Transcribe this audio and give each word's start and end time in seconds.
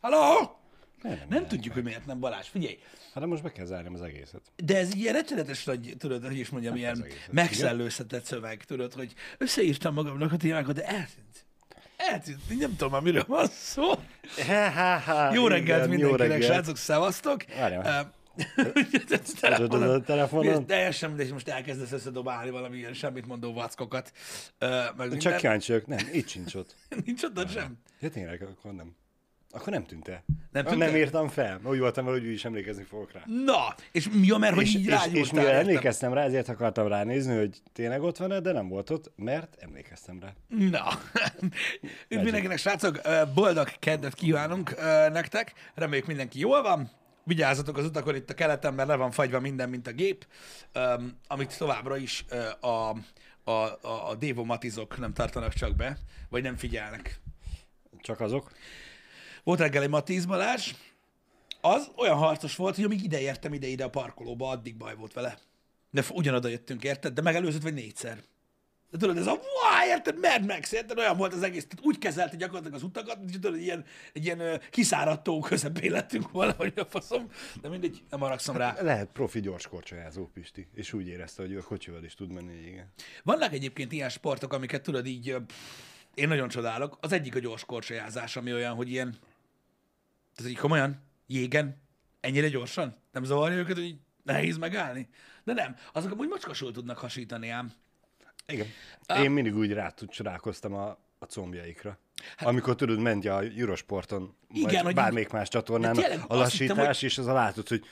Halló? 0.00 0.54
Miért 1.02 1.18
Nem 1.18 1.28
jelennek 1.28 1.48
tudjuk, 1.48 1.74
hogy 1.74 1.82
miért 1.82 2.06
nem 2.06 2.20
Balázs. 2.20 2.46
Figyelj, 2.48 2.78
Hát 3.14 3.22
de 3.24 3.30
most 3.30 3.42
be 3.42 3.52
kell 3.52 3.64
zárnom 3.64 3.94
az 3.94 4.02
egészet. 4.02 4.40
de 4.56 4.76
ez 4.76 4.94
ilyen 4.94 5.14
rettenetes 5.14 5.64
nagy, 5.64 5.94
tudod, 5.98 6.24
hogy 6.26 6.38
is 6.38 6.48
mondjam, 6.48 6.76
ilyen 6.76 7.02
egészet. 7.02 7.32
megszellőztetett 7.32 8.24
szöveg, 8.24 8.64
tudod, 8.64 8.92
hogy 8.92 9.12
összeírtam 9.38 9.94
magamnak 9.94 10.32
a 10.32 10.36
témákat, 10.36 10.74
de 10.74 10.84
eltűnt. 10.84 11.44
Eltűnt. 11.96 12.58
Nem 12.58 12.70
tudom 12.76 12.92
már, 12.92 13.00
miről 13.00 13.24
van 13.26 13.46
szó. 13.46 13.88
Ha, 14.46 14.70
ha, 14.70 14.98
ha, 14.98 15.32
Jó 15.34 15.46
reggelt 15.46 15.78
igen, 15.86 15.88
mindenkinek, 15.88 16.28
reggelt. 16.30 16.52
srácok, 16.52 16.76
szevasztok. 16.76 17.44
Várjál. 17.58 18.14
telefonon, 19.40 20.02
telefonon? 20.04 20.66
Teljesen 20.66 21.08
mindegy, 21.08 21.32
most 21.32 21.48
elkezdesz 21.48 21.92
összedobálni 21.92 22.50
valami 22.50 22.76
ilyen 22.76 22.92
semmit 22.94 23.26
mondó 23.26 23.52
vackokat. 23.52 24.12
Meg 24.58 24.96
Csak 24.96 25.08
minden. 25.08 25.36
kíváncsi 25.38 25.72
vagyok. 25.72 25.86
Nem, 25.86 26.08
itt 26.12 26.28
sincs 26.28 26.54
ott. 26.54 26.74
Nincs 27.04 27.22
ott 27.22 27.50
sem. 27.50 27.78
Ja 28.00 28.10
tényleg, 28.10 28.42
akkor 28.42 28.72
nem. 28.74 28.96
Akkor 29.56 29.72
nem 29.72 29.84
tűnt 29.84 30.08
el. 30.08 30.24
Nem 30.52 30.64
Ah, 30.64 30.70
tűnt 30.70 30.82
nem 30.82 30.92
el? 30.94 30.96
írtam 30.96 31.28
fel. 31.28 31.60
Úgy 31.64 31.78
voltam 31.78 32.04
vele, 32.04 32.16
hogy 32.18 32.26
úgy 32.26 32.32
is 32.32 32.44
emlékezni 32.44 32.82
fogok 32.82 33.12
rá. 33.12 33.22
Na, 33.44 33.74
és 33.92 34.08
mi 34.12 34.30
a, 34.30 34.36
mert 34.36 34.54
hogy 34.54 34.64
És, 34.64 34.74
így 34.74 34.86
és, 34.86 34.98
és 35.12 35.30
mivel 35.30 35.54
emlékeztem 35.54 36.12
rá, 36.12 36.22
ezért 36.22 36.48
akartam 36.48 36.88
ránézni, 36.88 37.36
hogy 37.36 37.62
tényleg 37.72 38.02
ott 38.02 38.16
van-e, 38.16 38.40
de 38.40 38.52
nem 38.52 38.68
volt 38.68 38.90
ott, 38.90 39.12
mert 39.16 39.56
emlékeztem 39.60 40.20
rá. 40.20 40.32
Na, 40.48 40.84
üdv 42.08 42.22
mindenkinek, 42.22 42.58
srácok, 42.58 43.00
boldog 43.34 43.68
keddet 43.78 44.14
kívánunk 44.14 44.74
nektek, 45.12 45.52
reméljük 45.74 46.06
mindenki 46.06 46.38
jól 46.38 46.62
van, 46.62 46.90
vigyázzatok 47.24 47.76
az 47.76 47.84
utakon 47.84 48.14
itt 48.14 48.30
a 48.30 48.34
keleten, 48.34 48.74
mert 48.74 48.88
le 48.88 48.96
van 48.96 49.10
fagyva 49.10 49.40
minden, 49.40 49.68
mint 49.68 49.86
a 49.86 49.92
gép, 49.92 50.26
amit 51.26 51.58
továbbra 51.58 51.96
is 51.96 52.24
a, 52.60 52.66
a, 52.66 52.96
a, 53.50 54.10
a 54.10 54.14
dévomatizok 54.18 54.98
nem 54.98 55.12
tartanak 55.12 55.52
csak 55.52 55.76
be, 55.76 55.98
vagy 56.28 56.42
nem 56.42 56.56
figyelnek. 56.56 57.20
Csak 58.00 58.20
azok. 58.20 58.52
Volt 59.46 59.60
reggel 59.60 59.82
egy 59.82 59.88
Matiz 59.88 60.24
Balázs, 60.24 60.72
az 61.60 61.90
olyan 61.96 62.16
harcos 62.16 62.56
volt, 62.56 62.74
hogy 62.74 62.84
amíg 62.84 63.04
ide 63.04 63.20
értem 63.20 63.52
ide-ide 63.52 63.84
a 63.84 63.90
parkolóba, 63.90 64.48
addig 64.48 64.76
baj 64.76 64.94
volt 64.94 65.12
vele. 65.12 65.38
De 65.90 66.04
ugyanoda 66.10 66.48
jöttünk, 66.48 66.84
érted? 66.84 67.12
De 67.12 67.22
megelőzött 67.22 67.62
vagy 67.62 67.74
négyszer. 67.74 68.18
De 68.90 68.98
tudod, 68.98 69.16
ez 69.16 69.26
a 69.26 69.30
wow, 69.30 69.88
érted, 69.88 70.18
Mad 70.20 70.46
Max, 70.46 70.72
érted? 70.72 70.98
Olyan 70.98 71.16
volt 71.16 71.32
az 71.32 71.42
egész. 71.42 71.66
Tehát 71.66 71.86
úgy 71.86 71.98
kezelte 71.98 72.36
gyakorlatilag 72.36 72.74
az 72.74 72.82
utakat, 72.82 73.18
hogy 73.18 73.30
tudod, 73.40 73.60
ilyen, 73.60 73.84
egy 74.12 74.24
ilyen 74.24 74.40
ö, 74.40 74.56
kiszáradt 74.70 75.28
közepén 75.40 75.90
lettünk 75.90 76.30
volna, 76.30 76.54
hogy 76.56 76.72
a 76.76 76.84
faszom. 76.84 77.30
De 77.60 77.68
mindegy, 77.68 78.02
nem 78.10 78.20
haragszom 78.20 78.56
rá. 78.56 78.76
Lehet 78.80 79.08
profi 79.12 79.40
gyors 79.40 79.66
korcsolyázó 79.66 80.26
Pisti, 80.26 80.68
és 80.74 80.92
úgy 80.92 81.08
érezte, 81.08 81.42
hogy 81.42 81.52
ő 81.52 81.58
a 81.58 81.62
kocsival 81.62 82.04
is 82.04 82.14
tud 82.14 82.32
menni, 82.32 82.66
igen. 82.66 82.92
Vannak 83.22 83.52
egyébként 83.52 83.92
ilyen 83.92 84.08
sportok, 84.08 84.52
amiket 84.52 84.82
tudod 84.82 85.06
így, 85.06 85.36
pff, 85.46 85.54
én 86.14 86.28
nagyon 86.28 86.48
csodálok. 86.48 86.98
Az 87.00 87.12
egyik 87.12 87.34
a 87.34 87.38
gyors 87.38 87.64
korcsolyázás, 87.64 88.36
ami 88.36 88.52
olyan, 88.52 88.74
hogy 88.74 88.90
ilyen, 88.90 89.18
tehát 90.36 90.50
így 90.50 90.58
komolyan, 90.58 91.02
jégen, 91.26 91.82
ennyire 92.20 92.48
gyorsan? 92.48 92.94
Nem 93.12 93.24
zavarja 93.24 93.56
őket, 93.56 93.76
hogy 93.76 93.96
nehéz 94.22 94.56
megállni? 94.56 95.08
De 95.44 95.52
nem, 95.52 95.76
azok 95.92 96.12
amúgy 96.12 96.28
macskasul 96.28 96.72
tudnak 96.72 96.98
hasítani 96.98 97.48
ám. 97.48 97.72
Igen. 98.46 98.66
Én 99.22 99.30
mindig 99.30 99.56
úgy 99.56 99.72
rá 99.72 99.94
csodálkoztam 100.08 100.74
a, 100.74 100.98
a 101.18 101.24
combjaikra. 101.24 101.98
Hát, 102.36 102.48
Amikor 102.48 102.74
tudod, 102.74 102.98
ment 102.98 103.24
a 103.24 103.42
Eurosporton, 103.56 104.36
Igen, 104.52 104.72
vagy 104.72 104.82
hogy 104.82 104.94
bármelyik 104.94 105.30
más 105.30 105.48
csatornán 105.48 105.96
a 105.96 106.00
azt 106.00 106.10
hittem, 106.10 106.76
lassítás, 106.76 107.02
és 107.02 107.18
az 107.18 107.26
a 107.26 107.32
látod, 107.32 107.68
hogy 107.68 107.84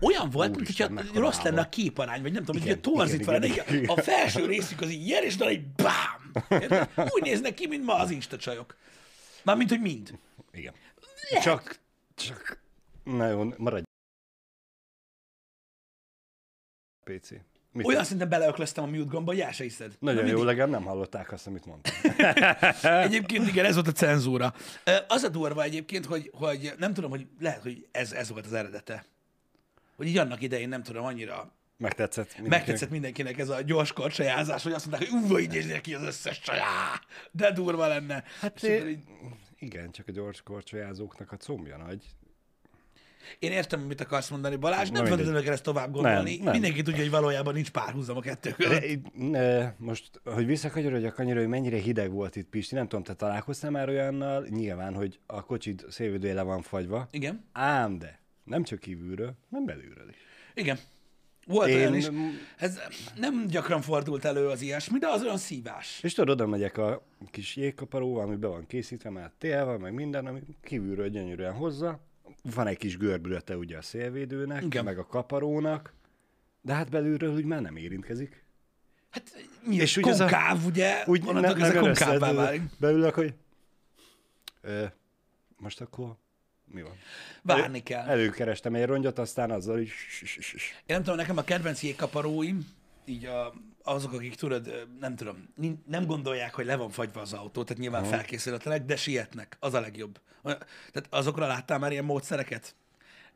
Olyan 0.00 0.30
volt, 0.30 0.56
mint 0.56 0.66
hogyha 0.66 1.20
rossz 1.20 1.40
lenne 1.40 1.60
a 1.60 1.68
képarány, 1.68 2.22
vagy 2.22 2.32
nem 2.32 2.44
tudom, 2.44 2.62
hogy 2.62 2.80
torzítva 2.80 3.32
lenne. 3.32 3.62
A 3.86 4.00
felső 4.00 4.46
részük 4.46 4.80
az 4.80 4.90
így 4.90 5.06
ilyen, 5.06 5.22
és 5.22 5.36
egy 5.36 5.66
bám! 5.66 6.32
Érted? 6.60 6.88
Úgy 6.96 7.22
néznek 7.22 7.54
ki, 7.54 7.66
mint 7.66 7.84
ma 7.84 7.94
az 7.94 8.10
Insta 8.10 8.36
csajok. 8.36 8.76
Mármint, 9.42 9.70
hogy 9.70 9.80
mind. 9.80 10.18
Igen. 10.56 10.74
Csak, 11.42 11.78
csak, 12.14 12.62
na 13.04 13.28
jó, 13.28 13.52
maradj. 13.56 13.84
PC. 17.04 17.30
Mit 17.72 17.86
Olyan 17.86 18.04
szinten 18.04 18.28
beleöklöztem 18.28 18.84
a 18.84 18.86
mute 18.86 19.10
gomba, 19.10 19.30
hogy 19.30 19.40
el 19.40 19.52
se 19.52 19.62
hiszed. 19.62 19.96
Nagyon 19.98 20.24
Na, 20.24 20.30
jó, 20.30 20.42
legalább 20.42 20.70
nem 20.70 20.84
hallották 20.84 21.32
azt, 21.32 21.46
amit 21.46 21.66
mondtam. 21.66 21.94
Egyébként 23.02 23.48
igen, 23.48 23.64
ez 23.64 23.74
volt 23.74 23.86
a 23.86 23.92
cenzúra. 23.92 24.54
Az 25.08 25.22
a 25.22 25.28
durva 25.28 25.62
egyébként, 25.62 26.06
hogy, 26.06 26.30
hogy 26.34 26.72
nem 26.78 26.94
tudom, 26.94 27.10
hogy 27.10 27.26
lehet, 27.40 27.62
hogy 27.62 27.86
ez, 27.90 28.12
ez 28.12 28.28
volt 28.28 28.46
az 28.46 28.52
eredete. 28.52 29.04
Hogy 29.96 30.06
így 30.06 30.18
annak 30.18 30.42
idején 30.42 30.68
nem 30.68 30.82
tudom, 30.82 31.04
annyira 31.04 31.52
Megtetszett 31.78 32.24
mindenkinek. 32.26 32.58
megtetszett 32.58 32.90
mindenkinek 32.90 33.38
ez 33.38 33.48
a 33.48 33.60
gyors 33.60 33.92
korcsajázás, 33.92 34.62
hogy 34.62 34.72
azt 34.72 34.86
mondták, 34.86 35.10
hogy 35.10 35.30
ú, 35.30 35.38
így 35.38 35.80
ki 35.80 35.94
az 35.94 36.02
összes 36.02 36.40
csajá, 36.40 37.00
de 37.30 37.52
durva 37.52 37.86
lenne. 37.86 38.24
Hát 38.40 38.62
É, 38.62 38.98
Igen, 39.58 39.90
csak 39.90 40.08
a 40.08 40.12
gyors 40.12 40.42
korcsolyázóknak 40.42 41.32
a 41.32 41.36
combja 41.36 41.76
nagy. 41.76 42.04
Én 43.38 43.52
értem, 43.52 43.80
mit 43.80 44.00
akarsz 44.00 44.30
mondani, 44.30 44.56
Balázs, 44.56 44.90
nem 44.90 45.04
feltétlenül 45.04 45.42
kell 45.42 45.52
ezt 45.52 45.62
tovább 45.62 45.92
gondolni. 45.92 46.34
Nem, 46.36 46.44
nem. 46.44 46.52
Mindenki 46.52 46.82
tudja, 46.82 47.00
hogy 47.00 47.10
valójában 47.10 47.54
nincs 47.54 47.70
párhuzam 47.70 48.16
a 48.16 48.20
kettő 48.20 48.50
között. 48.50 49.14
Ne, 49.14 49.72
most, 49.76 50.20
hogy 50.24 50.46
visszakanyarodjak 50.46 51.18
annyira, 51.18 51.38
hogy 51.38 51.48
mennyire 51.48 51.76
hideg 51.76 52.10
volt 52.10 52.36
itt 52.36 52.48
Pisti, 52.48 52.74
nem 52.74 52.88
tudom, 52.88 53.04
te 53.04 53.14
találkoztál 53.14 53.70
már 53.70 53.88
olyannal, 53.88 54.46
nyilván, 54.50 54.94
hogy 54.94 55.18
a 55.26 55.44
kocsid 55.44 55.84
szélvédője 55.88 56.34
le 56.34 56.42
van 56.42 56.62
fagyva, 56.62 57.08
Igen, 57.10 57.44
ám 57.52 57.98
de, 57.98 58.20
nem 58.44 58.62
csak 58.62 58.78
kívülről, 58.78 59.34
nem 59.48 59.64
belülről 59.64 60.08
is. 60.08 60.16
igen. 60.54 60.78
Volt 61.46 61.68
Én- 61.68 61.76
olyan 61.76 61.94
is. 61.94 62.08
Ez 62.56 62.78
nem 63.16 63.46
gyakran 63.46 63.80
fordult 63.80 64.24
elő 64.24 64.48
az 64.48 64.60
ilyesmi, 64.62 64.98
de 64.98 65.08
az 65.08 65.22
olyan 65.22 65.36
szívás. 65.36 66.00
És 66.02 66.12
tudod, 66.14 66.30
oda 66.40 66.46
megyek 66.46 66.78
a 66.78 67.02
kis 67.30 67.56
jégkaparóval, 67.56 68.22
ami 68.22 68.36
be 68.36 68.46
van 68.46 68.66
készítve, 68.66 69.10
már 69.10 69.30
télve, 69.38 69.76
meg 69.78 69.92
minden, 69.94 70.26
ami 70.26 70.40
kívülről 70.62 71.08
gyönyörűen 71.08 71.52
hozza. 71.52 72.00
Van 72.54 72.66
egy 72.66 72.76
kis 72.76 72.96
görbülete 72.96 73.56
ugye 73.56 73.76
a 73.76 73.82
szélvédőnek, 73.82 74.62
Igen. 74.64 74.84
meg 74.84 74.98
a 74.98 75.06
kaparónak, 75.06 75.92
de 76.62 76.72
hát 76.74 76.90
belülről 76.90 77.34
úgy 77.34 77.44
már 77.44 77.60
nem 77.62 77.76
érintkezik. 77.76 78.44
Hát 79.10 79.46
mi, 79.66 79.74
És 79.76 79.96
úgy 79.96 80.08
ez 80.08 80.20
a- 80.20 80.24
konkáv, 80.24 80.64
ugye? 80.64 81.02
Úgy 81.06 81.22
Onnantól 81.26 81.54
kezdve 81.54 81.78
konkávvá 81.80 82.32
válik. 82.32 82.60
Beülök, 82.78 83.14
hogy 83.14 83.34
ö, 84.60 84.84
most 85.56 85.80
akkor 85.80 86.16
mi 86.72 86.82
van? 86.82 86.98
Várni 87.42 87.82
kell. 87.82 88.06
Előkerestem 88.06 88.74
egy 88.74 88.84
rongyot, 88.84 89.18
aztán 89.18 89.50
azzal 89.50 89.78
is... 89.78 89.92
Én 90.54 90.60
nem 90.86 91.02
tudom, 91.02 91.16
nekem 91.16 91.36
a 91.36 91.44
kedvenc 91.44 91.82
jégkaparóim, 91.82 92.66
így 93.04 93.24
a, 93.24 93.54
azok, 93.82 94.12
akik 94.12 94.34
tudod, 94.34 94.88
nem 95.00 95.16
tudom, 95.16 95.48
nem 95.86 96.06
gondolják, 96.06 96.54
hogy 96.54 96.64
le 96.64 96.76
van 96.76 96.90
fagyva 96.90 97.20
az 97.20 97.32
autó, 97.32 97.62
tehát 97.62 97.82
nyilván 97.82 98.02
uh-huh. 98.02 98.16
felkészületlenek, 98.16 98.84
de 98.84 98.96
sietnek, 98.96 99.56
az 99.60 99.74
a 99.74 99.80
legjobb. 99.80 100.20
Tehát 100.42 101.06
azokra 101.10 101.46
láttál 101.46 101.78
már 101.78 101.92
ilyen 101.92 102.04
módszereket? 102.04 102.74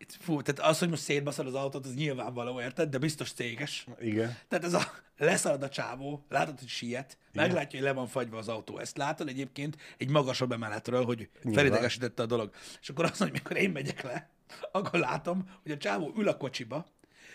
Fú, 0.08 0.42
tehát 0.42 0.70
az, 0.70 0.78
hogy 0.78 0.88
most 0.88 1.02
szétbaszod 1.02 1.46
az 1.46 1.54
autót, 1.54 1.86
az 1.86 1.94
nyilvánvaló, 1.94 2.60
érted? 2.60 2.88
De 2.88 2.98
biztos 2.98 3.32
céges. 3.32 3.86
Igen. 4.00 4.36
Tehát 4.48 4.64
ez 4.64 4.72
a 4.72 4.82
leszalad 5.16 5.62
a 5.62 5.68
csávó, 5.68 6.24
látod, 6.28 6.58
hogy 6.58 6.68
siet, 6.68 7.18
meglátja, 7.32 7.78
hogy 7.78 7.88
le 7.88 7.94
van 7.94 8.06
fagyva 8.06 8.38
az 8.38 8.48
autó. 8.48 8.78
Ezt 8.78 8.96
látod 8.96 9.28
egyébként 9.28 9.76
egy 9.98 10.08
magasabb 10.08 10.52
emeletről, 10.52 11.04
hogy 11.04 11.28
felidegesítette 11.52 12.22
a 12.22 12.26
dolog. 12.26 12.50
És 12.80 12.88
akkor 12.88 13.04
azt 13.04 13.18
mondja, 13.20 13.38
amikor 13.38 13.62
én 13.62 13.70
megyek 13.70 14.02
le, 14.02 14.30
akkor 14.72 14.98
látom, 14.98 15.50
hogy 15.62 15.72
a 15.72 15.76
csávó 15.76 16.12
ül 16.16 16.28
a 16.28 16.36
kocsiba, 16.36 16.86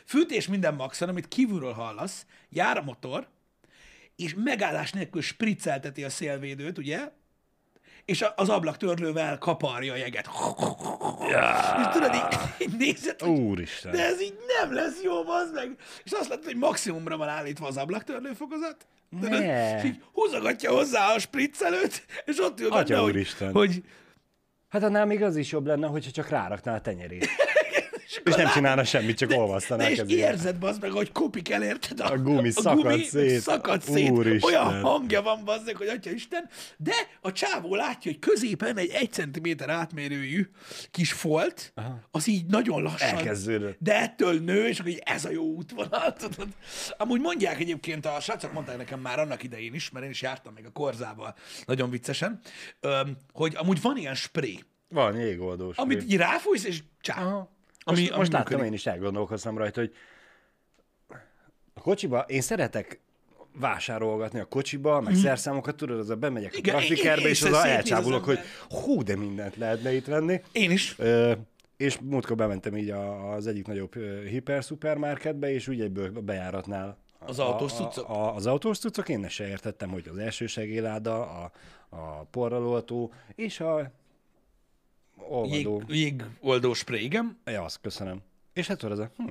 fűtés 0.06 0.48
minden 0.48 0.76
maxon, 0.76 1.10
amit 1.10 1.28
kívülről 1.28 1.74
hallasz, 1.74 2.26
jár 2.50 2.78
a 2.78 2.82
motor, 2.84 3.28
és 4.16 4.34
megállás 4.38 4.92
nélkül 4.92 5.22
spriccelteti 5.22 6.04
a 6.04 6.10
szélvédőt, 6.10 6.78
ugye? 6.78 7.12
És 8.06 8.26
az 8.36 8.50
ablaktörlővel 8.50 9.38
kaparja 9.38 9.94
a 9.94 9.96
jeget. 9.96 10.30
És 11.80 11.88
tudod, 11.92 12.14
így, 12.16 12.40
így 12.68 12.78
nézed, 12.78 13.22
hogy 13.22 13.30
Úristen. 13.30 13.92
de 13.92 14.06
ez 14.06 14.22
így 14.22 14.38
nem 14.60 14.74
lesz 14.74 15.02
jó, 15.04 15.28
az 15.30 15.52
meg. 15.54 15.76
És 16.04 16.12
azt 16.12 16.30
látod, 16.30 16.46
hogy 16.46 16.56
maximumra 16.56 17.18
van 17.18 17.28
állítva 17.28 17.68
az 17.68 17.78
ablaktörlő 17.78 18.34
fokozat. 18.34 18.88
Tudod? 19.22 19.40
Ne. 19.40 19.78
És 19.78 19.84
így 19.84 20.02
húzogatja 20.14 20.72
hozzá 20.72 21.14
a 21.14 21.20
spriccelőt, 21.20 22.06
és 22.26 22.40
ott 22.40 22.60
ül 22.60 22.70
benne, 22.70 22.82
Atya 22.82 23.00
hogy, 23.02 23.12
úristen. 23.12 23.52
hogy 23.52 23.84
Hát 24.70 24.84
annál 24.84 25.06
még 25.06 25.24
az 25.24 25.36
is 25.36 25.52
jobb 25.52 25.66
lenne, 25.66 25.88
hogyha 25.88 26.12
csak 26.12 26.30
ráraknál 26.30 26.76
a 26.76 26.82
tenyerét. 26.82 27.28
És 28.26 28.36
nem 28.36 28.48
csinálna 28.52 28.84
semmit, 28.84 29.18
csak 29.18 29.32
olvasztaná 29.32 29.90
és 29.90 29.98
kezével. 29.98 30.32
érzed, 30.32 30.58
bazd 30.58 30.82
meg, 30.82 30.92
hogy 30.92 31.12
kopik 31.12 31.50
el, 31.50 31.64
érted? 31.64 32.00
A 32.00 32.18
gumi 32.18 32.52
szakad 32.52 33.04
szét. 33.04 33.40
szakad 33.40 33.82
szét. 33.82 34.10
Úristen. 34.10 34.54
Olyan 34.54 34.82
hangja 34.82 35.22
van, 35.22 35.44
bazd 35.44 35.66
meg, 35.66 35.76
hogy 35.76 35.88
atya 35.88 36.10
Isten. 36.12 36.50
De 36.78 36.94
a 37.22 37.32
csávó 37.32 37.76
látja, 37.76 38.12
hogy 38.12 38.20
középen 38.20 38.78
egy 38.78 38.90
egy 38.90 39.12
centiméter 39.12 39.70
átmérőjű 39.70 40.50
kis 40.92 41.12
folt, 41.14 41.72
Aha. 41.76 42.00
az 42.12 42.28
így 42.28 42.46
nagyon 42.46 42.82
lassan. 42.82 43.10
Elkezdődött. 43.18 43.78
De 43.80 43.96
ettől 44.02 44.40
nő, 44.40 44.68
és 44.68 44.82
így 44.86 45.02
ez 45.06 45.26
a 45.26 45.30
jó 45.32 45.44
útvonal, 45.44 46.14
tudod. 46.14 46.48
Amúgy 46.98 47.22
mondják 47.22 47.60
egyébként, 47.60 48.06
a 48.06 48.20
srácok 48.20 48.54
mondták 48.54 48.78
nekem 48.78 49.00
már 49.00 49.20
annak 49.20 49.44
idején 49.44 49.74
is, 49.74 49.90
mert 49.90 50.06
én 50.06 50.12
is 50.12 50.22
jártam 50.22 50.54
még 50.54 50.66
a 50.66 50.72
korzával, 50.72 51.36
nagyon 51.66 51.90
viccesen, 51.90 52.40
hogy 53.34 53.56
amúgy 53.56 53.82
van 53.82 53.98
ilyen 53.98 54.16
spray, 54.16 54.64
Van 54.90 55.18
jégoldós. 55.20 55.78
amit 55.78 56.04
így 56.04 56.16
ráfújsz, 56.18 56.64
és 56.66 56.84
csá. 57.02 57.48
Ami, 57.88 58.00
Most, 58.00 58.10
ami 58.12 58.20
most 58.20 58.32
láttam, 58.32 58.48
működik. 58.52 58.68
én 58.72 58.74
is 58.74 58.86
elgondolkoztam 58.86 59.58
rajta, 59.58 59.80
hogy 59.80 59.94
a 61.74 61.80
kocsiba 61.82 62.20
én 62.28 62.42
szeretek 62.42 63.00
vásárolgatni 63.60 64.40
a 64.40 64.46
kocsiba, 64.46 65.02
meg 65.02 65.14
mm. 65.14 65.18
szerszámokat, 65.18 65.76
tudod, 65.76 66.00
az 66.00 66.10
a 66.10 66.16
bemegyek 66.16 66.54
a 66.54 66.58
Igen, 66.58 66.76
praktikerbe, 66.76 67.22
én- 67.22 67.28
és 67.28 67.42
az 67.44 67.54
a 67.54 67.68
elcsábulok, 67.68 68.24
hogy 68.24 68.40
hú, 68.70 69.04
de 69.04 69.16
mindent 69.16 69.56
lehetne 69.56 69.94
itt 69.94 70.06
venni. 70.06 70.42
Én 70.52 70.72
is. 70.72 70.96
Ö, 71.00 71.34
és 71.78 71.98
múltkor 72.02 72.36
bementem 72.36 72.78
így 72.78 72.90
a, 72.90 73.32
az 73.34 73.48
egyik 73.48 73.68
nagyobb 73.68 73.96
hiperszupermarketbe, 74.28 75.52
és 75.52 75.68
úgy 75.68 75.82
egyből 75.82 76.12
a 76.16 76.22
bejáratnál 76.22 76.98
a- 77.20 77.30
Az 77.30 77.40
autós 77.40 77.72
a- 77.72 77.76
cuccok? 77.76 78.10
A, 78.10 78.14
a, 78.14 78.36
az 78.36 78.46
autós 78.46 78.78
cuccok, 78.80 79.10
én 79.10 79.28
se 79.28 79.48
értettem, 79.48 79.90
hogy 79.90 80.08
az 80.08 80.18
első 80.18 80.46
segélyláda, 80.48 81.22
a, 81.42 81.52
a 81.90 82.24
porraloltó, 82.32 83.14
és 83.36 83.60
a 83.60 83.92
Jég, 85.46 85.68
olvadó. 85.68 85.94
jégoldó 85.94 86.74
spray, 86.74 87.04
igen. 87.04 87.38
Ja, 87.46 87.64
azt 87.64 87.82
köszönöm. 87.82 88.22
És 88.54 88.68
hát 88.68 88.84
ez 88.84 89.00
a, 89.00 89.12
hm, 89.18 89.30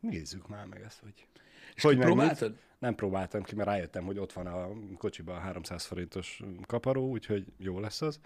nézzük 0.00 0.48
már 0.48 0.66
meg 0.66 0.82
ezt, 0.86 1.00
hogy... 1.02 1.26
És 1.74 1.82
hogy 1.82 1.96
mit? 1.96 2.06
kipróbáltad? 2.06 2.56
Nem 2.78 2.94
próbáltam 2.94 3.42
ki, 3.42 3.54
mert 3.54 3.68
rájöttem, 3.68 4.04
hogy 4.04 4.18
ott 4.18 4.32
van 4.32 4.46
a 4.46 4.68
kocsiban 4.98 5.36
a 5.36 5.38
300 5.38 5.84
forintos 5.84 6.42
kaparó, 6.66 7.08
úgyhogy 7.08 7.44
jó 7.58 7.80
lesz 7.80 8.02
az. 8.02 8.20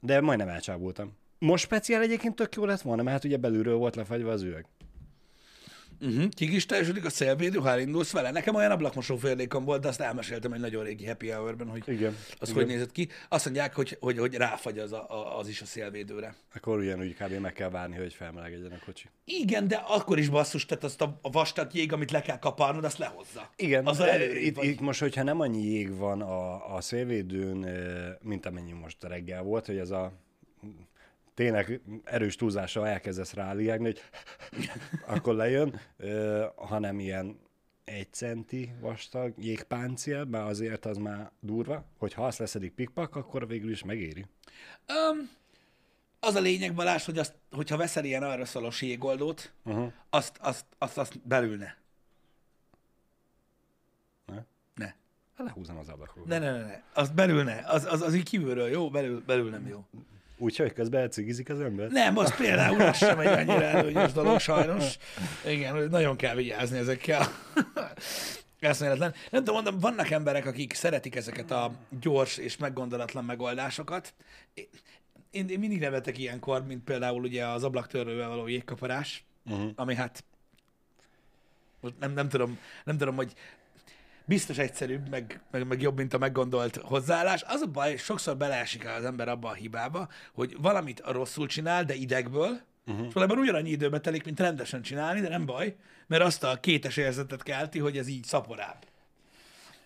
De 0.00 0.20
majdnem 0.20 0.48
elcsábultam. 0.48 1.16
Most 1.38 1.64
speciál 1.64 2.02
egyébként 2.02 2.34
tök 2.34 2.54
jó 2.54 2.64
lett 2.64 2.80
volna, 2.80 3.02
mert 3.02 3.14
hát 3.16 3.24
ugye 3.24 3.36
belülről 3.36 3.76
volt 3.76 3.96
lefagyva 3.96 4.30
az 4.30 4.42
üveg. 4.42 4.66
Uh-huh. 6.00 6.28
Ki 6.28 6.54
is 6.54 6.66
teljesedik 6.66 7.04
a 7.04 7.10
szélvédő, 7.10 7.58
ha 7.58 7.70
elindulsz 7.70 8.12
vele. 8.12 8.30
Nekem 8.30 8.54
olyan 8.54 8.70
ablakmosó 8.70 9.16
férdékom 9.16 9.64
volt, 9.64 9.80
de 9.80 9.88
azt 9.88 10.00
elmeséltem 10.00 10.52
egy 10.52 10.60
nagyon 10.60 10.84
régi 10.84 11.06
happy 11.06 11.30
hour-ben, 11.30 11.68
hogy 11.68 11.82
Igen, 11.86 12.16
az 12.38 12.48
igen. 12.48 12.62
hogy 12.62 12.72
nézett 12.72 12.92
ki. 12.92 13.08
Azt 13.28 13.44
mondják, 13.44 13.74
hogy, 13.74 13.96
hogy, 14.00 14.18
hogy 14.18 14.34
ráfagy 14.34 14.78
az, 14.78 14.92
a, 14.92 15.38
az 15.38 15.48
is 15.48 15.62
a 15.62 15.64
szélvédőre. 15.64 16.34
Akkor 16.54 16.78
ugyanúgy 16.78 17.14
kb. 17.14 17.32
meg 17.32 17.52
kell 17.52 17.70
várni, 17.70 17.96
hogy 17.96 18.14
felmelegedjen 18.14 18.72
a 18.72 18.84
kocsi. 18.84 19.08
Igen, 19.24 19.68
de 19.68 19.76
akkor 19.76 20.18
is 20.18 20.28
basszus, 20.28 20.66
tehát 20.66 20.84
azt 20.84 21.00
a, 21.00 21.18
vastag 21.22 21.74
jég, 21.74 21.92
amit 21.92 22.10
le 22.10 22.22
kell 22.22 22.38
kaparnod, 22.38 22.84
azt 22.84 22.98
lehozza. 22.98 23.50
Igen, 23.56 23.86
Az 23.86 24.00
az 24.00 24.08
itt, 24.34 24.56
vagy. 24.56 24.66
itt, 24.66 24.80
most, 24.80 25.00
hogyha 25.00 25.22
nem 25.22 25.40
annyi 25.40 25.62
jég 25.62 25.96
van 25.96 26.20
a, 26.20 26.74
a 26.74 26.80
szélvédőn, 26.80 27.66
mint 28.22 28.46
amennyi 28.46 28.72
most 28.72 29.04
reggel 29.04 29.42
volt, 29.42 29.66
hogy 29.66 29.78
ez 29.78 29.90
a 29.90 30.12
tényleg 31.38 31.80
erős 32.04 32.36
túlzással 32.36 32.86
elkezdesz 32.86 33.32
rá 33.32 33.52
liegni, 33.52 33.84
hogy 33.84 34.00
akkor 35.16 35.34
lejön, 35.34 35.80
ö, 35.96 36.46
hanem 36.56 36.98
ilyen 37.00 37.38
egy 37.84 38.12
centi 38.12 38.72
vastag 38.80 39.34
jégpáncél, 39.36 40.24
mert 40.24 40.44
azért 40.44 40.86
az 40.86 40.96
már 40.96 41.30
durva, 41.40 41.84
hogy 41.98 42.12
ha 42.12 42.26
azt 42.26 42.38
leszedik 42.38 42.72
pikpak, 42.72 43.16
akkor 43.16 43.46
végül 43.46 43.70
is 43.70 43.84
megéri. 43.84 44.26
Um, 44.88 45.30
az 46.20 46.34
a 46.34 46.40
lényeg, 46.40 46.74
Balázs, 46.74 47.04
hogy 47.04 47.18
azt, 47.18 47.34
hogyha 47.50 47.76
veszel 47.76 48.04
ilyen 48.04 48.22
aeroszolos 48.22 48.82
jégoldót, 48.82 49.52
uh-huh. 49.64 49.92
azt, 50.10 50.38
azt, 50.40 50.66
azt, 50.78 50.98
azt 50.98 51.20
belül 51.26 51.56
ne. 51.56 51.74
Ne? 54.74 54.86
Hát 55.34 55.46
lehúzom 55.46 55.76
az 55.76 55.88
ablakot. 55.88 56.24
Ne, 56.24 56.38
ne, 56.38 56.52
ne, 56.52 56.64
ne. 56.64 56.82
Azt 56.92 57.14
belül 57.14 57.42
ne. 57.42 57.60
Az, 57.66 57.84
az, 57.84 58.00
az 58.00 58.14
így 58.14 58.28
kívülről 58.28 58.68
jó, 58.68 58.90
belül, 58.90 59.22
belül 59.26 59.50
nem 59.50 59.66
jó. 59.66 59.86
Úgyhogy 60.38 60.72
közben 60.72 61.00
elcigizik 61.00 61.48
az 61.48 61.60
ember? 61.60 61.88
Nem, 61.90 62.18
az 62.18 62.36
például 62.36 62.80
az 62.80 62.96
sem 62.96 63.18
egy 63.18 63.26
annyira 63.26 63.62
előnyös 63.76 64.12
dolog, 64.12 64.40
sajnos. 64.40 64.98
Igen, 65.46 65.88
nagyon 65.90 66.16
kell 66.16 66.34
vigyázni 66.34 66.78
ezekkel. 66.78 67.26
Eszméletlen. 68.60 69.14
Nem 69.30 69.44
tudom, 69.44 69.62
mondom, 69.62 69.80
vannak 69.80 70.10
emberek, 70.10 70.46
akik 70.46 70.74
szeretik 70.74 71.16
ezeket 71.16 71.50
a 71.50 71.72
gyors 72.00 72.36
és 72.36 72.56
meggondolatlan 72.56 73.24
megoldásokat. 73.24 74.14
Én, 75.30 75.48
én 75.48 75.58
mindig 75.58 75.80
nevetek 75.80 76.18
ilyenkor, 76.18 76.66
mint 76.66 76.84
például 76.84 77.22
ugye 77.22 77.46
az 77.46 77.64
ablaktörlővel 77.64 78.28
való 78.28 78.46
jégkaparás, 78.46 79.24
uh-huh. 79.44 79.70
ami 79.74 79.94
hát 79.94 80.24
most 81.80 81.94
nem, 81.98 82.12
nem, 82.12 82.28
tudom, 82.28 82.58
nem 82.84 82.98
tudom, 82.98 83.16
hogy 83.16 83.32
biztos 84.28 84.58
egyszerűbb, 84.58 85.08
meg, 85.08 85.40
meg, 85.50 85.66
meg 85.66 85.80
jobb, 85.80 85.96
mint 85.96 86.14
a 86.14 86.18
meggondolt 86.18 86.76
hozzáállás. 86.76 87.42
Az 87.46 87.60
a 87.60 87.66
baj, 87.66 87.96
sokszor 87.96 88.36
beleesik 88.36 88.86
az 88.98 89.04
ember 89.04 89.28
abba 89.28 89.48
a 89.48 89.52
hibába, 89.52 90.08
hogy 90.32 90.56
valamit 90.60 91.02
rosszul 91.06 91.46
csinál, 91.46 91.84
de 91.84 91.94
idegből, 91.94 92.60
uh-huh. 92.86 93.06
és 93.06 93.12
valójában 93.12 93.38
ugyanannyi 93.38 93.70
időbe 93.70 94.00
telik, 94.00 94.24
mint 94.24 94.40
rendesen 94.40 94.82
csinálni, 94.82 95.20
de 95.20 95.28
nem 95.28 95.46
baj, 95.46 95.76
mert 96.06 96.22
azt 96.22 96.44
a 96.44 96.60
kétes 96.60 96.96
érzetet 96.96 97.42
kelti, 97.42 97.78
hogy 97.78 97.98
ez 97.98 98.08
így 98.08 98.24
szaporább. 98.24 98.84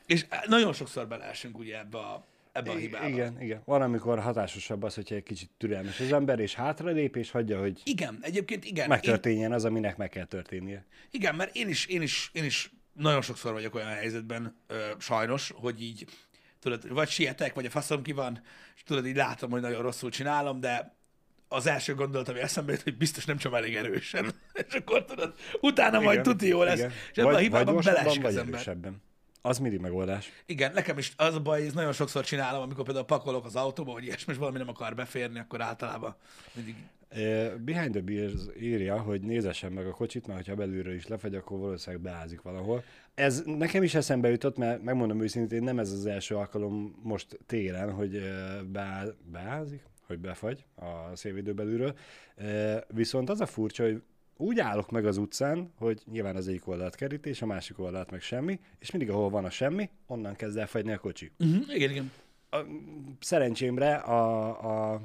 És 0.06 0.27
nagyon 0.47 0.73
sokszor 0.73 1.09
beleesünk 1.09 1.59
ugye 1.59 1.79
ebbe 1.79 1.99
a, 1.99 2.25
ebbe 2.53 2.71
a 2.71 2.77
hibába. 2.77 3.09
Igen, 3.09 3.43
igen. 3.43 3.62
Van, 3.65 3.83
amikor 3.83 4.21
hatásosabb 4.21 4.83
az, 4.83 4.94
hogyha 4.94 5.15
egy 5.15 5.23
kicsit 5.23 5.50
türelmes 5.59 6.00
az 6.00 6.12
ember, 6.12 6.39
és 6.39 6.55
hátralép, 6.55 7.17
és 7.17 7.31
hagyja, 7.31 7.61
hogy 7.61 7.81
Igen, 7.85 8.19
egyébként 8.21 8.65
igen. 8.65 8.83
Én, 8.83 8.89
megtörténjen 8.89 9.53
az, 9.53 9.65
aminek 9.65 9.97
meg 9.97 10.09
kell 10.09 10.25
történnie. 10.25 10.85
Igen, 11.11 11.35
mert 11.35 11.56
én 11.56 11.69
is, 11.69 11.87
én 11.87 12.03
is, 12.03 12.31
én 12.33 12.44
is 12.44 12.71
nagyon 12.93 13.23
sokszor 13.23 13.53
vagyok 13.53 13.75
olyan 13.75 13.89
helyzetben, 13.89 14.56
ö, 14.67 14.91
sajnos, 14.99 15.53
hogy 15.55 15.83
így, 15.83 16.06
tudod, 16.61 16.93
vagy 16.93 17.09
sietek, 17.09 17.55
vagy 17.55 17.67
a 17.67 17.71
faszom 17.71 18.03
ki 18.03 18.12
van, 18.12 18.43
és 18.77 18.83
tudod, 18.83 19.06
így 19.06 19.17
látom, 19.17 19.50
hogy 19.50 19.61
nagyon 19.61 19.83
rosszul 19.83 20.11
csinálom, 20.11 20.61
de 20.61 20.97
az 21.49 21.67
első 21.67 21.94
gondolat, 21.94 22.29
ami 22.29 22.39
eszembe 22.39 22.73
jut, 22.73 22.83
hogy 22.83 22.97
biztos 22.97 23.25
nem 23.25 23.37
csak 23.37 23.55
elég 23.55 23.77
erősen. 23.77 24.33
és 24.69 24.75
akkor 24.75 25.05
tudod, 25.05 25.35
utána 25.61 26.00
majd 26.00 26.21
Igen, 26.21 26.23
tuti 26.23 26.47
jó 26.47 26.62
lesz. 26.62 26.79
igen. 26.79 26.91
És 27.11 27.17
ebben 27.17 27.35
a 27.35 27.39
hibában 27.39 27.81
beleesik 27.85 28.25
az 28.25 28.37
ember. 28.37 28.55
erősebben. 28.55 29.03
Az 29.44 29.59
mindig 29.59 29.81
megoldás. 29.81 30.33
Igen, 30.47 30.73
nekem 30.73 30.99
is 30.99 31.12
az 31.17 31.35
a 31.35 31.41
baj, 31.41 31.67
ez 31.67 31.73
nagyon 31.73 31.93
sokszor 31.93 32.25
csinálom, 32.25 32.62
amikor 32.62 32.85
például 32.85 33.06
pakolok 33.06 33.44
az 33.44 33.56
autóba, 33.56 33.93
vagy 33.93 34.05
ilyesmi, 34.05 34.33
és 34.33 34.39
valami 34.39 34.59
nem 34.59 34.69
akar 34.69 34.94
beférni, 34.94 35.39
akkor 35.39 35.61
általában 35.61 36.17
mindig 36.53 36.75
Behind 37.64 37.91
the 37.93 38.00
Beers 38.00 38.32
írja, 38.61 39.00
hogy 39.00 39.20
nézessen 39.20 39.73
meg 39.73 39.87
a 39.87 39.91
kocsit, 39.91 40.26
mert 40.26 40.47
ha 40.47 40.55
belülről 40.55 40.94
is 40.94 41.06
lefagy, 41.06 41.35
akkor 41.35 41.59
valószínűleg 41.59 42.03
beázik 42.05 42.43
valahol. 42.43 42.82
Ez 43.14 43.43
nekem 43.44 43.82
is 43.82 43.94
eszembe 43.94 44.29
jutott, 44.31 44.56
mert 44.56 44.82
megmondom 44.82 45.23
őszintén, 45.23 45.62
nem 45.62 45.79
ez 45.79 45.93
az 45.93 46.06
első 46.06 46.35
alkalom 46.35 47.00
most 47.03 47.38
télen, 47.47 47.93
hogy 47.93 48.20
beá, 48.73 49.05
beázik, 49.32 49.82
hogy 50.06 50.19
befagy 50.19 50.64
a 50.75 51.17
szélvédő 51.17 51.53
belülről. 51.53 51.94
Viszont 52.88 53.31
az 53.31 53.41
a 53.41 53.47
furcsa, 53.47 53.82
hogy 53.82 54.03
úgy 54.37 54.58
állok 54.58 54.91
meg 54.91 55.06
az 55.06 55.17
utcán, 55.17 55.73
hogy 55.79 56.03
nyilván 56.11 56.37
az 56.37 56.49
egyik 56.49 56.69
oldalt 56.69 56.94
kerítés, 56.94 57.43
a 57.43 57.47
másik 57.47 57.79
oldalt 57.79 58.11
meg 58.11 58.20
semmi, 58.20 58.61
és 58.79 58.91
mindig 58.91 59.11
ahol 59.11 59.31
van 59.31 59.44
a 59.44 59.50
semmi, 59.50 59.91
onnan 60.06 60.35
kezd 60.35 60.56
el 60.56 60.67
fagyni 60.67 60.93
a 60.93 60.99
kocsi. 60.99 61.31
Uh-huh, 61.38 61.75
igen, 61.75 61.91
igen. 61.91 62.12
A, 62.50 62.58
szerencsémre 63.20 63.94
a, 63.94 64.93
a, 64.93 65.00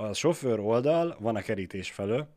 a 0.00 0.12
sofőr 0.12 0.58
oldal 0.58 1.16
van 1.20 1.36
a 1.36 1.40
kerítés 1.40 1.90
felől, 1.90 2.28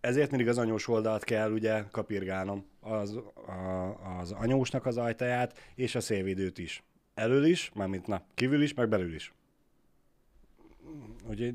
ezért 0.00 0.30
mindig 0.30 0.48
az 0.48 0.58
anyós 0.58 0.88
oldalt 0.88 1.24
kell 1.24 1.52
ugye 1.52 1.84
kapirgálnom, 1.90 2.66
az, 2.80 3.16
a, 3.46 4.18
az 4.18 4.32
anyósnak 4.32 4.86
az 4.86 4.96
ajtaját, 4.96 5.58
és 5.74 5.94
a 5.94 6.00
szélvédőt 6.00 6.58
is. 6.58 6.82
Elől 7.14 7.44
is, 7.44 7.70
mármint 7.74 8.06
na, 8.06 8.22
kívül 8.34 8.62
is, 8.62 8.74
meg 8.74 8.88
belül 8.88 9.14
is. 9.14 9.32
Úgyhogy 11.28 11.54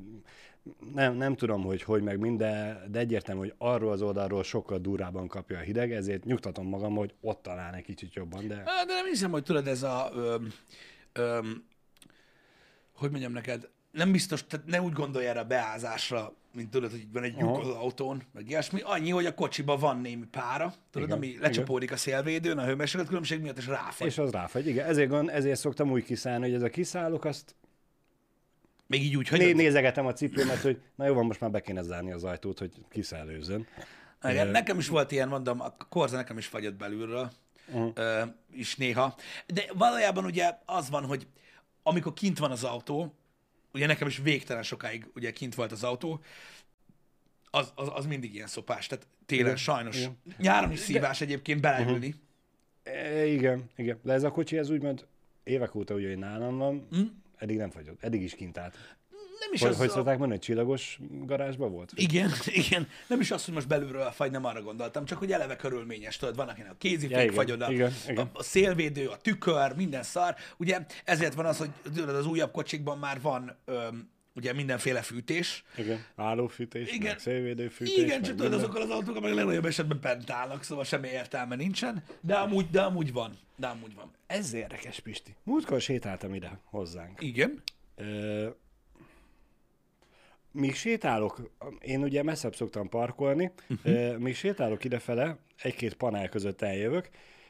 nem, 0.94 1.16
nem 1.16 1.36
tudom, 1.36 1.64
hogy 1.64 1.82
hogy 1.82 2.04
meg 2.04 2.20
minden, 2.20 2.92
de 2.92 3.00
egyértelmű, 3.00 3.40
hogy 3.42 3.54
arról 3.58 3.92
az 3.92 4.02
oldalról 4.02 4.44
sokkal 4.44 4.78
durrában 4.78 5.28
kapja 5.28 5.58
a 5.58 5.62
hideg, 5.62 5.92
ezért 5.92 6.24
nyugtatom 6.24 6.68
magam, 6.68 6.96
hogy 6.96 7.14
ott 7.22 7.42
talán 7.42 7.74
egy 7.74 7.84
kicsit 7.84 8.14
jobban, 8.14 8.48
de 8.48 8.56
De 8.56 8.94
nem 8.94 9.06
hiszem, 9.06 9.32
hogy 9.32 9.44
tudod, 9.44 9.68
ez 9.68 9.84
a... 9.84 10.12
Öm, 10.16 10.54
öm, 11.14 11.72
hogy 12.94 13.10
mondjam 13.10 13.32
neked, 13.32 13.70
nem 13.94 14.12
biztos, 14.12 14.46
tehát 14.48 14.66
ne 14.66 14.82
úgy 14.82 14.94
gondolj 14.94 15.26
erre 15.26 15.40
a 15.40 15.44
beázásra, 15.44 16.34
mint 16.54 16.70
tudod, 16.70 16.92
hogy 16.92 17.08
van 17.12 17.24
egy 17.24 17.38
lyuk 17.38 17.58
az 17.58 17.68
autón, 17.68 18.24
meg 18.34 18.50
ilyesmi. 18.50 18.82
Annyi, 18.82 19.10
hogy 19.10 19.26
a 19.26 19.34
kocsiban 19.34 19.80
van 19.80 20.02
némi 20.02 20.26
pára, 20.26 20.74
tudod, 20.92 21.08
Igen, 21.08 21.20
ami 21.20 21.38
lecsapódik 21.40 21.92
a 21.92 21.98
szélvédőn, 21.98 22.58
a 22.58 22.66
hőmérséklet 22.66 23.08
különbség 23.08 23.42
miatt, 23.42 23.58
és 23.58 23.68
ráfagy. 23.68 24.08
És 24.08 24.18
az 24.18 24.32
ráfagy. 24.32 24.68
Igen, 24.68 24.88
ezért, 24.88 25.10
gond, 25.10 25.30
ezért 25.30 25.60
szoktam 25.60 25.92
úgy 25.92 26.04
kiszállni, 26.04 26.46
hogy 26.46 26.54
ez 26.54 26.62
a 26.62 26.70
kiszállok, 26.70 27.26
azt 27.26 27.56
Még 28.88 29.04
így 29.04 29.18
úgy, 29.18 29.28
hogy 29.28 29.40
Né- 29.40 29.56
nézegetem 29.56 30.06
a 30.06 30.14
cipőmet, 30.14 30.62
hogy 30.62 30.82
na 30.96 31.06
jó 31.06 31.14
van, 31.14 31.26
most 31.26 31.40
már 31.40 31.52
be 31.52 31.62
kéne 31.62 31.82
zárni 31.82 32.12
az 32.12 32.24
ajtót, 32.24 32.60
hogy 32.60 32.72
kiszállőzzön. 32.90 33.68
Igen, 34.24 34.48
nekem 34.48 34.80
is 34.80 34.88
volt 34.88 35.12
ilyen, 35.12 35.28
mondom, 35.28 35.62
a 35.62 35.76
korza 35.90 36.16
nekem 36.16 36.38
is 36.38 36.46
fagyott 36.46 36.76
belülről, 36.76 37.32
uh-huh. 37.68 38.30
is 38.54 38.76
néha. 38.76 39.16
De 39.48 39.66
valójában 39.74 40.26
ugye 40.26 40.58
az 40.66 40.90
van, 40.90 41.06
hogy 41.06 41.28
amikor 41.84 42.14
kint 42.14 42.40
van 42.40 42.52
az 42.52 42.64
autó, 42.64 43.14
ugye 43.74 43.86
nekem 43.86 44.08
is 44.08 44.18
végtelen 44.18 44.64
sokáig 44.64 45.08
ugye 45.16 45.32
kint 45.32 45.56
volt 45.56 45.72
az 45.72 45.84
autó, 45.84 46.22
az, 47.50 47.72
az, 47.76 47.90
az 47.94 48.06
mindig 48.06 48.34
ilyen 48.34 48.48
szopás, 48.48 48.88
tehát 48.88 49.08
télen 49.26 49.46
Igen, 49.46 49.58
sajnos. 49.58 49.98
igen. 49.98 50.18
Nyáron 50.38 50.72
is 50.72 50.80
szívás 50.80 51.22
egyébként 51.22 51.62
beleülni. 51.62 52.08
Uh-huh. 52.08 52.22
E, 52.84 53.26
igen, 53.26 53.70
igen. 53.76 54.00
De 54.02 54.14
ez 54.14 54.24
a 54.24 54.32
kocsi, 54.32 54.58
ez 54.58 54.70
úgymond 54.70 55.06
évek 55.44 55.76
óta 55.76 55.94
ugye 55.94 56.16
nálam 56.16 56.58
van, 56.58 56.88
mm. 56.96 57.02
eddig 57.38 57.58
nem 57.58 57.70
fagyott, 57.70 58.04
eddig 58.04 58.22
is 58.22 58.36
kint 58.36 58.58
állt. 58.58 58.78
Nem 59.44 59.54
is 59.54 59.62
Hogy, 59.62 59.70
az 59.70 59.78
hogy 59.78 59.88
a... 59.88 59.92
szokták 59.92 60.18
mondani, 60.18 60.32
hogy 60.32 60.42
csillagos 60.42 61.00
garázsba 61.26 61.68
volt? 61.68 61.92
Igen, 61.96 62.32
igen. 62.66 62.88
Nem 63.08 63.20
is 63.20 63.32
az, 63.32 63.46
hogy 63.46 63.54
most 63.54 63.68
belülről 63.68 64.12
fagy, 64.12 64.32
nem 64.32 64.46
arra 64.46 64.62
gondoltam, 64.62 65.06
csak 65.06 65.18
hogy 65.18 65.32
eleve 65.32 65.56
körülményes, 65.56 66.18
tudod, 66.18 66.36
van 66.36 66.48
akinek 66.48 66.72
a 66.72 66.76
kézifék 66.78 67.16
Ja, 67.16 67.22
igen, 67.22 67.34
fagyod, 67.34 67.62
a, 67.62 67.72
igen, 67.72 67.92
a, 68.08 68.12
igen. 68.12 68.30
a 68.34 68.44
szélvédő, 68.44 69.08
a 69.08 69.18
tükör, 69.18 69.76
minden 69.76 70.04
szar. 70.04 70.36
Ugye 70.58 70.80
ezért 71.06 71.34
van 71.34 71.46
az, 71.46 71.58
hogy 71.58 71.70
az 72.08 72.26
újabb 72.26 72.52
kocsikban 72.52 72.98
már 72.98 73.22
van 73.22 73.56
öm, 73.66 74.12
ugye 74.36 74.54
mindenféle 74.54 75.02
fűtés. 75.02 75.64
Igen, 75.78 76.06
állófűtés, 76.16 76.92
Igen. 76.92 77.12
meg 77.12 77.20
szélvédőfűtés. 77.20 77.96
Igen, 77.96 78.08
meg 78.08 78.22
csak 78.22 78.36
tudod, 78.36 78.54
azokkal 78.54 78.82
az 78.82 78.90
autókkal 78.90 79.22
meg 79.22 79.32
a 79.32 79.36
legnagyobb 79.36 79.66
esetben 79.66 80.00
bent 80.02 80.30
állnak, 80.30 80.64
szóval 80.64 80.84
semmi 80.84 81.08
értelme 81.08 81.56
nincsen, 81.56 82.04
de 82.22 82.36
amúgy, 82.36 82.70
de 82.70 82.82
amúgy 82.82 83.14
van. 83.14 83.38
De 83.56 83.68
amúgy 83.68 83.96
van. 83.96 84.12
Ez 84.28 84.54
érdekes, 84.54 85.00
Pisti. 85.00 85.36
Múltkor 85.44 85.82
sétáltam 85.82 86.34
ide 86.34 86.60
hozzánk. 86.64 87.22
Igen. 87.22 87.62
Ö, 87.96 88.48
míg 90.54 90.76
sétálok, 90.76 91.52
én 91.82 92.04
ugye 92.04 92.24
messzebb 92.24 92.56
szoktam 92.56 92.90
parkolni, 92.90 93.52
Mhm. 93.68 93.80
uh-huh. 93.96 94.18
míg 94.18 94.36
sétálok 94.36 94.84
idefele, 94.84 95.38
egy-két 95.62 95.94
panel 95.94 96.30
között 96.30 96.62
eljövök, 96.62 97.10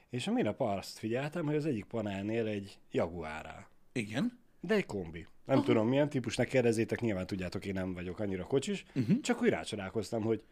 és 0.10 0.28
a 0.28 0.32
minap 0.32 0.62
azt 0.62 0.98
figyeltem, 0.98 1.46
hogy 1.46 1.56
az 1.56 1.66
egyik 1.66 1.86
panelnél 1.86 2.48
egy 2.48 2.78
Jaguar 2.92 3.46
áll. 3.46 3.66
Igen. 3.92 4.40
De 4.60 4.76
egy 4.76 4.86
kombi. 4.86 5.28
Nem 5.46 5.58
Aha. 5.58 5.66
tudom 5.66 5.88
milyen 5.88 6.10
típusnak 6.10 6.48
kérdezzétek, 6.48 7.02
nyilván 7.02 7.26
tudjátok, 7.26 7.66
én 7.66 7.74
nem 7.74 7.94
vagyok 7.94 8.20
annyira 8.20 8.44
kocsis. 8.44 8.84
Uh-huh. 8.96 9.20
Csak 9.22 9.42
úgy 9.42 9.50
rácsodálkoztam, 9.50 10.24
hogy 10.24 10.44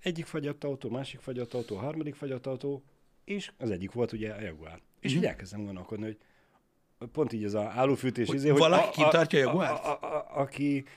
egyik 0.00 0.26
fagyott 0.26 0.64
autó, 0.64 0.88
másik 0.88 1.20
fagyott 1.20 1.54
autó, 1.54 1.76
harmadik 1.76 2.14
fagyott 2.14 2.46
autó, 2.46 2.82
és 3.24 3.52
az 3.58 3.70
egyik 3.70 3.92
volt 3.92 4.12
ugye 4.12 4.32
a 4.32 4.40
Jaguar. 4.40 4.80
És 5.00 5.10
uh-huh. 5.10 5.22
így 5.22 5.24
elkezdem 5.28 5.64
gondolkodni, 5.64 6.04
hogy 6.04 6.16
pont 7.12 7.32
így 7.32 7.44
ez 7.44 7.54
a 7.54 7.62
állófűtés 7.62 8.26
Hogy 8.26 8.36
izé, 8.36 8.50
valaki 8.50 9.02
kitartja 9.02 9.38
a 9.38 9.42
a, 9.42 9.44
Jaguart? 9.46 9.84
a, 9.84 9.98
a, 10.02 10.14
a, 10.16 10.40
aki 10.40 10.76
eh, 10.76 10.92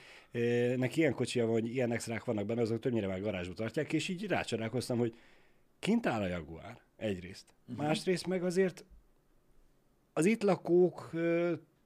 neki 0.76 1.00
ilyen 1.00 1.14
kocsia 1.14 1.44
van, 1.44 1.52
hogy 1.52 1.74
ilyen 1.74 1.92
extrák 1.92 2.24
vannak 2.24 2.46
benne, 2.46 2.60
azok 2.60 2.78
többnyire 2.78 3.06
már 3.06 3.20
garázsba 3.20 3.54
tartják, 3.54 3.92
és 3.92 4.08
így 4.08 4.26
rácsodálkoztam, 4.26 4.98
hogy 4.98 5.14
kint 5.78 6.06
áll 6.06 6.20
a 6.20 6.26
Jaguar 6.26 6.78
egyrészt. 6.96 7.44
Uh-huh. 7.68 7.86
Másrészt 7.86 8.26
meg 8.26 8.44
azért 8.44 8.84
az 10.12 10.24
itt 10.24 10.42
lakók 10.42 11.10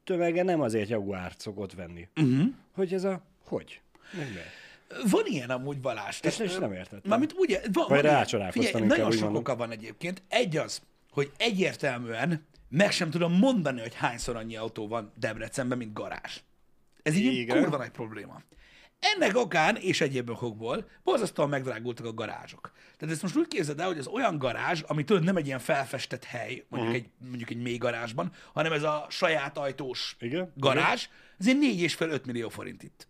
tömege 0.05 0.43
nem 0.43 0.61
azért 0.61 0.89
Jaguárt 0.89 1.41
szokott 1.41 1.73
venni. 1.73 2.09
Uh-huh. 2.17 2.47
Hogy 2.73 2.95
ez 2.95 3.05
a... 3.05 3.23
Hogy? 3.45 3.81
Meg 4.17 4.27
miért? 4.29 5.11
Van 5.11 5.27
ilyen 5.27 5.51
amúgy 5.51 5.81
Balázs. 5.81 6.19
Ezt 6.23 6.41
is 6.41 6.57
nem 6.57 6.73
értettem. 6.73 7.11
Mármint 7.11 7.35
ugye, 7.37 7.61
van, 7.73 7.85
van 7.89 7.99
ilyen. 7.99 8.15
rácsodálkoztam 8.15 8.81
Figyelj, 8.81 8.87
nagyon 8.87 9.11
sok 9.11 9.35
oka 9.35 9.57
van 9.57 9.71
egyébként. 9.71 10.23
Egy 10.29 10.57
az, 10.57 10.83
hogy 11.11 11.31
egyértelműen 11.37 12.45
meg 12.69 12.91
sem 12.91 13.11
tudom 13.11 13.33
mondani, 13.33 13.81
hogy 13.81 13.95
hányszor 13.95 14.37
annyi 14.37 14.57
autó 14.57 14.89
van 14.89 15.13
Debrecenben, 15.19 15.79
mint 15.79 15.93
garázs. 15.93 16.41
Ez 17.03 17.15
így 17.17 17.51
egy 17.51 17.59
kurva 17.59 17.77
nagy 17.77 17.91
probléma. 17.91 18.43
Ennek 19.01 19.37
okán 19.37 19.77
és 19.77 20.01
egyéb 20.01 20.31
okokból 20.31 20.89
borzasztóan 21.05 21.49
megdrágultak 21.49 22.07
a 22.07 22.13
garázsok. 22.15 22.73
Tehát 22.97 23.15
ezt 23.15 23.23
most 23.23 23.37
úgy 23.37 23.49
képzeld 23.49 23.81
el, 23.81 23.87
hogy 23.87 23.99
az 23.99 24.07
olyan 24.07 24.39
garázs, 24.39 24.83
ami 24.87 25.05
tudod 25.05 25.23
nem 25.23 25.37
egy 25.37 25.47
ilyen 25.47 25.59
felfestett 25.59 26.25
hely, 26.25 26.65
mondjuk, 26.69 26.93
Mhm. 26.95 27.03
egy, 27.03 27.11
mondjuk 27.29 27.51
egy 27.51 27.63
mély 27.63 27.77
garázsban, 27.77 28.33
hanem 28.53 28.73
ez 28.73 28.83
a 28.83 29.07
saját 29.11 29.59
ajtós 29.59 30.17
Igen, 30.21 30.53
garázs, 30.57 31.07
ezért 31.39 31.59
4,5-5 31.59 32.25
millió 32.27 32.49
forint 32.49 32.83
itt. 32.83 33.09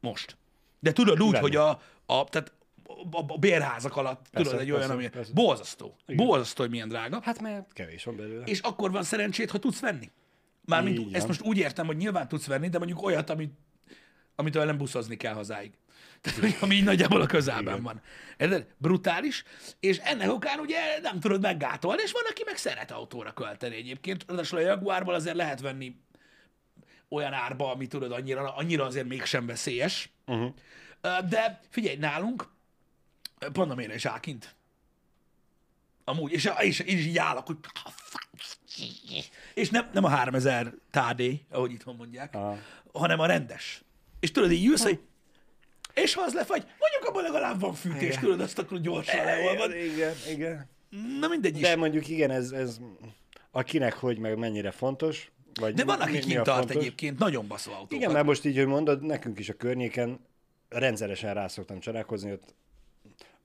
Most. 0.00 0.36
De 0.80 0.92
tudod 0.92 1.22
úgy, 1.22 1.30
Benne. 1.30 1.40
hogy 1.42 1.56
a, 1.56 1.68
a, 2.06 2.24
tehát 2.24 2.52
a, 3.10 3.18
a 3.34 3.38
bérházak 3.38 3.96
alatt, 3.96 4.26
Persze, 4.30 4.50
tudod, 4.50 4.64
egy 4.64 4.70
olyan, 4.70 4.80
persze, 4.80 4.94
ami 4.94 5.08
persze. 5.08 5.32
borzasztó. 5.34 5.96
Borzasztó, 6.06 6.62
hogy 6.62 6.70
milyen 6.70 6.88
drága. 6.88 7.20
Hát 7.22 7.40
mert 7.40 7.72
kevés 7.72 8.04
van 8.04 8.16
belőle. 8.16 8.44
És 8.44 8.60
akkor 8.60 8.90
van 8.90 9.02
szerencsét, 9.02 9.50
ha 9.50 9.58
tudsz 9.58 9.80
venni. 9.80 10.10
Mármint 10.66 10.98
Így 10.98 11.14
ezt 11.14 11.26
most 11.26 11.42
úgy 11.42 11.58
értem, 11.58 11.86
hogy 11.86 11.96
nyilván 11.96 12.28
tudsz 12.28 12.46
venni, 12.46 12.68
de 12.68 12.78
mondjuk 12.78 13.02
olyat, 13.02 13.30
amit, 13.30 13.52
amitől 14.34 14.64
nem 14.64 14.76
buszozni 14.76 15.16
kell 15.16 15.34
hazáig. 15.34 15.72
Tehát, 16.20 16.40
hogy 16.40 16.56
ami 16.60 16.74
így 16.74 16.84
nagyjából 16.84 17.20
a 17.20 17.26
közelben 17.26 17.72
Igen. 17.72 17.82
van. 17.82 18.00
Érted? 18.36 18.66
Brutális. 18.78 19.44
És 19.80 19.98
ennek 19.98 20.30
okán 20.30 20.58
ugye 20.58 20.78
nem 21.02 21.20
tudod 21.20 21.40
meggátolni, 21.40 22.02
és 22.02 22.12
van, 22.12 22.22
aki 22.30 22.42
meg 22.46 22.56
szeret 22.56 22.90
autóra 22.90 23.32
költeni 23.32 23.76
egyébként. 23.76 24.24
Ráadásul 24.26 24.58
a 24.58 24.62
Jaguarból 24.62 25.14
azért 25.14 25.36
lehet 25.36 25.60
venni 25.60 25.96
olyan 27.08 27.32
árba, 27.32 27.70
ami 27.70 27.86
tudod, 27.86 28.12
annyira, 28.12 28.54
annyira 28.54 28.84
azért 28.84 29.06
mégsem 29.06 29.46
veszélyes. 29.46 30.10
Uh-huh. 30.26 30.54
De 31.28 31.60
figyelj, 31.70 31.96
nálunk 31.96 32.48
Panamére 33.52 33.94
is 33.94 34.04
áll 34.04 34.20
kint. 34.20 34.55
Amúgy, 36.08 36.32
és, 36.32 36.50
és, 36.60 36.78
és 36.78 37.06
így 37.06 37.18
állok, 37.18 37.46
hogy 37.46 37.56
és 39.54 39.70
nem, 39.70 39.90
nem 39.92 40.04
a 40.04 40.08
3000 40.08 40.74
tádé, 40.90 41.40
ahogy 41.50 41.72
itthon 41.72 41.96
mondják, 41.96 42.34
Aha. 42.34 42.58
hanem 42.92 43.20
a 43.20 43.26
rendes. 43.26 43.82
És 44.20 44.30
tudod, 44.30 44.50
így 44.50 44.66
ülsz, 44.66 44.82
hogy 44.82 45.00
és 45.94 46.14
ha 46.14 46.22
az 46.22 46.34
lefagy, 46.34 46.64
mondjuk 46.78 47.04
abban 47.04 47.22
legalább 47.22 47.60
van 47.60 47.74
fűtés, 47.74 48.02
Igen. 48.02 48.20
tudod, 48.20 48.40
azt 48.40 48.58
akkor 48.58 48.80
gyorsan 48.80 49.24
leolvad. 49.24 49.74
Igen, 49.74 50.14
igen. 50.30 50.68
Na 51.20 51.28
mindegy 51.28 51.56
is. 51.56 51.62
De 51.62 51.76
mondjuk 51.76 52.08
igen, 52.08 52.30
ez, 52.30 52.50
ez 52.50 52.80
akinek 53.50 53.94
hogy, 53.94 54.18
meg 54.18 54.38
mennyire 54.38 54.70
fontos. 54.70 55.30
Vagy 55.60 55.74
De 55.74 55.84
van, 55.84 56.00
aki 56.00 56.18
kint 56.18 56.38
a 56.38 56.42
tart 56.42 56.58
fontos. 56.58 56.76
egyébként 56.76 57.18
nagyon 57.18 57.46
baszó 57.46 57.72
autókat. 57.72 57.92
Igen, 57.92 58.12
mert 58.12 58.26
most 58.26 58.44
így, 58.44 58.56
hogy 58.56 58.66
mondod, 58.66 59.02
nekünk 59.02 59.38
is 59.38 59.48
a 59.48 59.54
környéken 59.54 60.20
rendszeresen 60.68 61.34
rá 61.34 61.48
szoktam 61.48 61.80
csalálkozni, 61.80 62.32
ott 62.32 62.54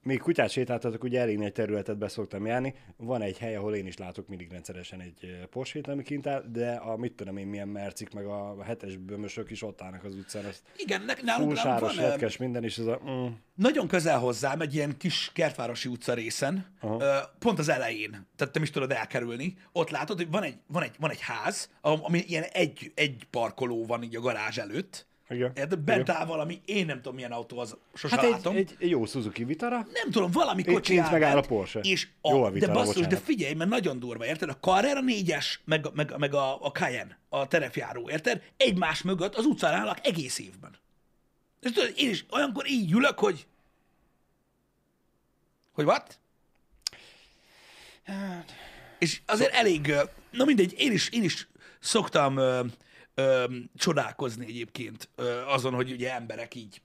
még 0.04 0.20
kutyát 0.20 0.50
sétáltatok, 0.50 1.04
ugye 1.04 1.20
elég 1.20 1.40
egy 1.42 1.52
területet 1.52 1.98
be 1.98 2.08
szoktam 2.08 2.46
járni. 2.46 2.74
Van 2.98 3.22
egy 3.22 3.38
hely, 3.38 3.56
ahol 3.56 3.76
én 3.76 3.86
is 3.88 3.98
látok 3.98 4.28
mindig 4.28 4.52
rendszeresen 4.52 5.02
egy 5.02 5.48
Porsche-t, 5.50 5.88
ami 5.88 6.04
kint 6.04 6.28
áll, 6.28 6.44
de 6.52 6.72
a 6.74 6.98
mit 6.98 7.14
tudom 7.14 7.38
én 7.38 7.48
milyen 7.48 7.68
mercik, 7.68 8.14
meg 8.14 8.26
a 8.26 8.64
hetes 8.64 8.98
bömösök 8.98 9.52
is 9.52 9.62
ott 9.64 9.82
állnak 9.82 10.04
az 10.04 10.16
utcán. 10.16 10.46
Azt 10.46 10.62
Igen, 10.78 11.02
ne- 11.02 11.14
nálunk, 11.24 11.54
nálunk 11.54 11.80
van, 11.80 11.96
retkes, 11.96 12.38
minden, 12.38 12.64
és 12.64 12.78
ez 12.78 12.86
a... 12.86 13.02
Mm, 13.10 13.26
nagyon 13.56 13.88
közel 13.88 14.20
hozzám, 14.20 14.62
egy 14.62 14.76
ilyen 14.76 14.98
kis 14.98 15.32
kertvárosi 15.34 15.90
utca 15.90 16.14
részen, 16.14 16.76
ö, 16.82 17.18
pont 17.40 17.60
az 17.60 17.70
elején, 17.70 18.28
tehát 18.36 18.54
nem 18.54 18.64
is 18.64 18.70
tudod 18.70 18.92
elkerülni, 18.92 19.58
ott 19.72 19.90
látod, 19.90 20.18
hogy 20.18 20.30
van 20.32 20.44
egy, 20.44 20.58
van 20.68 20.84
egy, 20.84 20.96
van 21.00 21.10
egy 21.12 21.22
ház, 21.22 21.70
am- 21.82 22.04
ami 22.04 22.20
ilyen 22.28 22.44
egy, 22.44 22.92
egy 22.96 23.28
parkoló 23.30 23.86
van 23.86 24.04
így 24.04 24.16
a 24.16 24.20
garázs 24.22 24.58
előtt, 24.58 25.08
igen. 25.32 25.54
Bent 25.86 26.10
áll 26.10 26.26
valami, 26.26 26.62
én 26.66 26.86
nem 26.86 26.96
tudom 26.96 27.16
milyen 27.16 27.32
autó 27.32 27.60
az, 27.60 27.78
sose 27.94 28.16
Hát 28.16 28.26
egy, 28.26 28.32
látom. 28.32 28.56
egy, 28.56 28.76
egy, 28.80 28.90
jó 28.90 29.06
Suzuki 29.06 29.44
Vitara, 29.44 29.88
nem 29.94 30.12
tudom, 30.12 30.32
valami 30.32 30.64
kocsi 30.64 30.98
áll 30.98 31.12
megáll 31.12 31.38
a 31.38 31.42
Porsche. 31.42 31.80
És 31.80 32.08
a, 32.22 32.32
Jó 32.32 32.44
a 32.44 32.48
de 32.48 32.54
Vitara, 32.54 32.74
basszus, 32.74 32.94
de 32.96 33.02
bocsánat. 33.02 33.24
figyelj, 33.24 33.54
mert 33.54 33.70
nagyon 33.70 34.00
durva, 34.00 34.26
érted? 34.26 34.50
A 34.50 34.58
Carrera 34.58 35.02
4-es, 35.06 35.46
meg, 35.64 35.88
meg, 35.94 36.18
meg 36.18 36.34
a, 36.34 36.66
a 36.66 36.72
Cayenne, 36.72 37.18
a 37.30 37.48
terepjáró, 37.48 38.10
érted? 38.10 38.44
Egymás 38.58 39.02
mögött 39.02 39.36
az 39.36 39.46
utcán 39.46 39.74
állnak 39.74 39.98
egész 40.08 40.40
évben. 40.40 40.72
És 41.62 41.72
tudod, 41.72 41.94
én 41.96 42.10
is 42.10 42.26
olyankor 42.32 42.70
így 42.70 42.92
ülök, 42.92 43.20
hogy... 43.20 43.48
Hogy 45.72 45.86
what? 45.86 46.20
És 49.00 49.22
azért 49.26 49.54
elég, 49.54 49.94
na 50.32 50.46
mindegy, 50.46 50.74
én 50.78 50.92
is, 50.92 51.10
én 51.10 51.24
is 51.24 51.48
szoktam 51.80 52.40
ö, 53.14 53.22
ö, 53.22 53.56
csodálkozni 53.76 54.46
egyébként 54.46 55.10
ö, 55.16 55.42
azon, 55.46 55.74
hogy 55.74 55.92
ugye 55.92 56.14
emberek 56.14 56.56
így, 56.56 56.82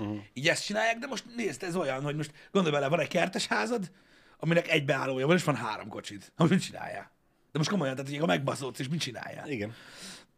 uh-huh. 0.00 0.18
így 0.32 0.48
ezt 0.48 0.64
csinálják, 0.64 0.98
de 0.98 1.06
most 1.06 1.24
nézd, 1.36 1.62
ez 1.62 1.76
olyan, 1.76 2.02
hogy 2.02 2.16
most 2.16 2.32
gondolj 2.52 2.74
bele, 2.74 2.88
van 2.88 3.00
egy 3.00 3.08
kertes 3.08 3.46
házad, 3.46 3.90
aminek 4.38 4.68
egy 4.68 4.84
beállója 4.84 5.26
van, 5.26 5.36
és 5.36 5.44
van 5.44 5.56
három 5.56 5.88
kocsid. 5.88 6.32
Most 6.36 6.50
mit 6.50 6.62
csinálják? 6.62 7.10
De 7.52 7.58
most 7.58 7.70
komolyan, 7.70 7.94
tehát 7.94 8.10
hogy 8.10 8.18
ha 8.18 8.26
megbaszódsz, 8.26 8.78
és 8.78 8.88
mit 8.88 9.00
csinálják? 9.00 9.48
igen. 9.48 9.74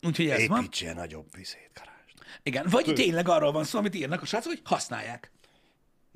Úgyhogy 0.03 0.29
ez 0.29 0.47
van. 0.47 0.61
Építsél 0.61 0.93
nagyobb 0.95 1.27
vizét, 1.37 1.71
garást. 1.75 2.15
Igen, 2.43 2.67
vagy 2.71 2.93
tényleg 2.95 3.29
arról 3.29 3.53
van 3.53 3.65
szó, 3.65 3.79
amit 3.79 3.95
írnak 3.95 4.23
a 4.23 4.27
srácok, 4.27 4.53
hogy 4.53 4.61
használják. 4.65 5.33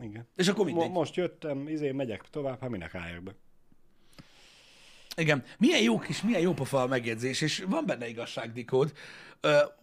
Igen. 0.03 0.29
És 0.37 0.49
akkor 0.49 0.65
Mo- 0.65 0.75
mindegy. 0.75 0.91
most 0.91 1.15
jöttem, 1.15 1.69
izé, 1.69 1.91
megyek 1.91 2.23
tovább, 2.31 2.61
hát 2.61 2.71
minek 2.71 2.95
álljak 2.95 3.23
be. 3.23 3.35
Igen. 5.17 5.45
Milyen 5.59 5.83
jó 5.83 5.99
kis, 5.99 6.23
milyen 6.23 6.41
jó 6.41 6.53
pofa 6.53 6.83
a 6.83 6.87
megjegyzés, 6.87 7.41
és 7.41 7.65
van 7.69 7.87
benne 7.87 8.09
igazság, 8.09 8.53
Dikód. 8.53 8.93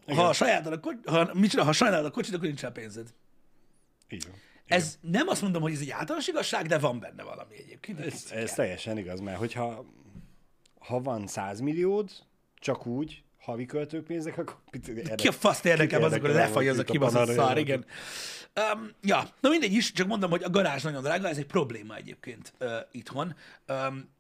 Ha, 0.08 0.34
sajátod 0.34 0.74
a 0.74 0.80
kocs, 0.80 0.96
ha, 1.06 1.32
csinál, 1.48 1.66
ha 1.66 1.72
sajnálod 1.72 2.06
a 2.06 2.12
kocsit, 2.12 2.34
akkor 2.34 2.48
nincs 2.48 2.62
rá 2.62 2.70
pénzed. 2.70 3.08
Így 4.10 4.26
van. 4.26 4.36
Ez 4.66 4.98
nem 5.02 5.28
azt 5.28 5.42
mondom, 5.42 5.62
hogy 5.62 5.74
ez 5.74 5.80
egy 5.80 5.90
általános 5.90 6.28
igazság, 6.28 6.68
de 6.68 6.78
van 6.78 7.00
benne 7.00 7.24
valami 7.24 7.56
egyébként. 7.58 8.00
Ez, 8.00 8.26
ez 8.32 8.54
teljesen 8.54 8.98
igaz, 8.98 9.20
mert 9.20 9.38
hogyha 9.38 9.86
ha 10.80 11.02
van 11.02 11.28
100 11.28 11.60
milliód, 11.60 12.10
csak 12.60 12.86
úgy, 12.86 13.24
havi 13.40 13.66
költőpénzek, 13.66 14.38
akkor 14.38 14.58
mit- 14.72 15.16
Ki 15.16 15.28
a 15.28 15.32
faszt 15.32 15.66
érdekel, 15.66 16.04
az, 16.04 16.14
érdekel, 16.14 16.36
lefagy 16.36 16.68
az 16.68 16.78
a 16.78 16.84
kibaszott 16.84 17.32
szár, 17.32 17.58
igen. 17.58 17.86
Um, 18.74 18.92
ja, 19.02 19.30
na 19.40 19.50
mindegy 19.50 19.74
is, 19.74 19.92
csak 19.92 20.08
mondom, 20.08 20.30
hogy 20.30 20.44
a 20.44 20.50
garázs 20.50 20.84
nagyon 20.84 21.04
drága, 21.04 21.28
ez 21.28 21.38
egy 21.38 21.46
probléma 21.46 21.96
egyébként 21.96 22.54
uh, 22.60 22.70
itthon. 22.92 23.36
Um, 23.68 24.16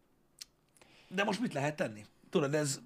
de 1.09 1.23
most 1.23 1.41
mit 1.41 1.53
lehet 1.53 1.75
tenni? 1.75 2.05
Tudod, 2.29 2.53
ez, 2.53 2.79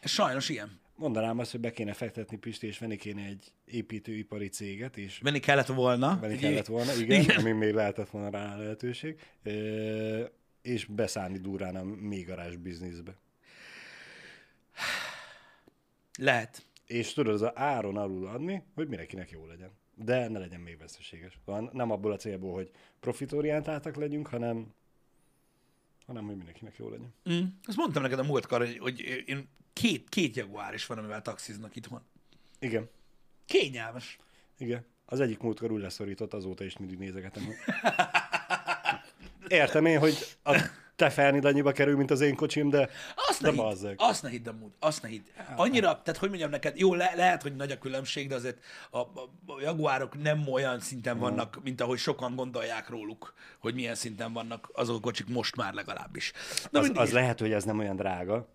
ez 0.00 0.10
sajnos 0.10 0.48
ilyen. 0.48 0.78
Mondanám 0.96 1.38
azt, 1.38 1.50
hogy 1.50 1.60
be 1.60 1.70
kéne 1.70 1.92
fektetni 1.92 2.36
Pisti, 2.36 2.66
és 2.66 2.78
venni 2.78 2.96
kéne 2.96 3.24
egy 3.24 3.52
építőipari 3.64 4.48
céget, 4.48 4.96
és 4.96 5.18
Venni 5.18 5.38
kellett 5.38 5.66
volna. 5.66 6.18
venni 6.20 6.36
kellett 6.36 6.66
volna, 6.66 6.94
igen, 6.94 7.20
Igen. 7.20 7.38
ami 7.38 7.52
még 7.52 7.72
lehetett 7.74 8.08
volna 8.10 8.30
rá 8.30 8.56
lehetőség, 8.56 9.20
és 10.62 10.84
beszállni 10.84 11.38
durrán 11.38 11.76
a 11.76 11.82
mély 11.84 12.22
garázs 12.22 12.56
bizniszbe. 12.56 13.16
Lehet. 16.18 16.66
És 16.86 17.12
tudod, 17.12 17.34
az 17.34 17.42
a 17.42 17.52
áron 17.54 17.96
alul 17.96 18.26
adni, 18.26 18.62
hogy 18.74 18.88
mindenkinek 18.88 19.30
jó 19.30 19.46
legyen. 19.46 19.70
De 19.94 20.28
ne 20.28 20.38
legyen 20.38 20.60
még 20.60 20.78
veszteséges. 20.78 21.38
Nem 21.72 21.90
abból 21.90 22.12
a 22.12 22.16
célból, 22.16 22.54
hogy 22.54 22.70
profitorientáltak 23.00 23.96
legyünk, 23.96 24.26
hanem, 24.26 24.74
hanem 26.08 26.24
hogy 26.26 26.36
mindenkinek 26.36 26.76
jó 26.76 26.88
legyen. 26.88 27.14
Mm. 27.30 27.42
Azt 27.62 27.76
mondtam 27.76 28.02
neked 28.02 28.18
a 28.18 28.22
múltkor, 28.22 28.58
hogy, 28.58 28.78
hogy 28.78 29.00
én 29.26 29.48
két, 29.72 30.08
két 30.08 30.36
jaguár 30.36 30.74
is 30.74 30.86
van, 30.86 30.98
amivel 30.98 31.22
taxiznak 31.22 31.76
itthon. 31.76 32.02
Igen. 32.58 32.88
Kényelmes. 33.44 34.18
Igen. 34.58 34.86
Az 35.04 35.20
egyik 35.20 35.38
múltkor 35.38 35.70
úgy 35.70 35.80
leszorított, 35.80 36.32
azóta 36.32 36.64
is 36.64 36.76
mindig 36.76 36.98
nézegetem. 36.98 37.42
Értem 39.48 39.86
én, 39.86 39.98
hogy 39.98 40.36
a 40.44 40.56
te 40.98 41.10
felnid 41.10 41.44
annyiba 41.44 41.72
kerül, 41.72 41.96
mint 41.96 42.10
az 42.10 42.20
én 42.20 42.34
kocsim, 42.34 42.70
de, 42.70 42.88
Azt 43.28 43.42
de 43.42 43.50
ne 43.50 43.62
hidd, 43.62 43.94
azt 43.96 44.22
ne 44.22 44.28
hidd 44.28 44.48
amúgy, 44.48 44.70
azt 44.78 45.02
ne 45.02 45.08
hidd. 45.08 45.22
Annyira, 45.56 46.02
tehát 46.02 46.20
hogy 46.20 46.28
mondjam 46.28 46.50
neked, 46.50 46.78
jó, 46.78 46.94
le, 46.94 47.12
lehet, 47.16 47.42
hogy 47.42 47.56
nagy 47.56 47.70
a 47.70 47.78
különbség, 47.78 48.28
de 48.28 48.34
azért 48.34 48.58
a, 48.90 48.98
a, 48.98 49.04
a 49.46 49.60
jaguárok 49.60 50.22
nem 50.22 50.48
olyan 50.48 50.80
szinten 50.80 51.18
vannak, 51.18 51.58
mint 51.62 51.80
ahogy 51.80 51.98
sokan 51.98 52.34
gondolják 52.36 52.88
róluk, 52.88 53.34
hogy 53.58 53.74
milyen 53.74 53.94
szinten 53.94 54.32
vannak 54.32 54.70
azok 54.74 54.96
a 54.96 55.00
kocsik 55.00 55.28
most 55.28 55.56
már 55.56 55.74
legalábbis. 55.74 56.32
Na 56.70 56.80
Az, 56.80 56.90
az 56.94 57.06
is. 57.08 57.14
lehet, 57.14 57.40
hogy 57.40 57.52
ez 57.52 57.64
nem 57.64 57.78
olyan 57.78 57.96
drága, 57.96 58.48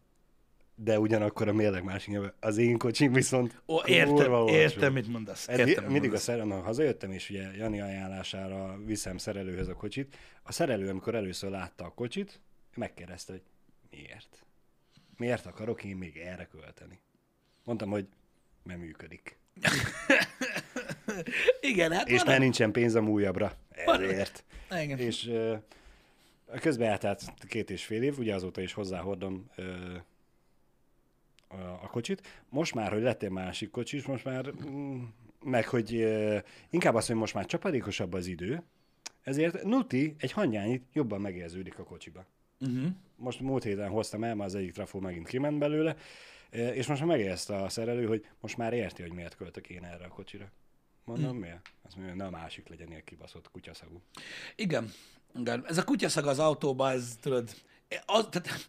de 0.75 0.99
ugyanakkor 0.99 1.47
a 1.47 1.53
mérleg 1.53 1.83
másik 1.83 2.09
nyelve. 2.13 2.33
Az 2.39 2.57
én 2.57 2.77
kocsim 2.77 3.13
viszont 3.13 3.61
Ó, 3.67 3.77
értem, 3.85 4.47
értem, 4.47 4.93
mit 4.93 5.07
mondasz. 5.07 5.47
Értem, 5.47 5.65
mit 5.65 5.75
mindig 5.77 5.95
a 5.95 6.01
mondasz. 6.01 6.21
szerelő, 6.21 6.49
ha 6.49 6.61
hazajöttem, 6.61 7.11
és 7.11 7.29
ugye 7.29 7.55
Jani 7.55 7.81
ajánlására 7.81 8.79
viszem 8.85 9.17
szerelőhöz 9.17 9.67
a 9.67 9.73
kocsit, 9.73 10.15
a 10.43 10.51
szerelő, 10.51 10.89
amikor 10.89 11.15
először 11.15 11.49
látta 11.49 11.85
a 11.85 11.89
kocsit, 11.89 12.39
megkérdezte, 12.75 13.31
hogy 13.31 13.41
miért? 13.89 14.45
Miért 15.17 15.45
akarok 15.45 15.83
én 15.83 15.95
még 15.95 16.17
erre 16.17 16.45
költeni? 16.45 16.99
Mondtam, 17.63 17.89
hogy 17.89 18.07
nem 18.63 18.79
működik. 18.79 19.37
Igen, 21.61 21.91
hát 21.91 22.09
És 22.09 22.23
már 22.23 22.39
nincsen 22.39 22.71
pénzem 22.71 23.09
újabbra. 23.09 23.53
Ezért. 23.69 24.43
Igen. 24.81 24.97
És 24.97 25.31
közben 26.59 26.89
eltelt 26.89 27.21
két 27.47 27.69
és 27.69 27.85
fél 27.85 28.03
év, 28.03 28.17
ugye 28.17 28.35
azóta 28.35 28.61
is 28.61 28.73
hozzáhordom 28.73 29.49
a, 31.81 31.87
kocsit. 31.87 32.43
Most 32.49 32.73
már, 32.73 32.91
hogy 32.91 33.01
lett 33.01 33.23
egy 33.23 33.29
másik 33.29 33.69
kocsis, 33.69 34.05
most 34.05 34.25
már 34.25 34.51
mm, 34.65 35.03
meg, 35.43 35.67
hogy 35.67 36.07
inkább 36.69 36.95
azt, 36.95 37.07
hogy 37.07 37.15
most 37.15 37.33
már 37.33 37.45
csapadékosabb 37.45 38.13
az 38.13 38.27
idő, 38.27 38.63
ezért 39.21 39.63
Nuti 39.63 40.15
egy 40.17 40.31
hangyányit 40.31 40.83
jobban 40.93 41.21
megérződik 41.21 41.79
a 41.79 41.83
kocsiba. 41.83 42.25
Uh-huh. 42.59 42.85
Most 43.15 43.39
múlt 43.39 43.63
héten 43.63 43.89
hoztam 43.89 44.23
el, 44.23 44.35
már 44.35 44.47
az 44.47 44.55
egyik 44.55 44.71
trafó 44.71 44.99
megint 44.99 45.27
kiment 45.27 45.57
belőle, 45.57 45.95
és 46.49 46.87
most 46.87 46.99
már 46.99 47.09
megérezte 47.09 47.55
a 47.55 47.69
szerelő, 47.69 48.05
hogy 48.05 48.25
most 48.39 48.57
már 48.57 48.73
érti, 48.73 49.01
hogy 49.01 49.11
miért 49.11 49.35
költök 49.35 49.69
én 49.69 49.83
erre 49.83 50.05
a 50.05 50.07
kocsira. 50.07 50.51
Mondom, 51.05 51.29
hmm. 51.29 51.39
miért? 51.39 51.69
Azt 51.81 51.95
mondja, 51.95 52.15
ne 52.15 52.25
a 52.25 52.29
másik 52.29 52.67
legyen 52.67 52.87
ilyen 52.87 53.03
kibaszott 53.03 53.51
kutyaszagú. 53.51 54.01
Igen. 54.55 54.91
Igen. 55.35 55.65
Ez 55.67 55.77
a 55.77 55.83
kutyaszag 55.83 56.27
az 56.27 56.39
autóban, 56.39 56.91
ez 56.91 57.17
tudod, 57.21 57.49
az, 58.05 58.27
tehát, 58.29 58.67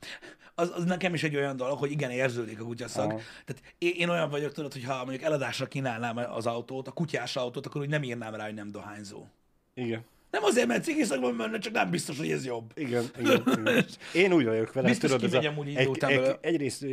az, 0.55 0.73
az, 0.77 0.85
nekem 0.85 1.15
is 1.15 1.23
egy 1.23 1.37
olyan 1.37 1.57
dolog, 1.57 1.79
hogy 1.79 1.91
igen, 1.91 2.11
érződik 2.11 2.61
a 2.61 2.65
kutyaszag. 2.65 3.11
Aha. 3.11 3.21
Tehát 3.45 3.63
én, 3.79 3.93
én, 3.97 4.09
olyan 4.09 4.31
vagyok, 4.31 4.53
tudod, 4.53 4.73
hogy 4.73 4.85
ha 4.85 4.97
mondjuk 4.97 5.23
eladásra 5.23 5.67
kínálnám 5.67 6.17
az 6.17 6.47
autót, 6.47 6.89
a 6.89 6.93
kutyás 6.93 7.37
autót, 7.37 7.67
akkor 7.67 7.81
úgy 7.81 7.89
nem 7.89 8.03
írnám 8.03 8.35
rá, 8.35 8.45
hogy 8.45 8.55
nem 8.55 8.71
dohányzó. 8.71 9.27
Igen. 9.75 10.05
Nem 10.31 10.45
azért, 10.45 10.67
mert 10.67 10.85
cigiszagban 10.85 11.35
menne, 11.35 11.59
csak 11.59 11.73
nem 11.73 11.91
biztos, 11.91 12.19
hogy 12.19 12.31
ez 12.31 12.45
jobb. 12.45 12.73
Igen, 12.75 13.05
igen, 13.19 13.43
igen. 13.47 13.85
Én 14.15 14.33
úgy 14.33 14.45
vagyok 14.45 14.73
vele, 14.73 14.89
Biztos 14.89 15.11
tudod, 15.11 15.25
ez 15.25 15.31
kimegy 15.31 15.47
amúgy 15.47 15.77
egy, 15.77 16.05
egy, 16.05 16.37
egyrészt 16.41 16.85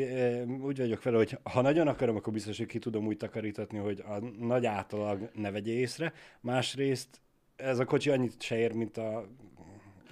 úgy 0.61 0.77
vagyok 0.77 1.03
vele, 1.03 1.17
hogy 1.17 1.37
ha 1.43 1.61
nagyon 1.61 1.87
akarom, 1.87 2.15
akkor 2.15 2.33
biztos, 2.33 2.57
hogy 2.57 2.65
ki 2.65 2.79
tudom 2.79 3.05
úgy 3.05 3.17
takarítatni, 3.17 3.77
hogy 3.77 3.99
a 3.99 4.19
nagy 4.39 4.65
átlag 4.65 5.29
ne 5.33 5.51
vegye 5.51 5.71
észre. 5.71 6.13
Másrészt 6.41 7.21
ez 7.55 7.79
a 7.79 7.85
kocsi 7.85 8.09
annyit 8.09 8.41
se 8.41 8.57
ér, 8.57 8.71
mint 8.71 8.97
a 8.97 9.27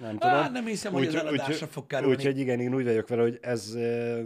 nem 0.00 0.18
tudom. 0.18 0.34
Á, 0.36 0.48
nem 0.48 0.64
hiszem, 0.66 0.92
hogy 0.92 1.06
az 1.06 1.14
eladásra 1.14 1.66
fog 1.66 1.86
kerülni. 1.86 2.14
Úgyhogy 2.14 2.38
igen, 2.38 2.60
én 2.60 2.74
úgy 2.74 2.84
vagyok 2.84 3.08
vele, 3.08 3.22
hogy 3.22 3.38
ez 3.42 3.72
uh, 3.74 4.18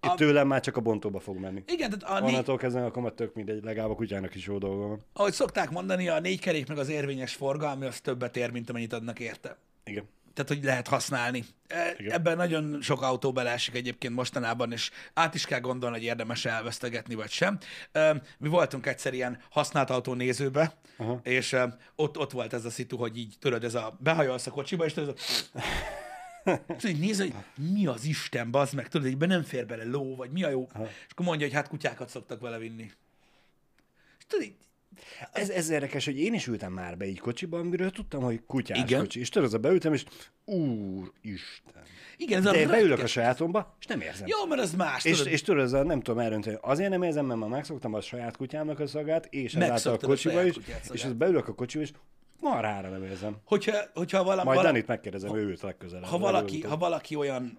A- 0.00 0.14
tőlem 0.14 0.46
már 0.46 0.60
csak 0.60 0.76
a 0.76 0.80
bontóba 0.80 1.20
fog 1.20 1.36
menni. 1.38 1.62
Igen, 1.66 1.90
tehát 1.90 2.16
a 2.16 2.20
négy, 2.20 2.28
Onnantól 2.32 2.56
kezdve 2.56 2.84
akkor 2.84 3.02
már 3.02 3.12
tök 3.12 3.34
mindegy, 3.34 3.64
legalább 3.64 3.90
a 3.90 3.94
kutyának 3.94 4.34
is 4.34 4.46
jó 4.46 4.58
dolga 4.58 4.86
van. 4.86 5.04
ahogy 5.12 5.32
szokták 5.32 5.70
mondani, 5.70 6.08
a 6.08 6.20
négy 6.20 6.40
kerék 6.40 6.68
meg 6.68 6.78
az 6.78 6.88
érvényes 6.88 7.34
forgalmi, 7.34 7.86
az 7.86 8.00
többet 8.00 8.36
ér, 8.36 8.50
mint 8.50 8.70
amennyit 8.70 8.92
adnak 8.92 9.20
érte. 9.20 9.56
Igen. 9.84 10.04
Tehát, 10.34 10.48
hogy 10.48 10.64
lehet 10.64 10.88
használni. 10.88 11.44
E, 11.66 11.94
Igen. 11.98 12.12
Ebben 12.12 12.36
nagyon 12.36 12.78
sok 12.82 13.02
autó 13.02 13.32
beleesik 13.32 13.74
egyébként 13.74 14.14
mostanában, 14.14 14.72
és 14.72 14.90
át 15.14 15.34
is 15.34 15.44
kell 15.44 15.60
gondolni, 15.60 15.96
hogy 15.96 16.04
érdemes 16.04 16.44
elvesztegetni, 16.44 17.14
vagy 17.14 17.30
sem. 17.30 17.58
E, 17.92 18.22
Mi 18.38 18.48
voltunk 18.48 18.86
egyszer 18.86 19.14
ilyen 19.14 19.42
használt 19.50 19.90
autó 19.90 20.14
nézőbe, 20.14 20.72
Aha. 20.96 21.20
és 21.22 21.52
e, 21.52 21.76
ott, 21.94 22.18
ott 22.18 22.30
volt 22.30 22.52
ez 22.52 22.64
a 22.64 22.70
szitu, 22.70 22.96
hogy 22.96 23.18
így 23.18 23.34
tudod, 23.38 23.64
ez 23.64 23.74
a 23.74 23.96
behajolsz 24.00 24.46
a 24.46 24.50
kocsiba, 24.50 24.84
és 24.84 24.92
tudod, 24.92 25.18
ez 25.18 26.84
a... 26.84 26.88
Így 26.88 26.98
nézd, 26.98 27.20
hogy 27.20 27.34
mi 27.72 27.86
az 27.86 28.04
Isten, 28.04 28.50
bazd 28.50 28.74
meg, 28.74 28.88
tudod, 28.88 29.06
hogy 29.06 29.16
be 29.16 29.26
nem 29.26 29.42
fér 29.42 29.66
bele 29.66 29.84
ló, 29.84 30.16
vagy 30.16 30.30
mi 30.30 30.42
a 30.42 30.50
jó. 30.50 30.68
Aha. 30.72 30.84
És 30.84 31.12
akkor 31.12 31.26
mondja, 31.26 31.46
hogy 31.46 31.54
hát 31.54 31.68
kutyákat 31.68 32.08
szoktak 32.08 32.40
vele 32.40 32.58
vinni. 32.58 32.90
És 34.18 34.24
tudod, 34.26 34.52
Ez, 35.32 35.48
ez 35.48 35.70
érdekes, 35.70 36.04
hogy 36.04 36.18
én 36.18 36.34
is 36.34 36.46
ültem 36.46 36.72
már 36.72 36.96
be 36.96 37.06
így 37.06 37.18
kocsiba, 37.18 37.58
amiről 37.58 37.90
tudtam, 37.90 38.22
hogy 38.22 38.40
kutyás 38.46 38.78
Igen. 38.78 39.00
Kocsi. 39.00 39.20
És 39.20 39.28
tudod, 39.28 39.48
az 39.48 39.54
a 39.54 39.58
beültem, 39.58 39.92
és 39.92 40.04
úristen. 40.44 41.82
igen, 42.16 42.38
ez 42.38 42.46
a 42.46 42.50
De 42.52 42.60
én 42.60 42.68
beülök 42.68 42.98
a 42.98 43.06
sajátomba, 43.06 43.76
és 43.80 43.86
nem 43.86 44.00
érzem. 44.00 44.26
Jó, 44.26 44.46
mert 44.46 44.60
az 44.60 44.74
más, 44.74 45.04
És, 45.04 45.16
tudod. 45.16 45.32
és 45.32 45.42
tudod, 45.42 45.64
ez 45.64 45.72
a, 45.72 45.82
nem 45.82 46.00
tudom 46.00 46.20
elönteni. 46.20 46.56
Azért 46.60 46.90
nem 46.90 47.02
érzem, 47.02 47.26
mert 47.26 47.40
már 47.40 47.48
megszoktam 47.48 47.94
a 47.94 48.00
saját 48.00 48.36
kutyámnak 48.36 48.80
a 48.80 48.86
szagát, 48.86 49.26
és 49.30 49.54
ezáltal 49.54 49.92
a 49.92 49.98
a 50.02 50.06
kocsiba 50.06 50.44
is, 50.44 50.54
és 50.92 51.04
ez 51.04 51.12
beülök 51.12 51.48
a 51.48 51.54
kocsiba, 51.54 51.82
és 51.82 51.90
marhára 52.40 52.88
nem 52.88 53.04
érzem. 53.04 53.36
Hogyha, 53.44 53.76
hogyha 53.94 54.22
valami, 54.24 54.44
Majd 54.44 54.56
vala, 54.56 54.68
Danit 54.70 54.86
megkérdezem, 54.86 55.36
ő 55.36 55.42
ült 55.46 55.60
legközelebb. 55.60 56.04
ha, 56.08 56.18
valaki, 56.18 56.62
ha 56.62 56.76
valaki 56.76 57.14
olyan 57.16 57.58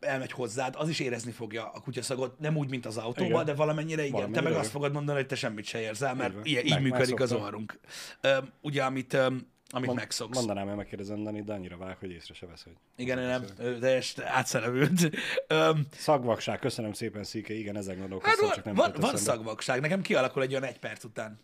elmegy 0.00 0.32
hozzád, 0.32 0.74
az 0.78 0.88
is 0.88 1.00
érezni 1.00 1.30
fogja 1.30 1.70
a 1.70 1.80
kutyaszagot, 1.80 2.38
nem 2.38 2.56
úgy, 2.56 2.70
mint 2.70 2.86
az 2.86 2.96
autóban, 2.96 3.30
Igen. 3.30 3.44
de 3.44 3.54
valamennyire 3.54 4.00
igen. 4.02 4.12
Valamennyire 4.12 4.38
te 4.40 4.44
meg 4.44 4.52
igen. 4.52 4.64
azt 4.64 4.72
fogod 4.74 4.92
mondani, 4.92 5.18
hogy 5.18 5.26
te 5.26 5.34
semmit 5.34 5.64
se 5.64 5.80
érzel, 5.80 6.14
mert 6.14 6.32
van. 6.34 6.44
így, 6.44 6.64
így 6.64 6.70
Meg- 6.70 6.82
működik 6.82 7.20
az 7.20 7.32
orrunk. 7.32 7.80
Öm, 8.20 8.50
ugye, 8.60 8.82
amit, 8.84 9.12
öm, 9.12 9.46
amit 9.72 9.86
Mond- 9.86 9.98
megszoksz. 10.00 10.36
Mondanám, 10.36 10.66
hogy 10.66 10.76
megkérdezem 10.76 11.22
Danit, 11.22 11.44
de 11.44 11.52
annyira 11.52 11.76
vág, 11.76 11.96
hogy 11.96 12.10
észre 12.10 12.34
se 12.34 12.46
vesz, 12.46 12.62
hogy... 12.62 12.72
Igen, 12.96 13.18
ő 13.18 13.26
nem, 13.26 13.44
ő 13.58 13.78
teljesen 13.78 14.24
átszelevült. 14.26 15.10
Öm, 15.46 15.86
Szagvakság, 15.96 16.58
köszönöm 16.58 16.92
szépen, 16.92 17.24
Szíke, 17.24 17.54
igen, 17.54 17.76
ezek 17.76 17.92
hát 17.92 18.00
gondolkoztam, 18.00 18.46
van, 18.46 18.54
csak 18.54 18.64
nem 18.64 18.74
van, 18.74 18.92
van 19.00 19.16
szagvakság, 19.16 19.80
nekem 19.80 20.02
kialakul 20.02 20.42
egy 20.42 20.50
olyan 20.50 20.64
egy 20.64 20.78
perc 20.78 21.04
után 21.04 21.40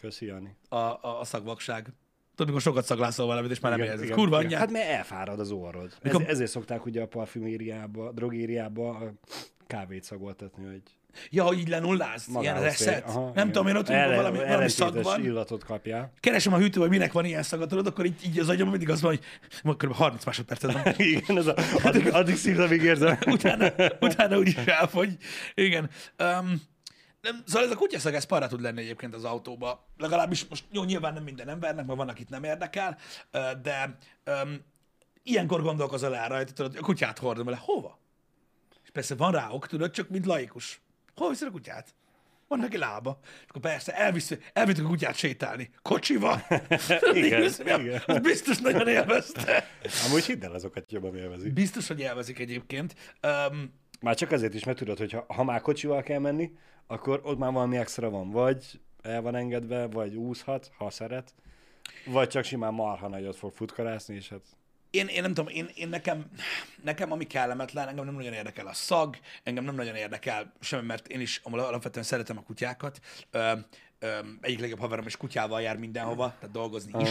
Köszi, 0.00 0.26
Jani. 0.26 0.56
a, 0.68 0.76
a, 0.76 1.20
a 1.20 1.24
szagvakság. 1.24 1.92
Tudod, 2.40 2.54
mikor 2.54 2.72
sokat 2.72 2.84
szaglászol 2.84 3.26
valamit, 3.26 3.50
és 3.50 3.60
már 3.60 3.76
nem 3.76 3.86
érzed. 3.86 4.10
Kurva 4.10 4.36
igen. 4.36 4.44
anyját. 4.44 4.60
Hát 4.60 4.70
mert 4.70 4.88
elfárad 4.88 5.40
az 5.40 5.50
orrod. 5.50 5.92
Mikor- 6.02 6.22
Ez, 6.22 6.28
ezért 6.28 6.50
szokták 6.50 6.86
ugye 6.86 7.02
a 7.02 7.06
parfümériába, 7.06 8.12
drogériába 8.12 8.88
a 8.90 9.12
kávét 9.66 10.04
szagoltatni, 10.04 10.64
hogy 10.64 10.82
Ja, 11.30 11.44
hogy 11.44 11.58
így 11.58 11.68
lenulláz, 11.68 12.26
ilyen 12.40 12.60
reszet. 12.60 13.04
Aha, 13.04 13.20
nem 13.20 13.30
igen. 13.32 13.46
tudom, 13.46 13.66
én 13.66 13.76
ott 13.76 13.88
Ellen- 13.88 14.16
valami, 14.16 14.38
valami 14.38 14.68
szag 14.68 15.02
van. 15.02 15.24
illatot 15.24 15.64
kapjál. 15.64 16.12
keresem 16.20 16.52
a 16.52 16.56
hűtőben, 16.56 16.88
hogy 16.88 16.98
minek 16.98 17.12
van 17.12 17.24
ilyen 17.24 17.42
szaga, 17.42 17.66
tudod, 17.66 17.86
akkor 17.86 18.04
így, 18.04 18.24
így 18.24 18.38
az 18.38 18.48
agyam 18.48 18.68
mindig 18.68 18.90
az 18.90 19.00
van, 19.00 19.18
hogy 19.62 19.76
kb. 19.76 19.92
30 19.92 20.24
másodpercet 20.24 20.72
van. 20.72 20.82
Igen, 20.98 21.36
ez 21.36 21.46
a, 21.46 21.54
addig, 21.82 22.08
addig 22.12 22.36
szívem, 22.36 22.72
érzem. 22.72 23.18
utána, 23.26 23.72
utána 24.00 24.38
úgyis 24.38 24.54
elfogy. 24.54 25.16
Igen. 25.54 25.90
Um, 26.18 26.62
nem, 27.20 27.42
szóval 27.46 27.66
ez 27.66 27.72
a 27.72 27.76
kutyaszag, 27.76 28.14
ez 28.14 28.24
parra 28.24 28.46
tud 28.46 28.60
lenni 28.60 28.80
egyébként 28.80 29.14
az 29.14 29.24
autóba. 29.24 29.86
Legalábbis 29.96 30.46
most 30.46 30.64
jó, 30.70 30.84
nyilván 30.84 31.12
nem 31.12 31.22
minden 31.22 31.48
embernek, 31.48 31.86
mert 31.86 31.98
van, 31.98 32.08
akit 32.08 32.28
nem 32.28 32.44
érdekel, 32.44 32.98
de 33.62 33.96
um, 34.26 34.64
ilyenkor 35.22 35.62
gondolkozol 35.62 36.16
el 36.16 36.28
rajta, 36.28 36.52
tudod, 36.52 36.76
a 36.76 36.80
kutyát 36.80 37.18
hordom 37.18 37.48
le. 37.48 37.56
Hova? 37.60 37.98
És 38.84 38.90
persze 38.90 39.14
van 39.14 39.32
rá 39.32 39.48
ok, 39.50 39.66
tudod, 39.66 39.90
csak 39.90 40.08
mint 40.08 40.26
laikus. 40.26 40.80
Hova 41.14 41.30
viszed 41.30 41.48
a 41.48 41.50
kutyát? 41.50 41.94
Van 42.48 42.58
neki 42.58 42.78
lába. 42.78 43.18
És 43.22 43.44
akkor 43.48 43.60
persze 43.60 43.96
elvisz, 43.96 44.32
elvittük 44.52 44.84
a 44.84 44.88
kutyát 44.88 45.16
sétálni. 45.16 45.70
Kocsival. 45.82 46.42
Igen, 47.12 47.50
igen. 47.64 48.02
Az 48.06 48.18
biztos 48.18 48.58
nagyon 48.58 48.88
élvezte. 48.88 49.68
Amúgy 50.06 50.24
hidd 50.24 50.44
el, 50.44 50.52
azokat 50.52 50.92
jobban 50.92 51.16
élvezik. 51.16 51.52
Biztos, 51.52 51.88
hogy 51.88 52.00
élvezik 52.00 52.38
egyébként. 52.38 52.94
Um, 53.22 53.74
Már 54.00 54.14
csak 54.14 54.30
azért 54.30 54.54
is, 54.54 54.64
mert 54.64 54.78
tudod, 54.78 54.98
hogy 54.98 55.12
ha, 55.12 55.24
ha 55.28 55.44
már 55.44 55.60
kocsival 55.60 56.02
kell 56.02 56.18
menni, 56.18 56.52
akkor 56.90 57.20
ott 57.22 57.38
már 57.38 57.52
valami 57.52 57.76
extra 57.76 58.10
van. 58.10 58.30
Vagy 58.30 58.80
el 59.02 59.22
van 59.22 59.34
engedve, 59.34 59.86
vagy 59.86 60.14
úszhat, 60.14 60.70
ha 60.76 60.90
szeret, 60.90 61.34
vagy 62.06 62.28
csak 62.28 62.44
simán 62.44 62.74
marha 62.74 63.08
nagyot 63.08 63.36
fog 63.36 63.52
futkarászni, 63.52 64.14
és 64.14 64.28
hát 64.28 64.40
én, 64.90 65.06
én 65.06 65.22
nem 65.22 65.34
tudom, 65.34 65.54
én, 65.54 65.70
én 65.74 65.88
nekem, 65.88 66.30
nekem 66.82 67.12
ami 67.12 67.26
kellemetlen, 67.26 67.88
engem 67.88 68.04
nem 68.04 68.14
nagyon 68.14 68.32
érdekel 68.32 68.66
a 68.66 68.72
szag, 68.72 69.16
engem 69.42 69.64
nem 69.64 69.74
nagyon 69.74 69.94
érdekel 69.94 70.52
semmi, 70.60 70.86
mert 70.86 71.08
én 71.08 71.20
is 71.20 71.40
alapvetően 71.44 72.04
szeretem 72.04 72.38
a 72.38 72.42
kutyákat. 72.42 73.00
Ö, 73.30 73.52
ö, 73.98 74.18
egyik 74.40 74.60
legjobb 74.60 74.78
haverom 74.78 75.06
is 75.06 75.16
kutyával 75.16 75.60
jár 75.60 75.76
mindenhova, 75.76 76.34
tehát 76.38 76.54
dolgozni 76.54 77.02
is, 77.02 77.10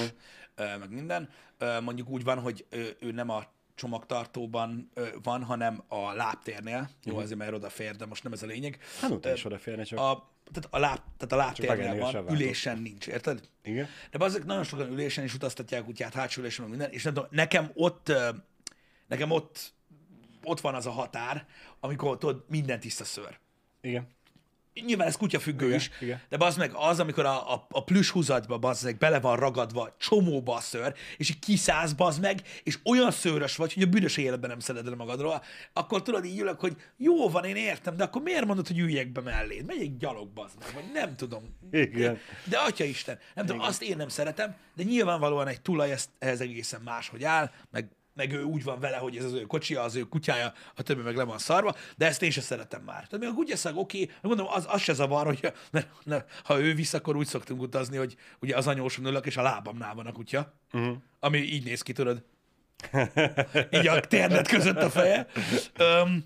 ö, 0.56 0.78
meg 0.78 0.92
minden. 0.92 1.30
Ö, 1.58 1.82
mondjuk 1.82 2.10
úgy 2.10 2.24
van, 2.24 2.40
hogy 2.40 2.66
ő, 2.70 2.98
ő 3.00 3.12
nem 3.12 3.30
a 3.30 3.44
csomagtartóban 3.80 4.92
van, 5.24 5.44
hanem 5.44 5.84
a 5.88 6.14
lábtérnél. 6.14 6.90
Jó, 7.04 7.18
azért 7.18 7.40
mert 7.40 7.54
odafér, 7.54 7.96
de 7.96 8.06
most 8.06 8.24
nem 8.24 8.34
ez 8.34 8.44
a 8.44 8.46
lényeg. 8.46 8.80
hát 9.02 9.12
utána 9.12 9.36
is 9.36 9.46
odaférne, 9.46 9.84
csak 9.84 10.00
a... 10.00 10.12
A, 10.12 10.30
tehát 10.52 10.74
a, 10.74 10.80
láb, 10.80 11.00
tehát 11.18 11.32
a 11.32 11.36
lábtérnél 11.36 11.92
a 11.92 11.96
van, 11.96 12.12
sebvállatot. 12.12 12.40
ülésen 12.40 12.78
nincs, 12.78 13.08
érted? 13.08 13.50
Igen? 13.64 13.88
De 14.12 14.26
azok 14.26 14.46
nagyon 14.46 14.64
sokan 14.64 14.92
ülésen 14.92 15.24
is 15.24 15.34
utaztatják 15.34 15.82
a 15.82 15.86
kutyát, 15.86 16.14
hátsó 16.14 16.42
ülésen, 16.42 16.62
meg 16.62 16.78
minden, 16.78 16.92
és 16.92 17.04
nem 17.04 17.14
tudom, 17.14 17.30
nekem 17.32 17.72
ott, 17.74 18.12
nekem 19.08 19.32
ott, 19.32 19.74
ott 20.44 20.60
van 20.60 20.76
az 20.76 20.86
a 20.86 20.92
határ, 20.92 21.46
amikor 21.80 22.18
tudod, 22.18 22.44
minden 22.48 22.80
tiszta 22.80 23.04
szőr. 23.04 23.40
Igen. 23.82 24.08
Nyilván 24.86 25.08
ez 25.08 25.16
kutyafüggő 25.16 25.66
Igen, 25.66 25.78
is, 25.78 25.90
igen. 26.00 26.22
de 26.30 26.38
bazd 26.38 26.58
meg 26.58 26.72
az, 26.74 27.00
amikor 27.00 27.26
a, 27.26 27.54
a, 27.54 27.68
a 27.70 27.84
plüss 27.84 28.10
húzatba 28.10 28.58
bazd 28.58 28.84
meg 28.86 28.98
bele 28.98 29.20
van 29.20 29.36
ragadva 29.36 29.96
csomóba 29.98 30.56
a 30.56 30.60
szőr, 30.60 30.94
és 31.18 31.30
így 31.30 31.40
kiszállsz 31.40 31.92
bazd 31.92 32.22
meg, 32.22 32.42
és 32.64 32.78
olyan 32.84 33.12
szőrös 33.12 33.56
vagy, 33.56 33.74
hogy 33.74 33.84
a 33.84 33.88
büdös 33.88 34.18
életben 34.18 34.50
nem 34.50 34.60
szeded 34.60 34.88
el 34.88 34.96
magadról, 34.96 35.44
akkor 35.74 36.02
tudod 36.02 36.26
így 36.26 36.40
ülök, 36.40 36.60
hogy 36.60 36.76
jó 36.98 37.30
van, 37.30 37.46
én 37.46 37.56
értem, 37.56 37.96
de 37.98 38.04
akkor 38.04 38.22
miért 38.22 38.46
mondod, 38.46 38.68
hogy 38.68 38.80
üljek 38.80 39.12
be 39.12 39.22
melléd? 39.22 39.66
Megyek 39.66 39.98
gyalog 39.98 40.30
bazd 40.30 40.56
meg, 40.60 40.74
vagy 40.74 40.92
nem 40.94 41.16
tudom. 41.16 41.44
Igen. 41.72 42.18
De, 42.44 42.58
atya 42.58 42.84
Isten, 42.84 43.20
nem 43.36 43.46
tudom, 43.46 43.62
azt 43.62 43.82
én 43.82 43.98
nem 43.98 44.10
szeretem, 44.10 44.56
de 44.76 44.84
nyilvánvalóan 44.84 45.48
egy 45.48 45.62
tulaj 45.62 45.92
ezt, 45.92 46.10
ehhez 46.20 46.42
egészen 46.42 46.82
máshogy 46.82 47.24
áll, 47.24 47.52
meg 47.72 47.90
meg 48.20 48.32
ő 48.34 48.44
úgy 48.44 48.64
van 48.64 48.80
vele, 48.80 48.98
hogy 48.98 49.18
ez 49.18 49.24
az 49.24 49.34
ő 49.34 49.42
kocsia, 49.42 49.82
az 49.82 49.96
ő 49.96 50.02
kutyája, 50.02 50.54
a 50.76 50.82
többi 50.82 51.02
meg 51.02 51.16
le 51.16 51.24
van 51.24 51.38
szarva, 51.38 51.76
de 51.98 52.06
ezt 52.06 52.22
én 52.22 52.32
sem 52.32 52.44
szeretem 52.44 52.82
már. 52.82 53.08
Tehát 53.08 53.20
még 53.20 53.30
a 53.30 53.34
kutyaszag 53.34 53.78
oké, 53.78 54.02
okay, 54.02 54.16
mondom, 54.22 54.48
az, 54.50 54.66
az 54.70 54.82
se 54.82 54.94
zavar, 54.94 55.26
hogy 55.26 55.54
ne, 55.72 55.82
ne, 56.04 56.24
ha 56.44 56.60
ő 56.60 56.74
visz, 56.74 56.94
akkor 56.94 57.16
úgy 57.16 57.28
szoktunk 57.28 57.62
utazni, 57.62 57.98
hogy 57.98 58.16
ugye 58.40 58.56
az 58.56 58.68
anyóson 58.68 59.06
ülök, 59.06 59.26
és 59.26 59.38
a 59.38 59.42
lábamnál 59.42 59.94
van 59.96 60.06
a 60.06 60.12
kutya, 60.12 60.54
uh-huh. 60.74 60.98
ami 61.20 61.38
így 61.38 61.64
néz 61.64 61.82
ki, 61.82 61.94
tudod. 61.94 62.24
így 63.80 63.88
a 63.88 64.00
térdet 64.00 64.48
között 64.48 64.78
a 64.78 64.90
feje. 64.90 65.28
Um, 65.80 66.24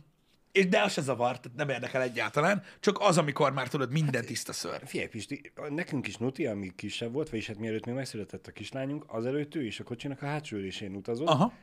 és 0.53 0.67
de 0.67 0.81
az 0.81 0.91
se 0.91 1.01
zavar, 1.01 1.39
tehát 1.39 1.57
nem 1.57 1.69
érdekel 1.69 2.01
egyáltalán, 2.01 2.63
csak 2.79 2.99
az, 2.99 3.17
amikor 3.17 3.53
már 3.53 3.67
tudod, 3.67 3.91
minden 3.91 4.25
tiszta 4.25 4.53
ször. 4.53 4.81
Figyelj, 4.85 5.09
Pisti, 5.09 5.51
nekünk 5.69 6.07
is 6.07 6.17
Nuti, 6.17 6.45
ami 6.45 6.71
kisebb 6.75 7.13
volt, 7.13 7.29
vagyis 7.29 7.47
hát 7.47 7.57
mielőtt 7.57 7.85
még 7.85 7.95
megszületett 7.95 8.47
a 8.47 8.51
kislányunk, 8.51 9.05
azelőtt 9.07 9.55
ő 9.55 9.65
is 9.65 9.79
a 9.79 9.83
kocsinak 9.83 10.21
a 10.21 10.25
hátsó 10.25 10.57
ülésén 10.57 10.95
utazott. 10.95 11.27
Aha. 11.27 11.53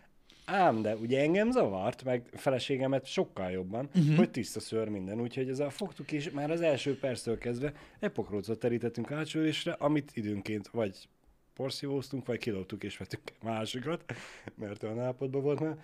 Ám, 0.53 0.83
de 0.83 0.97
ugye 0.97 1.21
engem 1.21 1.51
zavart, 1.51 2.05
meg 2.05 2.29
feleségemet 2.33 3.07
sokkal 3.07 3.51
jobban, 3.51 3.89
uh-huh. 3.95 4.17
hogy 4.17 4.31
tiszta 4.31 4.61
szőr 4.61 4.89
minden, 4.89 5.21
úgyhogy 5.21 5.49
ezzel 5.49 5.71
fogtuk, 5.71 6.13
és 6.13 6.31
már 6.31 6.51
az 6.51 6.61
első 6.61 6.99
perctől 6.99 7.39
kezdve 7.39 7.73
epokrócot 7.99 8.59
terítettünk 8.59 9.11
a 9.11 9.15
hátsó 9.15 9.39
ülésre, 9.41 9.73
amit 9.73 10.11
időnként 10.15 10.69
vagy 10.69 11.09
porszívóztunk, 11.55 12.27
vagy 12.27 12.39
kilóttuk 12.39 12.85
és 12.85 12.97
vettük 12.97 13.21
másikat, 13.43 14.05
mert 14.55 14.83
olyan 14.83 15.01
állapotban 15.01 15.43
volt 15.43 15.61
már. 15.61 15.77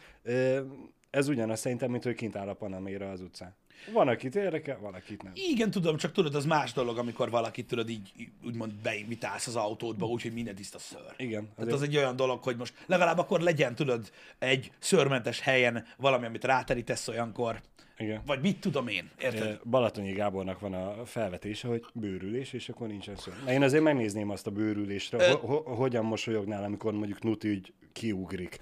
Ez 1.11 1.29
ugyanaz 1.29 1.61
szerintem, 1.61 1.91
mint 1.91 2.05
hogy 2.05 2.15
kint 2.15 2.37
áll 2.37 2.49
a 2.49 2.55
Panamére 2.55 3.11
az 3.11 3.21
utcán. 3.21 3.55
Van, 3.93 4.09
akit 4.09 4.35
érdekel, 4.37 4.79
van, 4.81 4.95
akit 4.95 5.23
nem. 5.23 5.33
Igen, 5.35 5.71
tudom, 5.71 5.97
csak 5.97 6.13
tudod, 6.13 6.35
az 6.35 6.45
más 6.45 6.73
dolog, 6.73 6.99
amikor 6.99 7.31
valakit 7.31 7.67
tudod 7.67 7.89
így, 7.89 8.13
úgymond 8.45 8.73
beinvitálsz 8.73 9.47
az 9.47 9.57
autódba, 9.57 10.07
úgyhogy 10.07 10.33
minden 10.33 10.55
tiszta 10.55 10.79
szőr. 10.79 11.15
Igen, 11.17 11.43
Tehát 11.43 11.57
azért- 11.59 11.75
az 11.77 11.83
egy 11.83 11.97
olyan 11.97 12.17
dolog, 12.17 12.43
hogy 12.43 12.57
most 12.57 12.75
legalább 12.87 13.19
akkor 13.19 13.41
legyen, 13.41 13.75
tudod, 13.75 14.11
egy 14.39 14.71
szőrmentes 14.79 15.41
helyen 15.41 15.85
valami, 15.97 16.27
amit 16.27 16.45
ráterítesz 16.45 17.09
olyankor, 17.09 17.61
Igen. 17.99 18.23
vagy 18.27 18.41
mit 18.41 18.61
tudom 18.61 18.89
én, 18.89 19.11
érted? 19.21 19.43
Ö, 19.65 19.69
Balatonyi 19.71 20.13
Gábornak 20.13 20.61
van 20.61 20.75
a 20.75 21.05
felvetése, 21.05 21.69
hogy 21.69 21.85
bőrülés, 21.93 22.53
és 22.53 22.69
akkor 22.69 22.89
nincsen 22.89 23.17
szó. 23.17 23.33
Na, 23.45 23.53
én 23.53 23.63
azért 23.63 23.83
megnézném 23.83 24.31
azt 24.31 24.47
a 24.47 24.51
bőrülésre, 24.51 25.31
ho- 25.31 25.41
ho- 25.41 25.67
hogyan 25.77 26.05
mosolyognál, 26.05 26.65
amikor 26.65 26.93
mondjuk 26.93 27.23
Nuti 27.23 27.51
úgy 27.51 27.73
kiugrik. 27.93 28.59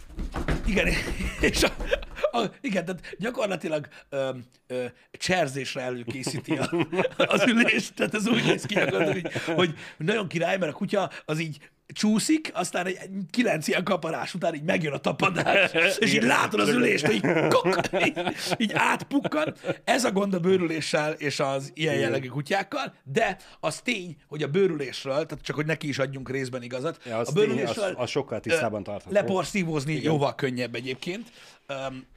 Igen, 0.67 0.87
és 1.41 1.67
a, 2.35 2.51
igen, 2.61 2.85
tehát 2.85 3.17
gyakorlatilag 3.19 3.89
ö, 4.09 4.31
ö, 4.67 4.85
cserzésre 5.11 5.81
előkészíti 5.81 6.53
a, 6.59 6.87
az 7.35 7.45
ülést, 7.47 7.95
tehát 7.95 8.15
ez 8.15 8.29
úgy 8.29 8.45
néz 8.45 8.65
ki 8.65 8.75
gyakorlatilag, 8.75 9.33
hogy, 9.33 9.55
hogy 9.55 9.75
nagyon 9.99 10.29
király, 10.29 10.57
mert 10.59 10.73
a 10.73 10.77
kutya 10.77 11.11
az 11.25 11.39
így 11.41 11.59
csúszik, 11.87 12.51
aztán 12.55 12.87
egy 12.87 12.99
kilenc 13.31 13.69
ilyen 13.69 13.85
kaparás 13.85 14.35
után 14.35 14.55
így 14.55 14.63
megjön 14.63 14.93
a 14.93 14.99
tapadás, 14.99 15.73
és 15.99 16.15
így 16.15 16.23
látod 16.23 16.61
az 16.61 16.69
ülést, 16.69 17.07
hogy 17.07 17.15
így, 17.15 17.49
kok, 17.49 17.79
így, 18.07 18.19
így 18.57 18.73
átpukkan. 18.75 19.55
Ez 19.85 20.05
a 20.05 20.13
gond 20.13 20.35
a 20.35 20.39
bőrüléssel 20.39 21.13
és 21.13 21.41
az 21.41 21.71
ilyen 21.75 21.95
jellegű 21.95 22.29
kutyákkal, 22.29 22.95
de 23.03 23.37
az 23.61 23.81
tény, 23.81 24.17
hogy 24.29 24.43
a 24.43 24.49
bőrülésről, 24.49 25.27
tehát 25.27 25.39
csak 25.45 25.57
hogy 25.57 25.67
neki 25.67 25.89
is 25.89 25.99
adjunk 25.99 26.31
részben 26.31 26.63
igazat, 26.63 27.01
Ja, 27.07 27.19
az 27.19 27.29
a 27.29 27.33
tény, 27.33 27.47
bőrülésről 27.47 27.85
az- 27.85 27.95
az 27.97 28.11
sokkal 28.11 28.41
tisztában 28.41 28.83
tartható. 28.83 29.15
Leporszívózni 29.15 30.03
jóval 30.03 30.35
könnyebb 30.35 30.75
egyébként, 30.75 31.33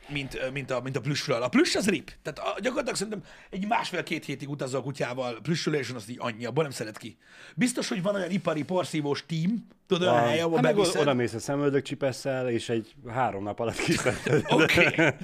mint, 0.07 0.51
mint, 0.51 0.71
a, 0.71 0.81
mint 0.81 0.95
a 0.95 1.01
plüssről. 1.01 1.41
A 1.41 1.49
plüss 1.49 1.75
az 1.75 1.89
rip. 1.89 2.12
Tehát 2.21 2.39
a, 2.39 2.60
gyakorlatilag 2.60 2.95
szerintem 2.95 3.23
egy 3.49 3.67
másfél-két 3.67 4.25
hétig 4.25 4.49
utazol 4.49 4.79
a 4.79 4.83
kutyával, 4.83 5.39
plüssülésen 5.41 5.95
az 5.95 6.10
így 6.10 6.17
annyi, 6.19 6.45
abból 6.45 6.63
nem 6.63 6.71
szeret 6.71 6.97
ki. 6.97 7.17
Biztos, 7.55 7.88
hogy 7.88 8.01
van 8.01 8.15
olyan 8.15 8.31
ipari 8.31 8.63
porszívós 8.63 9.25
tím, 9.25 9.67
tudod, 9.88 10.08
olyan 10.08 10.23
hely, 10.23 10.39
ahol 10.39 10.56
hát 10.56 10.76
beviszed. 10.76 11.02
oda 11.02 11.13
mész 11.13 11.34
a 11.34 11.39
szemöldök 11.39 11.82
csipesszel, 11.82 12.50
és 12.50 12.69
egy 12.69 12.95
három 13.08 13.43
nap 13.43 13.60
alatt 13.60 13.76
kiszedted. 13.76 14.45
Oké. 14.50 14.86
Oké. 14.86 15.15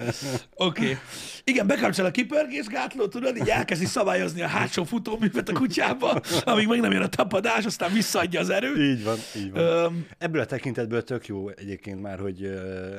Okay. 0.56 0.98
Igen, 1.44 1.68
bekapcsol 1.68 2.06
a 2.06 2.12
kipörgésgátló, 2.12 3.08
tudod, 3.08 3.38
így 3.38 3.50
elkezdi 3.50 3.86
szabályozni 3.86 4.42
a 4.42 4.48
hátsó 4.48 4.84
futóművet 4.84 5.50
a 5.50 5.54
kutyába, 5.54 6.22
amíg 6.44 6.68
meg 6.68 6.80
nem 6.80 6.92
jön 6.92 7.02
a 7.02 7.10
tapadás, 7.10 7.66
aztán 7.66 7.94
visszaadja 7.94 8.40
az 8.40 8.50
erőt. 8.50 8.78
Így 8.78 9.04
van, 9.04 9.18
így 9.36 9.52
van. 9.52 9.62
Öm, 9.64 10.08
Ebből 10.18 10.42
a 10.42 10.46
tekintetből 10.46 11.04
tök 11.04 11.28
jó 11.28 11.50
egyébként 11.50 12.02
már, 12.02 12.20
hogy 12.20 12.54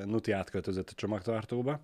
Nuti 0.05 0.33
átköltözött 0.33 0.90
a 0.90 0.94
csomagtartóba, 0.96 1.81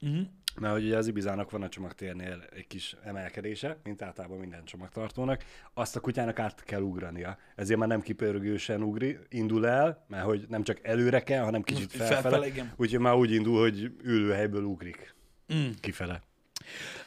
uh-huh. 0.00 0.26
Mert 0.60 0.72
hogy 0.74 0.84
ugye 0.84 0.96
az 0.96 1.06
Ibizának 1.06 1.50
van 1.50 1.62
a 1.62 1.68
csomagtérnél 1.68 2.44
egy 2.56 2.66
kis 2.66 2.96
emelkedése, 3.04 3.76
mint 3.84 4.02
általában 4.02 4.38
minden 4.38 4.64
csomagtartónak, 4.64 5.44
azt 5.74 5.96
a 5.96 6.00
kutyának 6.00 6.38
át 6.38 6.64
kell 6.64 6.80
ugrania. 6.80 7.38
Ezért 7.56 7.78
már 7.78 7.88
nem 7.88 8.00
kipörgősen 8.00 8.82
ugri, 8.82 9.18
indul 9.28 9.66
el, 9.66 10.04
mert 10.08 10.24
hogy 10.24 10.44
nem 10.48 10.62
csak 10.62 10.78
előre 10.82 11.20
kell, 11.22 11.42
hanem 11.44 11.62
kicsit 11.62 11.92
Felfele, 11.92 12.20
felfele, 12.20 12.46
igen. 12.46 12.72
úgyhogy 12.76 13.00
már 13.00 13.14
úgy 13.14 13.32
indul, 13.32 13.60
hogy 13.60 13.90
ülőhelyből 14.02 14.62
ugrik 14.62 15.16
Mm. 15.54 15.68
kifele. 15.80 16.22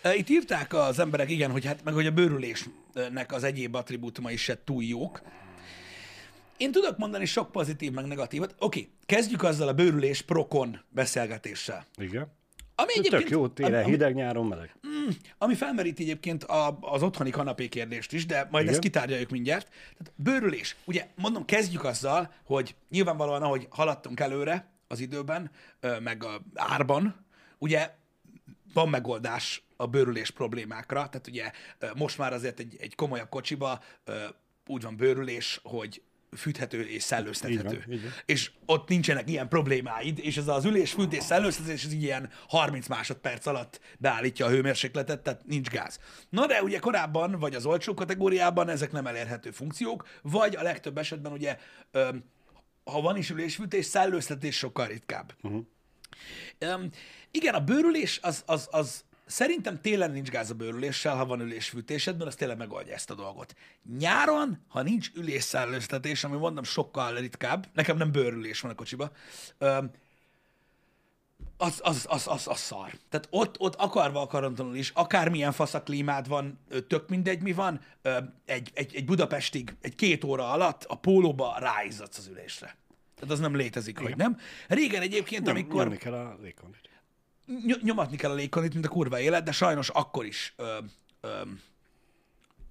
Ö, 0.02 0.12
Itt 0.14 0.30
írták 0.30 0.74
az 0.74 1.00
emberek, 1.00 1.30
igen, 1.30 1.52
hogy 1.52 1.66
hát 1.66 1.84
meg 1.84 1.94
hogy 1.94 2.06
a 2.06 2.12
bőrülésnek 2.12 3.32
az 3.34 3.44
egyéb 3.44 3.76
attribútumai 3.76 4.36
se 4.36 4.64
túl 4.64 4.84
jók. 4.84 5.22
Én 6.58 6.72
tudok 6.72 6.98
mondani 6.98 7.26
sok 7.26 7.52
pozitív, 7.52 7.92
meg 7.92 8.06
negatívat. 8.06 8.56
Oké, 8.60 8.90
kezdjük 9.06 9.44
azzal 9.44 9.68
a 9.68 9.74
bőrülés 9.74 10.22
prokon 10.22 10.80
beszélgetéssel. 10.90 11.86
Igen. 11.98 12.32
Ami 12.82 13.08
Tök 13.10 13.30
jó, 13.30 13.48
télen 13.48 13.84
ami, 13.84 13.92
hideg, 13.92 14.14
nyáron 14.14 14.48
meleg. 14.48 14.76
ami 15.38 15.56
felmerít 15.56 16.00
egyébként 16.00 16.44
a, 16.44 16.78
az 16.82 17.04
otthoni 17.04 17.30
kanapé 17.30 17.68
kérdést 17.68 18.14
is, 18.14 18.26
de 18.26 18.48
majd 18.52 18.64
Igen. 18.64 18.74
ezt 18.74 18.84
kitárgyaljuk 18.84 19.30
mindjárt. 19.30 19.68
Tehát 19.70 20.14
bőrülés. 20.16 20.76
Ugye 20.86 21.08
mondom, 21.16 21.46
kezdjük 21.46 21.84
azzal, 21.84 22.34
hogy 22.46 22.76
nyilvánvalóan, 22.90 23.42
ahogy 23.42 23.68
haladtunk 23.70 24.20
előre 24.20 24.70
az 24.88 25.00
időben, 25.00 25.52
meg 26.00 26.24
a 26.24 26.42
árban, 26.56 27.26
ugye 27.58 27.92
van 28.74 28.90
megoldás 28.90 29.64
a 29.76 29.86
bőrülés 29.86 30.32
problémákra, 30.32 31.10
tehát 31.10 31.28
ugye 31.28 31.52
most 31.96 32.18
már 32.18 32.34
azért 32.34 32.60
egy, 32.60 32.76
egy 32.80 32.96
komolyabb 32.96 33.30
kocsiba 33.30 33.80
úgy 34.68 34.82
van 34.82 34.96
bőrülés, 34.96 35.60
hogy 35.64 36.02
fűthető 36.38 36.82
és 36.88 37.04
szellőztethető. 37.04 37.76
Így 37.76 37.86
van, 37.86 37.94
így 37.94 38.02
van. 38.02 38.12
És 38.26 38.52
ott 38.66 38.88
nincsenek 38.88 39.30
ilyen 39.30 39.48
problémáid, 39.48 40.20
és 40.20 40.38
ez 40.38 40.48
az 40.48 40.66
ülés, 40.66 40.92
fűtés, 40.92 41.24
szellőztetés, 41.24 41.84
ez 41.84 41.94
ilyen 41.94 42.30
30 42.48 42.88
másodperc 42.88 43.46
alatt 43.46 43.80
beállítja 43.98 44.46
a 44.46 44.50
hőmérsékletet, 44.50 45.20
tehát 45.20 45.46
nincs 45.46 45.70
gáz. 45.70 46.00
Na 46.30 46.46
de 46.46 46.64
ugye 46.64 46.80
korábban, 46.80 47.40
vagy 47.40 47.56
az 47.56 47.66
olcsó 47.66 47.94
kategóriában 47.94 48.70
ezek 48.70 48.92
nem 48.92 49.08
elérhető 49.08 49.52
funkciók, 49.52 50.08
vagy 50.22 50.56
a 50.56 50.62
legtöbb 50.62 50.98
esetben 50.98 51.32
ugye, 51.32 51.58
ha 52.84 53.02
van 53.02 53.18
is 53.18 53.30
ülésfűtés, 53.30 53.86
szellőztetés 53.86 54.58
sokkal 54.58 54.88
ritkább. 54.88 55.34
Uh-huh. 55.42 55.66
Um, 56.60 56.90
igen, 57.32 57.54
a 57.54 57.60
bőrülés 57.60 58.20
az, 58.22 58.44
az, 58.46 58.68
az 58.72 59.04
szerintem 59.32 59.82
télen 59.82 60.12
nincs 60.12 60.30
gáz 60.30 60.50
a 60.50 60.54
bőrüléssel, 60.54 61.16
ha 61.16 61.26
van 61.26 61.40
ülésfűtésed, 61.40 62.18
mert 62.18 62.30
az 62.30 62.36
tényleg 62.36 62.58
megoldja 62.58 62.94
ezt 62.94 63.10
a 63.10 63.16
dolgot. 63.16 63.56
Nyáron, 64.00 64.64
ha 64.68 64.82
nincs 64.82 65.10
ülésszellőztetés, 65.16 66.24
ami 66.24 66.38
mondom 66.38 66.64
sokkal 66.64 67.16
ritkább, 67.16 67.68
nekem 67.74 67.98
nem 67.98 68.12
bőrülés 68.12 68.60
van 68.60 68.72
a 68.72 68.76
kocsiba, 68.76 69.12
az, 71.58 71.80
az, 71.84 72.06
az, 72.10 72.28
az, 72.28 72.48
az 72.48 72.60
szar. 72.60 72.92
Tehát 73.10 73.28
ott, 73.30 73.60
ott 73.60 73.76
akarva 73.76 74.22
akaratlanul 74.22 74.76
is, 74.76 74.90
akármilyen 74.90 75.52
fasz 75.52 75.74
a 75.74 75.84
klímád 75.84 76.28
van, 76.28 76.60
tök 76.88 77.10
mindegy 77.10 77.42
mi 77.42 77.54
van, 77.54 77.82
egy, 78.46 78.72
egy, 78.74 78.96
egy 78.96 79.06
Budapestig, 79.06 79.76
egy 79.82 79.96
két 79.96 80.24
óra 80.24 80.52
alatt 80.52 80.84
a 80.84 80.96
pólóba 80.96 81.56
ráizzadsz 81.60 82.18
az 82.18 82.28
ülésre. 82.28 82.78
Tehát 83.16 83.34
az 83.34 83.40
nem 83.40 83.56
létezik, 83.56 84.00
hogy 84.00 84.16
nem. 84.16 84.38
Régen 84.68 85.02
egyébként, 85.02 85.46
Nem, 85.46 85.56
amikor 85.56 85.84
Nyomni 85.84 85.98
kell 85.98 86.14
a 86.14 86.38
légkondit. 86.42 86.91
Ny- 87.66 87.82
nyomatni 87.84 88.18
kell 88.18 88.32
a 88.32 88.34
légkondit, 88.34 88.74
mint 88.74 88.86
a 88.86 88.90
kurva 88.90 89.20
élet, 89.20 89.44
de 89.44 89.52
sajnos 89.52 89.90
akkor 89.90 90.26
is 90.26 90.54
ö, 90.58 90.78
ö, 91.22 91.42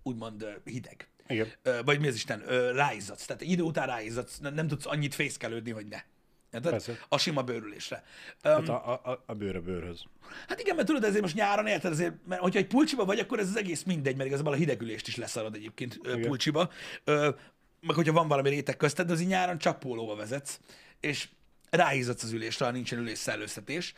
úgymond 0.03 0.43
ö, 0.43 0.51
hideg. 0.65 1.09
Igen. 1.27 1.49
Ö, 1.63 1.81
vagy 1.85 2.01
mi 2.01 2.07
az 2.09 2.15
Isten, 2.15 2.43
ö, 2.47 2.73
ráizzadsz. 2.73 3.25
Tehát 3.27 3.43
idő 3.43 3.63
után 3.63 3.87
ráizzadsz, 3.87 4.39
nem, 4.39 4.55
nem 4.55 4.69
tudsz 4.69 4.87
annyit 4.87 5.15
fészkelődni, 5.15 5.71
hogy 5.71 5.87
ne. 5.87 6.01
Érted? 6.53 6.99
A 7.09 7.19
sima 7.19 7.43
bőrülésre. 7.43 8.05
Ö, 8.43 8.49
Hát 8.49 8.69
a, 8.69 8.93
a, 9.05 9.23
a- 9.27 9.35
bőr 9.35 9.57
a 9.57 9.61
bőrhöz. 9.61 10.03
Hát 10.49 10.61
igen, 10.61 10.75
mert 10.75 10.87
tudod, 10.87 11.05
ezért 11.05 11.23
most 11.23 11.35
nyáron 11.35 11.67
érted, 11.67 11.93
ezért, 11.93 12.15
mert 12.27 12.41
hogyha 12.41 12.59
egy 12.59 12.67
pulcsiba 12.67 13.05
vagy, 13.05 13.19
akkor 13.19 13.39
ez 13.39 13.49
az 13.49 13.57
egész 13.57 13.83
mindegy, 13.83 14.17
mert 14.17 14.29
igazából 14.29 14.53
a 14.53 14.57
hidegülést 14.57 15.09
is 15.09 15.17
leszarad 15.17 15.55
egyébként 15.55 15.99
ö, 16.03 16.13
Igen. 16.15 16.27
pulcsiba. 16.29 16.71
Ö, 17.05 17.31
meg 17.81 17.97
hogyha 17.97 18.13
van 18.13 18.29
valami 18.29 18.49
réteg 18.49 18.77
közted, 18.77 19.07
de 19.07 19.13
az 19.13 19.23
nyáron 19.27 19.59
csak 19.59 19.79
pólóba 19.79 20.15
vezetsz, 20.17 20.61
és 21.01 21.29
ráizzadsz 21.71 22.23
az 22.23 22.33
ülésre, 22.33 22.65
ha 22.65 22.71
nincsen 22.71 22.99
ülés 22.99 23.19
szellőztetés. 23.19 23.95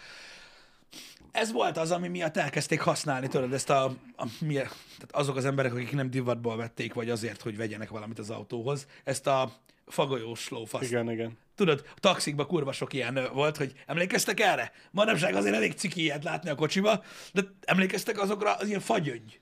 Ez 1.32 1.52
volt 1.52 1.76
az, 1.76 1.90
ami 1.90 2.08
miatt 2.08 2.36
elkezdték 2.36 2.80
használni, 2.80 3.28
tudod, 3.28 3.52
ezt 3.52 3.70
a, 3.70 3.84
a 4.16 4.26
mi, 4.40 4.54
tehát 4.54 5.10
azok 5.10 5.36
az 5.36 5.44
emberek, 5.44 5.72
akik 5.72 5.92
nem 5.92 6.10
divatból 6.10 6.56
vették, 6.56 6.94
vagy 6.94 7.10
azért, 7.10 7.42
hogy 7.42 7.56
vegyenek 7.56 7.88
valamit 7.88 8.18
az 8.18 8.30
autóhoz, 8.30 8.86
ezt 9.04 9.26
a 9.26 9.52
fagolyós 9.86 10.48
lófaszt. 10.48 10.90
Igen, 10.90 11.10
igen. 11.10 11.38
Tudod, 11.54 11.84
a 11.96 12.00
taxikban 12.00 12.46
kurva 12.46 12.72
sok 12.72 12.92
ilyen 12.92 13.28
volt, 13.32 13.56
hogy 13.56 13.72
emlékeztek 13.86 14.40
erre? 14.40 14.72
Manapság 14.90 15.34
azért 15.34 15.54
elég 15.54 15.72
ciki 15.72 16.00
ilyet 16.00 16.24
látni 16.24 16.50
a 16.50 16.54
kocsiba, 16.54 17.02
de 17.32 17.42
emlékeztek 17.64 18.20
azokra 18.20 18.54
az 18.54 18.68
ilyen 18.68 18.80
fagyöngy. 18.80 19.40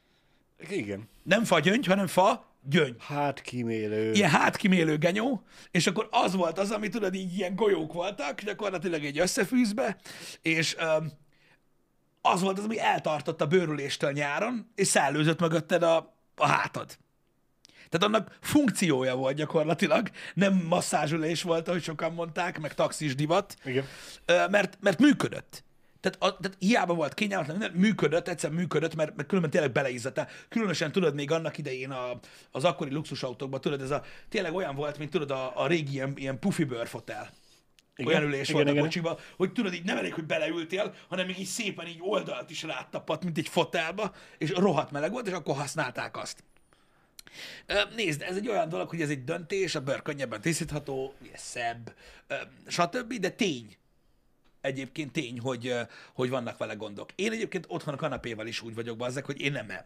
Igen. 0.71 1.09
Nem 1.23 1.45
fagyöngy, 1.45 1.87
hanem 1.87 2.07
fa, 2.07 2.51
gyöngy. 2.63 2.97
Hát 2.99 3.41
kímélő. 3.41 4.13
Ilyen 4.13 4.31
hátkimélő 4.31 4.99
genyó, 4.99 5.43
és 5.71 5.87
akkor 5.87 6.09
az 6.11 6.35
volt 6.35 6.59
az, 6.59 6.71
ami 6.71 6.89
tudod, 6.89 7.15
így 7.15 7.37
ilyen 7.37 7.55
golyók 7.55 7.93
voltak, 7.93 8.41
gyakorlatilag 8.41 9.05
egy 9.05 9.19
összefűzbe, 9.19 9.97
és 10.43 10.77
um, 10.99 11.13
az 12.23 12.41
volt 12.41 12.59
az, 12.59 12.65
ami 12.65 12.81
eltartott 12.81 13.41
a 13.41 13.47
bőrüléstől 13.47 14.13
nyáron, 14.13 14.71
és 14.75 14.87
szellőzött 14.87 15.41
mögötted 15.41 15.83
a, 15.83 16.15
a 16.37 16.47
hátad. 16.47 16.99
Tehát 17.89 18.07
annak 18.07 18.39
funkciója 18.41 19.15
volt 19.15 19.37
gyakorlatilag, 19.37 20.11
nem 20.35 20.65
masszázsülés 20.69 21.43
volt, 21.43 21.69
ahogy 21.69 21.83
sokan 21.83 22.13
mondták, 22.13 22.61
meg 22.61 22.75
taxis 22.75 23.15
divat, 23.15 23.57
Igen. 23.65 23.85
Mert, 24.27 24.79
mert 24.81 24.99
működött. 24.99 25.65
Tehát, 26.01 26.17
a, 26.21 26.37
tehát 26.37 26.57
hiába 26.59 26.95
volt 26.95 27.15
kényelmetlen, 27.15 27.57
minden 27.57 27.81
működött, 27.81 28.29
egyszer 28.29 28.51
működött, 28.51 28.95
mert, 28.95 29.17
mert 29.17 29.29
különben 29.29 29.51
tényleg 29.51 29.73
beleizzattál. 29.73 30.29
Különösen 30.49 30.93
tudod, 30.93 31.15
még 31.15 31.31
annak 31.31 31.59
idején 31.59 31.91
a, 31.91 32.21
az 32.51 32.65
akkori 32.65 32.93
luxusautókban, 32.93 33.61
tudod, 33.61 33.81
ez 33.81 33.91
a, 33.91 34.03
tényleg 34.29 34.55
olyan 34.55 34.75
volt, 34.75 34.99
mint 34.99 35.11
tudod, 35.11 35.31
a, 35.31 35.53
a 35.55 35.67
régi 35.67 35.93
ilyen, 35.93 36.13
ilyen 36.17 36.39
pufi 36.39 36.65
bőrfotel. 36.65 37.31
Igen, 38.01 38.13
Olyan 38.13 38.29
ülés 38.29 38.49
igen, 38.49 38.55
volt 38.55 38.67
a 38.67 38.71
igen. 38.71 38.83
kocsiba, 38.83 39.19
hogy 39.37 39.53
tudod, 39.53 39.75
így 39.75 39.85
nem 39.85 39.97
elég, 39.97 40.15
hogy 40.15 40.25
beleültél, 40.25 40.95
hanem 41.09 41.27
még 41.27 41.39
így 41.39 41.47
szépen 41.47 41.87
így 41.87 41.99
oldalt 42.01 42.51
is 42.51 42.63
rátapadt, 42.63 43.25
mint 43.25 43.39
egy 43.39 43.49
fotelba, 43.49 44.15
és 44.39 44.51
rohadt 44.51 44.91
meleg 44.91 45.13
volt, 45.13 45.27
és 45.27 45.33
akkor 45.33 45.57
használták 45.57 46.17
azt. 46.17 46.45
Nézd, 47.97 48.23
ez 48.23 48.37
egy 48.37 48.49
olyan 48.49 48.69
dolog, 48.69 48.89
hogy 48.89 49.01
ez 49.01 49.11
egy 49.11 49.25
döntés, 49.25 49.75
a 49.75 49.81
bőr 49.81 50.03
könnyebben 50.03 50.41
tisztítható, 50.41 51.15
szebb, 51.35 51.95
stb., 52.67 53.13
de 53.13 53.31
tény. 53.31 53.77
Egyébként 54.61 55.13
tény, 55.13 55.41
hogy, 55.41 55.75
hogy 56.13 56.31
vannak 56.31 56.59
vele 56.59 56.75
gondok. 56.75 57.11
Én 57.15 57.33
egyébként 57.33 57.65
otthon 57.69 57.95
a 57.95 57.97
kanapéval 57.97 58.47
is 58.47 58.61
úgy 58.61 58.75
vagyok 58.75 58.97
bazzek, 58.97 59.25
hogy 59.25 59.41
én 59.41 59.53
nem 59.53 59.71
em. 59.71 59.85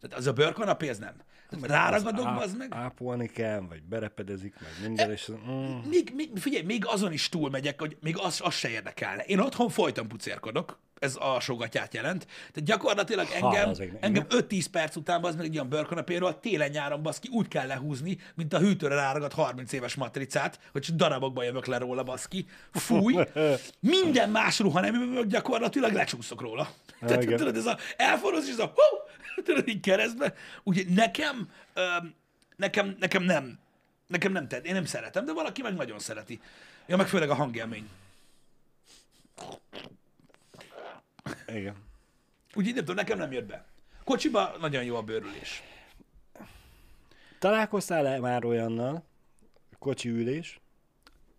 Tehát 0.00 0.16
az 0.18 0.26
a 0.26 0.32
bőrkanapé, 0.32 0.88
ez 0.88 0.98
nem. 0.98 1.14
Ráragadok, 1.62 2.26
Á- 2.26 2.34
bazd 2.34 2.56
meg. 2.56 2.68
Ápolni 2.74 3.26
kell, 3.26 3.60
vagy 3.68 3.82
berepedezik, 3.82 4.54
meg 4.60 4.70
minden, 4.88 5.10
és... 5.10 5.30
Mm, 5.50 5.76
Még, 5.88 6.12
még, 6.14 6.30
figyelj, 6.34 6.64
még 6.64 6.86
azon 6.86 7.12
is 7.12 7.28
túlmegyek, 7.28 7.80
hogy 7.80 7.96
még 8.00 8.18
az, 8.18 8.40
az 8.44 8.54
se 8.54 8.68
érdekelne. 8.68 9.22
Én 9.22 9.38
otthon 9.38 9.68
folyton 9.68 10.08
pucérkodok, 10.08 10.78
ez 10.98 11.14
alsógatját 11.14 11.94
jelent. 11.94 12.24
Tehát 12.26 12.62
gyakorlatilag 12.64 13.26
engem, 13.34 13.68
az 13.68 13.80
égnek, 13.80 14.04
engem 14.04 14.26
5-10 14.28 14.64
perc 14.70 14.96
után 14.96 15.24
az 15.24 15.36
meg 15.36 15.44
egy 15.44 15.54
olyan 15.54 15.68
bőrkanapéről 15.68 16.40
télen-nyáron 16.40 17.02
baszki 17.02 17.28
úgy 17.32 17.48
kell 17.48 17.66
lehúzni, 17.66 18.18
mint 18.34 18.52
a 18.54 18.58
hűtőre 18.58 18.94
ráragad 18.94 19.32
30 19.32 19.72
éves 19.72 19.94
matricát, 19.94 20.60
hogy 20.72 20.88
darabokba 20.94 21.42
jövök 21.42 21.66
le 21.66 21.78
róla 21.78 22.02
baszki. 22.02 22.46
Fúj! 22.72 23.14
Minden 23.80 24.30
más 24.30 24.58
ruha 24.58 24.80
nem 24.80 24.94
jövök, 24.94 25.26
gyakorlatilag 25.26 25.92
lecsúszok 25.92 26.40
róla. 26.40 26.68
Tehát 27.00 27.26
tudod, 27.26 27.56
ez 27.56 27.66
a 27.66 27.78
elforrós, 27.96 28.44
és 28.44 28.50
ez 28.50 28.58
a 28.58 28.66
hú, 28.74 28.98
tudod, 29.42 29.68
így 29.68 29.80
keresztbe. 29.80 30.34
Úgyhogy 30.62 30.88
nekem, 30.88 31.50
öm, 31.74 32.14
nekem, 32.56 32.96
nekem 32.98 33.22
nem, 33.22 33.58
nekem 34.06 34.32
nem 34.32 34.48
tett. 34.48 34.66
Én 34.66 34.74
nem 34.74 34.84
szeretem, 34.84 35.24
de 35.24 35.32
valaki 35.32 35.62
meg 35.62 35.74
nagyon 35.74 35.98
szereti. 35.98 36.40
Ja, 36.86 36.96
meg 36.96 37.08
főleg 37.08 37.30
a 37.30 37.34
hangélmény. 37.34 37.88
igen. 41.46 41.74
Úgyhogy 42.54 42.74
nem 42.74 42.84
tudom, 42.84 42.94
nekem 42.94 43.18
nem 43.18 43.32
jött 43.32 43.46
be. 43.46 43.64
Kocsiba 44.04 44.56
nagyon 44.60 44.84
jó 44.84 44.96
a 44.96 45.02
bőrülés. 45.02 45.62
Találkoztál-e 47.38 48.18
már 48.18 48.44
olyannal, 48.44 49.04
kocsi 49.78 50.08
ülés, 50.08 50.60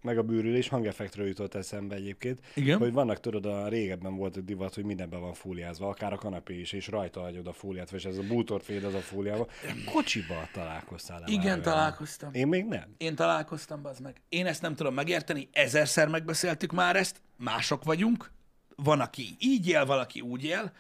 meg 0.01 0.17
a 0.17 0.23
bőrülés 0.23 0.67
hangeffektről 0.67 1.27
jutott 1.27 1.53
eszembe 1.53 1.95
egyébként, 1.95 2.39
Igen. 2.55 2.77
hogy 2.77 2.93
vannak, 2.93 3.19
tudod, 3.19 3.45
a 3.45 3.67
régebben 3.67 4.15
volt 4.15 4.37
egy 4.37 4.45
divat, 4.45 4.73
hogy 4.75 4.83
mindenben 4.83 5.19
van 5.19 5.33
fóliázva, 5.33 5.87
akár 5.87 6.13
a 6.13 6.17
kanapé 6.17 6.59
is, 6.59 6.71
és 6.71 6.87
rajta 6.87 7.19
hagyod 7.21 7.47
a 7.47 7.53
fóliát, 7.53 7.89
vagy 7.89 8.05
ez 8.05 8.17
a 8.17 8.23
bútorféd 8.23 8.83
az 8.83 8.93
a 8.93 8.99
fóliával. 8.99 9.49
Kocsiba 9.93 10.47
találkoztál-e 10.53 11.19
már 11.19 11.29
Igen, 11.29 11.43
olyannal? 11.43 11.63
találkoztam. 11.63 12.33
Én 12.33 12.47
még 12.47 12.65
nem. 12.65 12.95
Én 12.97 13.15
találkoztam, 13.15 13.85
az 13.85 13.99
meg. 13.99 14.21
Én 14.29 14.45
ezt 14.45 14.61
nem 14.61 14.75
tudom 14.75 14.93
megérteni, 14.93 15.49
ezerszer 15.51 16.07
megbeszéltük 16.07 16.71
már 16.71 16.95
ezt, 16.95 17.21
mások 17.37 17.83
vagyunk, 17.83 18.31
van, 18.75 18.99
aki 18.99 19.35
így 19.39 19.67
él, 19.67 19.85
valaki 19.85 20.21
úgy 20.21 20.43
él. 20.43 20.71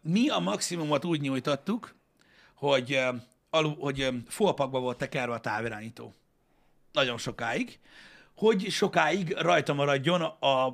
Mi 0.00 0.28
a 0.28 0.38
maximumot 0.38 1.04
úgy 1.04 1.20
nyújtottuk, 1.20 1.94
hogy, 2.54 2.98
alu, 3.50 3.74
hogy 3.74 4.00
ö, 4.00 4.08
folpakba 4.26 4.80
volt 4.80 4.98
tekerve 4.98 5.34
a 5.34 5.40
távirányító. 5.40 6.14
Nagyon 6.92 7.18
sokáig. 7.18 7.78
Hogy 8.38 8.70
sokáig 8.70 9.32
rajta 9.32 9.72
maradjon 9.72 10.22
a, 10.22 10.66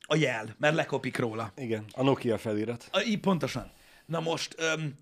a 0.00 0.16
jel, 0.16 0.54
mert 0.58 0.74
lekopik 0.74 1.18
róla. 1.18 1.52
Igen, 1.56 1.84
a 1.92 2.02
Nokia 2.02 2.38
felirat. 2.38 2.88
A, 2.92 3.00
így 3.00 3.20
pontosan. 3.20 3.70
Na 4.06 4.20
most, 4.20 4.54
öm, 4.58 4.94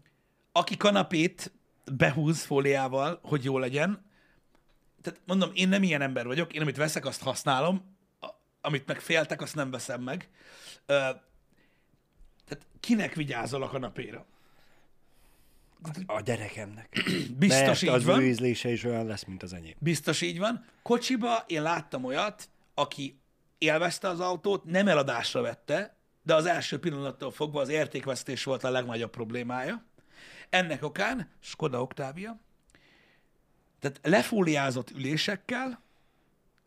aki 0.53 0.77
kanapét 0.77 1.53
behúz 1.93 2.43
fóliával, 2.43 3.19
hogy 3.23 3.45
jó 3.45 3.59
legyen, 3.59 4.07
tehát 5.03 5.21
mondom, 5.27 5.51
én 5.55 5.69
nem 5.69 5.83
ilyen 5.83 6.03
ember 6.03 6.27
vagyok, 6.27 6.53
én 6.53 6.61
amit 6.61 6.77
veszek, 6.77 7.07
azt 7.07 7.23
használom, 7.23 7.97
amit 8.61 8.87
meg 8.87 9.01
féltek, 9.01 9.41
azt 9.41 9.55
nem 9.55 9.71
veszem 9.71 10.03
meg. 10.03 10.29
Ö, 10.87 10.93
tehát 12.45 12.67
kinek 12.81 13.15
vigyázol 13.15 13.63
a 13.63 13.69
kanapéra? 13.69 14.27
A 16.07 16.21
gyerekemnek. 16.21 17.03
Biztos 17.39 17.67
Mert 17.67 17.83
így 17.83 17.89
az 17.89 18.05
van. 18.05 18.21
ő 18.21 18.27
ízlése 18.27 18.71
is 18.71 18.85
olyan 18.85 19.07
lesz, 19.07 19.25
mint 19.25 19.43
az 19.43 19.53
enyém. 19.53 19.75
Biztos 19.79 20.21
így 20.21 20.39
van. 20.39 20.65
Kocsiba 20.83 21.45
én 21.47 21.63
láttam 21.63 22.05
olyat, 22.05 22.49
aki 22.75 23.21
élvezte 23.59 24.09
az 24.09 24.21
autót, 24.21 24.65
nem 24.65 24.89
eladásra 24.89 25.41
vette, 25.41 25.97
de 26.23 26.35
az 26.35 26.47
első 26.47 26.79
pillanattól 26.79 27.31
fogva 27.31 27.61
az 27.61 27.69
értékvesztés 27.69 28.45
volt 28.45 28.65
a 28.65 28.71
legnagyobb 28.71 29.11
problémája. 29.11 29.85
Ennek 30.51 30.83
okán 30.85 31.31
Skoda 31.41 31.83
Octavia, 31.83 32.41
tehát 33.79 34.01
lefóliázott 34.03 34.91
ülésekkel 34.91 35.83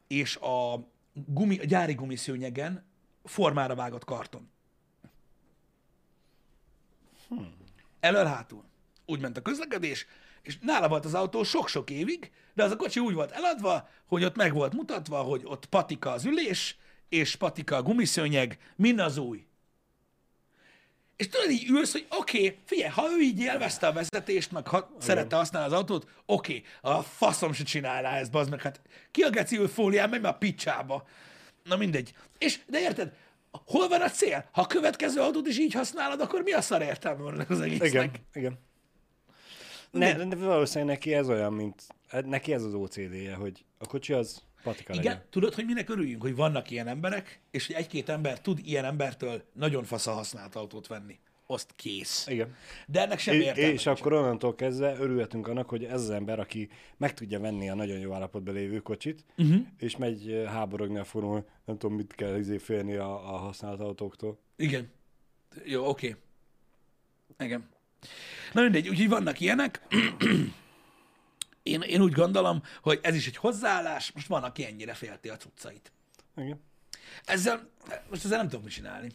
és 0.07 0.35
a, 0.35 0.87
gumi, 1.13 1.59
a 1.59 1.65
gyári 1.65 1.93
gumiszőnyegen 1.93 2.85
formára 3.23 3.75
vágott 3.75 4.05
karton. 4.05 4.49
Elől-hátul. 7.99 8.63
Úgy 9.05 9.19
ment 9.19 9.37
a 9.37 9.41
közlekedés, 9.41 10.05
és 10.41 10.57
nála 10.61 10.87
volt 10.87 11.05
az 11.05 11.13
autó 11.13 11.43
sok-sok 11.43 11.89
évig, 11.89 12.31
de 12.53 12.63
az 12.63 12.71
a 12.71 12.75
kocsi 12.75 12.99
úgy 12.99 13.13
volt 13.13 13.31
eladva, 13.31 13.89
hogy 14.05 14.23
ott 14.23 14.35
meg 14.35 14.53
volt 14.53 14.73
mutatva, 14.73 15.21
hogy 15.21 15.41
ott 15.45 15.65
patika 15.65 16.11
az 16.11 16.25
ülés, 16.25 16.77
és 17.09 17.35
patika 17.35 17.75
a 17.75 17.81
gumiszőnyeg, 17.81 18.57
mind 18.75 18.99
az 18.99 19.17
új. 19.17 19.45
És 21.15 21.27
tudod, 21.27 21.49
így 21.49 21.69
ülsz, 21.69 21.91
hogy 21.91 22.05
oké, 22.09 22.37
okay, 22.37 22.57
figyelj, 22.65 22.91
ha 22.91 23.07
ő 23.17 23.21
így 23.21 23.39
élvezte 23.39 23.87
a 23.87 23.93
vezetést, 23.93 24.51
meg 24.51 24.67
ha 24.67 24.95
szerette 24.99 25.35
használni 25.35 25.67
az 25.67 25.79
autót, 25.79 26.07
oké, 26.25 26.63
okay, 26.81 26.93
a 26.93 27.01
faszom 27.01 27.53
se 27.53 27.63
csinálná 27.63 28.17
ezt, 28.17 28.31
bazd 28.31 28.49
meg, 28.49 28.61
hát 28.61 28.81
ki 29.11 29.21
a 29.21 29.29
geci 29.29 29.57
ül 29.57 29.67
fólián, 29.67 30.09
megy 30.09 30.21
már 30.21 30.33
a 30.33 30.37
picsába. 30.37 31.07
Na 31.63 31.75
mindegy. 31.75 32.13
És, 32.37 32.59
de 32.67 32.79
érted, 32.79 33.13
hol 33.51 33.87
van 33.87 34.01
a 34.01 34.09
cél? 34.09 34.49
Ha 34.51 34.61
a 34.61 34.67
következő 34.67 35.21
autót 35.21 35.47
is 35.47 35.59
így 35.59 35.73
használod, 35.73 36.21
akkor 36.21 36.41
mi 36.41 36.51
a 36.51 36.61
szar 36.61 36.81
értelme 36.81 37.21
van 37.21 37.33
ennek 37.33 37.49
az 37.49 37.61
egésznek? 37.61 37.89
Igen, 37.89 38.11
igen. 38.33 38.59
Ne, 39.91 40.13
de 40.13 40.35
valószínűleg 40.35 40.95
neki 40.95 41.13
ez 41.13 41.29
olyan, 41.29 41.53
mint, 41.53 41.87
neki 42.25 42.53
ez 42.53 42.63
az 42.63 42.73
OCD-je, 42.73 43.35
hogy 43.35 43.65
a 43.77 43.87
kocsi 43.87 44.13
az 44.13 44.43
patika 44.63 44.93
Igen, 44.93 45.05
legyen. 45.05 45.25
tudod, 45.29 45.53
hogy 45.53 45.65
minek 45.65 45.89
örüljünk, 45.89 46.21
hogy 46.21 46.35
vannak 46.35 46.69
ilyen 46.69 46.87
emberek, 46.87 47.39
és 47.51 47.67
hogy 47.67 47.75
egy-két 47.75 48.09
ember 48.09 48.41
tud 48.41 48.59
ilyen 48.63 48.85
embertől 48.85 49.43
nagyon 49.53 49.83
fasza 49.83 50.11
használt 50.11 50.55
autót 50.55 50.87
venni. 50.87 51.19
Azt 51.45 51.73
kész. 51.75 52.27
Igen. 52.27 52.55
De 52.87 53.01
ennek 53.01 53.19
sem 53.19 53.41
értelme. 53.41 53.73
és 53.73 53.85
akkor 53.85 54.13
onnantól 54.13 54.55
kezdve 54.55 54.95
örülhetünk 54.99 55.47
annak, 55.47 55.69
hogy 55.69 55.83
ez 55.83 56.01
az 56.01 56.09
ember, 56.09 56.39
aki 56.39 56.69
meg 56.97 57.13
tudja 57.13 57.39
venni 57.39 57.69
a 57.69 57.75
nagyon 57.75 57.99
jó 57.99 58.13
állapotban 58.13 58.53
lévő 58.53 58.79
kocsit, 58.79 59.25
uh-huh. 59.37 59.65
és 59.77 59.97
megy 59.97 60.31
eh, 60.31 60.51
háborogni 60.51 60.97
a 60.97 61.05
hogy 61.11 61.43
nem 61.65 61.77
tudom, 61.77 61.95
mit 61.95 62.15
kell 62.15 62.37
izé 62.37 62.57
félni 62.57 62.95
a, 62.95 63.33
a 63.33 63.37
használt 63.37 63.79
autóktól. 63.79 64.39
Igen. 64.55 64.91
Jó, 65.65 65.87
oké. 65.87 66.07
Okay. 66.07 67.47
Igen. 67.47 67.69
Na 68.53 68.61
mindegy, 68.61 68.89
úgyhogy 68.89 69.09
vannak 69.09 69.39
ilyenek. 69.39 69.81
Én, 71.63 71.81
én 71.81 72.01
úgy 72.01 72.11
gondolom, 72.11 72.63
hogy 72.81 72.99
ez 73.01 73.15
is 73.15 73.27
egy 73.27 73.35
hozzáállás, 73.37 74.11
most 74.11 74.27
van, 74.27 74.43
aki 74.43 74.65
ennyire 74.65 74.93
félti 74.93 75.29
a 75.29 75.37
cuccait. 75.37 75.91
Igen. 76.35 76.61
Ezzel, 77.25 77.69
most 78.09 78.25
ezzel 78.25 78.37
nem 78.37 78.47
tudom 78.47 78.63
mit 78.63 78.73
csinálni. 78.73 79.11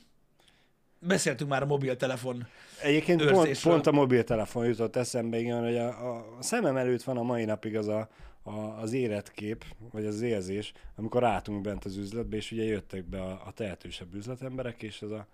Beszéltünk 0.98 1.50
már 1.50 1.62
a 1.62 1.66
mobiltelefon. 1.66 2.46
Egyébként 2.82 3.30
pont, 3.30 3.60
pont 3.62 3.86
a 3.86 3.92
mobiltelefon 3.92 4.66
jutott 4.66 4.96
eszembe, 4.96 5.38
igen, 5.38 5.62
hogy 5.62 5.76
a, 5.76 6.16
a 6.16 6.42
szemem 6.42 6.76
előtt 6.76 7.02
van 7.02 7.16
a 7.16 7.22
mai 7.22 7.44
napig 7.44 7.76
az 7.76 7.88
a, 7.88 8.08
a, 8.42 8.50
az 8.50 8.92
életkép, 8.92 9.64
vagy 9.92 10.06
az 10.06 10.20
érzés, 10.20 10.72
amikor 10.96 11.24
álltunk 11.24 11.60
bent 11.60 11.84
az 11.84 11.96
üzletbe, 11.96 12.36
és 12.36 12.52
ugye 12.52 12.62
jöttek 12.62 13.04
be 13.04 13.22
a, 13.22 13.42
a 13.46 13.52
tehetősebb 13.52 14.14
üzletemberek, 14.14 14.82
és 14.82 15.02
ez 15.02 15.10
a 15.10 15.26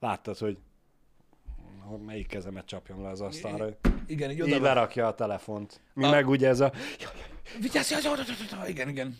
Láttad, 0.00 0.38
hogy 0.38 0.58
hogy 1.86 2.00
melyik 2.00 2.26
kezemet 2.26 2.66
csapjam 2.66 3.02
le 3.02 3.08
az 3.08 3.20
asztalra. 3.20 3.68
Igen, 4.06 4.30
így 4.30 4.36
Így 4.36 4.42
oda 4.54 4.60
lerakja 4.62 5.06
a 5.06 5.14
telefont. 5.14 5.80
Mi 5.94 6.04
A- 6.04 6.10
meg 6.10 6.28
ugye 6.28 6.48
ez 6.48 6.60
a... 6.60 6.72
Vigyázz, 7.60 7.90
jaj, 7.90 8.00
jaj, 8.02 8.16
jaj, 8.50 8.68
igen, 8.68 8.88
igen. 8.88 9.18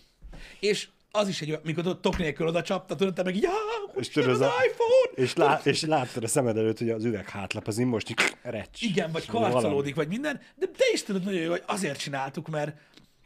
És 0.60 0.88
az 1.10 1.28
is 1.28 1.40
egy 1.42 1.58
mikor 1.64 1.86
ott 1.86 2.00
tok 2.02 2.18
nélkül 2.18 2.46
oda 2.46 2.62
csapta, 2.62 2.94
tudod, 2.94 3.14
te 3.14 3.22
meg 3.22 3.36
így, 3.36 3.44
"Á, 3.46 3.50
most 3.94 4.14
jön 4.14 4.28
az 4.28 4.32
tudod, 4.36 4.50
a- 4.50 4.64
iPhone! 4.66 5.24
És, 5.26 5.34
lá, 5.34 5.60
és 5.64 5.82
láttad 5.84 6.22
a 6.22 6.26
szemed 6.28 6.56
előtt, 6.56 6.78
hogy 6.78 6.90
az 6.90 7.04
üveg 7.04 7.28
hátlap 7.28 7.66
az 7.66 7.76
most 7.76 8.10
így 8.10 8.18
recs. 8.42 8.82
Igen, 8.82 9.12
vagy 9.12 9.26
karcolódik, 9.26 9.94
vagy 9.94 10.08
minden, 10.08 10.40
de 10.54 10.66
te 10.66 10.84
is 10.92 11.02
tudod 11.02 11.24
nagyon 11.24 11.40
jó, 11.40 11.50
hogy 11.50 11.62
azért 11.66 11.98
csináltuk, 11.98 12.48
mert 12.48 12.76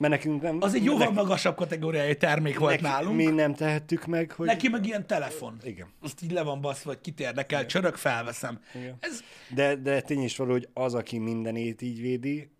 Mert 0.00 0.12
nekünk 0.12 0.42
nem... 0.42 0.56
az 0.60 0.74
egy 0.74 0.84
jóval 0.84 1.06
nek- 1.06 1.14
magasabb 1.14 1.56
kategóriájú 1.56 2.14
termék 2.14 2.58
volt 2.58 2.80
neki, 2.80 2.82
nálunk. 2.94 3.16
Mi 3.16 3.24
nem 3.24 3.54
tehettük 3.54 4.06
meg, 4.06 4.32
hogy... 4.32 4.46
Neki 4.46 4.68
meg 4.68 4.86
ilyen 4.86 5.06
telefon. 5.06 5.56
Igen. 5.62 5.88
Azt 6.00 6.22
így 6.22 6.32
le 6.32 6.42
van 6.42 6.60
baszva, 6.60 6.90
vagy 6.90 7.00
kit 7.00 7.20
érdekel, 7.20 7.66
csörök, 7.66 7.96
felveszem. 7.96 8.60
Igen. 8.74 8.96
Ez, 9.00 9.20
De, 9.54 9.76
de 9.76 10.00
tény 10.00 10.22
is 10.22 10.36
való, 10.36 10.50
hogy 10.50 10.68
az, 10.72 10.94
aki 10.94 11.18
mindenét 11.18 11.82
így 11.82 12.00
védi, 12.00 12.50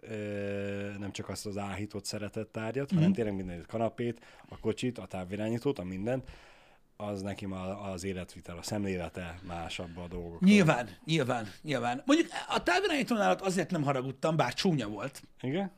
ö, 0.00 0.14
nem 0.98 1.12
csak 1.12 1.28
azt 1.28 1.46
az 1.46 1.56
áhított 1.56 2.04
szeretett 2.04 2.52
tárgyat, 2.52 2.86
Mhm. 2.90 2.96
hanem 2.98 3.12
tényleg 3.12 3.34
mindenit, 3.34 3.66
kanapét, 3.66 4.20
a 4.48 4.58
kocsit, 4.58 4.98
a 4.98 5.06
távirányítót, 5.06 5.78
a 5.78 5.84
mindent, 5.84 6.28
az 6.96 7.22
neki 7.22 7.46
már 7.46 7.68
az 7.92 8.04
életvitel, 8.04 8.56
a 8.58 8.62
szemlélete 8.62 9.38
másabb 9.46 9.96
a 9.98 10.06
dolgok. 10.08 10.40
nyilván, 10.40 10.88
nyilván, 11.04 11.50
nyilván. 11.62 12.02
Mondjuk 12.06 12.28
a 12.48 12.62
távirányítónál 12.62 13.36
azért 13.40 13.70
nem 13.70 13.82
haragudtam, 13.82 14.36
bár 14.36 14.54
csúnya 14.54 14.88
volt. 14.88 15.22
Igen? 15.40 15.72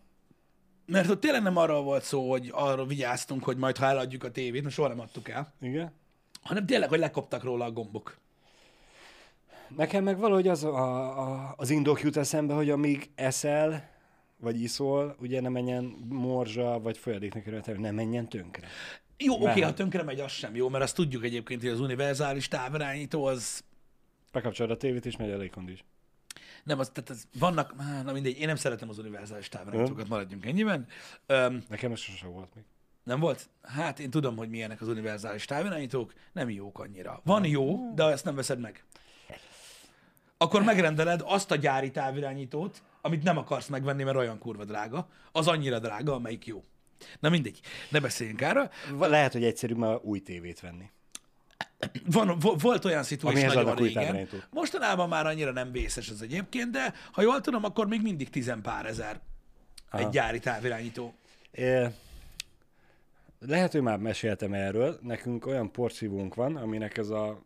Mert 0.87 1.11
ott 1.11 1.21
tényleg 1.21 1.43
nem 1.43 1.57
arról 1.57 1.83
volt 1.83 2.03
szó, 2.03 2.31
hogy 2.31 2.49
arra 2.53 2.85
vigyáztunk, 2.85 3.45
hogy 3.45 3.57
majd 3.57 3.77
ha 3.77 3.87
eladjuk 3.87 4.25
a 4.25 4.31
tévét, 4.31 4.63
most 4.63 4.75
soha 4.75 4.89
nem 4.89 5.01
adtuk 5.01 5.29
el, 5.29 5.53
Igen? 5.61 5.93
hanem 6.43 6.67
tényleg, 6.67 6.89
hogy 6.89 6.99
lekoptak 6.99 7.43
róla 7.43 7.65
a 7.65 7.71
gombok. 7.71 8.17
Nekem 9.77 10.05
meg 10.05 10.19
valahogy 10.19 10.49
az, 10.49 10.65
a, 10.65 11.19
a, 11.21 11.55
az 11.57 11.71
indok 11.71 12.03
jut 12.03 12.17
eszembe, 12.17 12.55
hogy 12.55 12.71
amíg 12.71 13.11
eszel, 13.15 13.91
vagy 14.37 14.63
iszol, 14.63 15.17
ugye 15.21 15.41
ne 15.41 15.49
menjen 15.49 15.85
morzsa, 16.09 16.81
vagy 16.81 16.99
folyadéknak 16.99 17.43
kerülete, 17.43 17.73
ne 17.73 17.91
menjen 17.91 18.29
tönkre. 18.29 18.67
Jó, 19.19 19.35
oké, 19.35 19.61
ha 19.61 19.75
tönkre 19.75 20.03
megy, 20.03 20.21
az 20.21 20.33
sem 20.33 20.57
jó, 20.57 20.69
mert 20.69 20.85
azt 20.85 20.95
tudjuk 20.95 21.25
egyébként, 21.25 21.61
hogy 21.61 21.71
az 21.71 21.81
univerzális 21.81 22.49
távirányító 22.49 23.25
az 23.25 23.65
Bekapcsolod 24.33 24.71
a 24.71 24.77
tévét, 24.77 25.07
és 25.07 25.17
megy 25.17 25.31
a 25.31 25.37
légkondis. 25.37 25.85
Nem, 26.67 26.79
az, 26.79 26.91
tehát 26.93 27.11
az, 27.11 27.27
vannak, 27.39 27.75
á, 27.79 28.03
na 28.03 28.13
mindegy, 28.13 28.39
én 28.39 28.47
nem 28.47 28.57
szeretem 28.57 28.89
az 28.89 28.99
univerzális 28.99 29.49
távirányítókat, 29.49 30.09
maradjunk 30.09 30.47
ennyiben. 30.47 30.87
Öm, 31.27 31.63
Nekem 31.69 31.93
ez 31.93 31.99
sose 31.99 32.27
volt 32.27 32.55
még. 32.55 32.65
nem 33.05 33.21
volt? 33.21 33.49
Hát 33.63 33.99
én 33.99 34.11
tudom, 34.11 34.37
hogy 34.37 34.49
milyenek 34.49 34.81
az 34.81 34.89
univerzális 34.89 35.45
távirányítók, 35.45 36.13
nem 36.33 36.51
jók 36.51 36.79
annyira. 36.79 37.21
Van 37.25 37.45
jó, 37.45 37.95
de 37.95 38.05
ezt 38.05 38.25
nem 38.25 38.35
veszed 38.35 38.61
meg. 38.61 38.85
Akkor 40.39 40.63
megrendeled 40.63 41.23
azt 41.25 41.51
a 41.51 41.57
gyári 41.57 41.91
távirányítót, 41.91 42.83
amit 43.01 43.23
nem 43.23 43.37
akarsz 43.39 43.67
megvenni, 43.69 44.03
mert 44.03 44.17
olyan 44.17 44.39
kurva 44.39 44.65
drága, 44.65 45.09
az 45.33 45.49
annyira 45.49 45.79
drága, 45.79 46.15
amelyik 46.15 46.47
jó. 46.47 46.65
Na 47.21 47.29
mindegy, 47.29 47.61
ne 47.91 48.01
beszéljünk 48.01 48.41
erre. 48.41 48.71
Va- 48.93 49.09
Lehet, 49.09 49.33
hogy 49.33 49.45
egyszerűbb 49.45 49.77
már 49.77 49.99
új 50.03 50.21
tévét 50.21 50.61
venni. 50.61 50.91
Van, 52.07 52.39
vo- 52.39 52.61
volt 52.61 52.85
olyan 52.85 53.03
szituáció 53.03 53.41
Amihez 53.41 53.65
nagyon 53.65 53.77
régen. 53.77 54.29
Mostanában 54.51 55.09
már 55.09 55.27
annyira 55.27 55.53
nem 55.53 55.73
vészes 55.73 56.09
ez 56.09 56.21
egyébként, 56.21 56.71
de 56.71 56.95
ha 57.13 57.23
jól 57.23 57.41
tudom, 57.41 57.65
akkor 57.65 57.87
még 57.87 58.03
mindig 58.03 58.31
tizenpár 58.31 58.87
ezer 58.87 59.21
egy 59.93 60.09
gyári 60.09 60.39
távirányító. 60.39 61.15
É, 61.51 61.87
lehet, 63.39 63.73
hogy 63.73 63.83
már 63.83 63.99
meséltem 63.99 64.53
erről. 64.53 64.99
Nekünk 65.03 65.47
olyan 65.47 65.73
porszívónk 65.73 66.35
van, 66.35 66.57
aminek 66.57 66.97
ez 66.97 67.09
a 67.09 67.45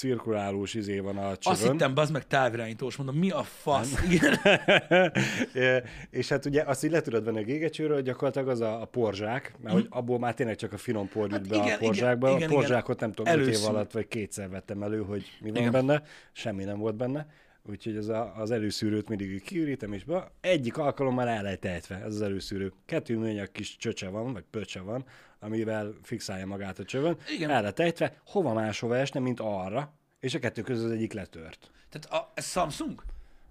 cirkulálós 0.00 0.74
izé 0.74 0.98
van 0.98 1.16
a 1.18 1.28
Azt 1.28 1.40
csövön. 1.40 1.72
hittem, 1.72 1.94
bazd 1.94 2.12
meg 2.12 2.26
távirányítós, 2.26 2.96
mondom, 2.96 3.16
mi 3.16 3.30
a 3.30 3.42
fasz? 3.42 4.02
Igen. 4.10 4.38
É, 5.54 5.82
és 6.10 6.28
hát 6.28 6.44
ugye 6.44 6.62
azt 6.62 6.84
így 6.84 6.90
le 6.90 7.00
tudod 7.00 7.24
venni 7.24 7.38
a 7.38 7.42
gégecsőről, 7.42 8.00
gyakorlatilag 8.02 8.48
az 8.48 8.60
a, 8.60 8.80
a 8.80 8.84
porzsák, 8.84 9.54
mert 9.62 9.74
hogy 9.74 9.86
abból 9.90 10.18
már 10.18 10.34
tényleg 10.34 10.56
csak 10.56 10.72
a 10.72 10.76
finom 10.76 11.08
por 11.08 11.30
jut 11.30 11.48
be. 11.48 11.56
Hát 11.56 11.64
igen, 11.66 11.76
a 11.76 11.78
porzsákba. 11.78 12.26
igen, 12.28 12.38
igen, 12.38 12.50
a 12.50 12.54
porzsákot 12.54 13.00
nem 13.00 13.12
tudom, 13.12 13.38
öt 13.38 13.46
év 13.46 13.64
alatt 13.64 13.92
vagy 13.92 14.08
kétszer 14.08 14.48
vettem 14.48 14.82
elő, 14.82 15.02
hogy 15.02 15.24
mi 15.40 15.50
van 15.50 15.58
Igen. 15.58 15.72
benne, 15.72 16.02
semmi 16.32 16.64
nem 16.64 16.78
volt 16.78 16.96
benne. 16.96 17.26
Úgyhogy 17.70 17.96
ez 17.96 18.08
a, 18.08 18.32
az 18.36 18.50
előszűrőt 18.50 19.08
mindig 19.08 19.42
kiürítem 19.42 19.92
is 19.92 20.04
be. 20.04 20.30
Egyik 20.40 20.76
alkalommal 20.76 21.28
el 21.28 21.42
lehet 21.42 21.64
ejtve, 21.64 21.96
ez 21.96 22.14
az 22.14 22.22
előszűrő. 22.22 22.72
Kettő 22.86 23.18
műanyag 23.18 23.52
kis 23.52 23.76
csöcse 23.76 24.08
van, 24.08 24.32
vagy 24.32 24.44
pöcse 24.50 24.80
van, 24.80 25.04
amivel 25.38 25.94
fixálja 26.02 26.46
magát 26.46 26.78
a 26.78 26.84
csövön. 26.84 27.16
Igen. 27.36 27.50
El 27.50 27.60
lehet 27.60 27.80
ejtve, 27.80 28.20
hova 28.26 28.52
máshova 28.52 28.96
esne, 28.96 29.20
mint 29.20 29.40
arra, 29.40 29.92
és 30.20 30.34
a 30.34 30.38
kettő 30.38 30.62
között 30.62 30.84
az 30.84 30.90
egyik 30.90 31.12
letört. 31.12 31.70
Tehát 31.88 32.22
a, 32.22 32.32
ez 32.34 32.50
Samsung? 32.50 33.02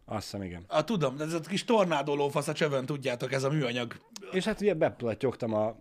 Azt 0.06 0.24
hiszem, 0.24 0.44
igen. 0.44 0.64
A, 0.68 0.84
tudom, 0.84 1.18
de 1.18 1.24
ez 1.24 1.34
a 1.34 1.40
kis 1.40 1.64
tornádó 1.64 2.16
lófasz 2.16 2.48
a 2.48 2.54
csövön, 2.54 2.86
tudjátok, 2.86 3.32
ez 3.32 3.44
a 3.44 3.50
műanyag. 3.50 3.96
És 4.32 4.46
hát 4.46 4.62
ugye 4.62 4.74
beplattyogtam 4.74 5.54
a, 5.54 5.76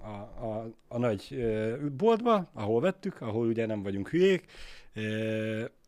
a, 0.00 0.08
a, 0.46 0.70
a 0.88 0.98
nagy 0.98 1.46
boltba, 1.96 2.50
ahol 2.52 2.80
vettük, 2.80 3.20
ahol 3.20 3.46
ugye 3.46 3.66
nem 3.66 3.82
vagyunk 3.82 4.08
hülyék, 4.08 4.44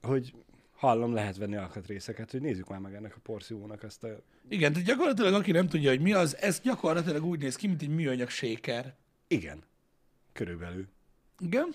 hogy 0.02 0.32
hallom, 0.80 1.14
lehet 1.14 1.36
venni 1.36 1.56
alkatrészeket, 1.56 2.30
hogy 2.30 2.40
nézzük 2.40 2.68
már 2.68 2.78
meg 2.78 2.94
ennek 2.94 3.16
a 3.16 3.20
porszívónak 3.22 3.82
ezt 3.82 4.04
a... 4.04 4.08
Igen, 4.48 4.72
tehát 4.72 4.86
gyakorlatilag 4.86 5.34
aki 5.34 5.52
nem 5.52 5.68
tudja, 5.68 5.90
hogy 5.90 6.00
mi 6.00 6.12
az, 6.12 6.36
ez 6.36 6.60
gyakorlatilag 6.60 7.24
úgy 7.24 7.40
néz 7.40 7.56
ki, 7.56 7.66
mint 7.66 7.82
egy 7.82 7.88
műanyag 7.88 8.28
shaker. 8.28 8.94
Igen, 9.28 9.62
körülbelül. 10.32 10.86
Igen? 11.38 11.68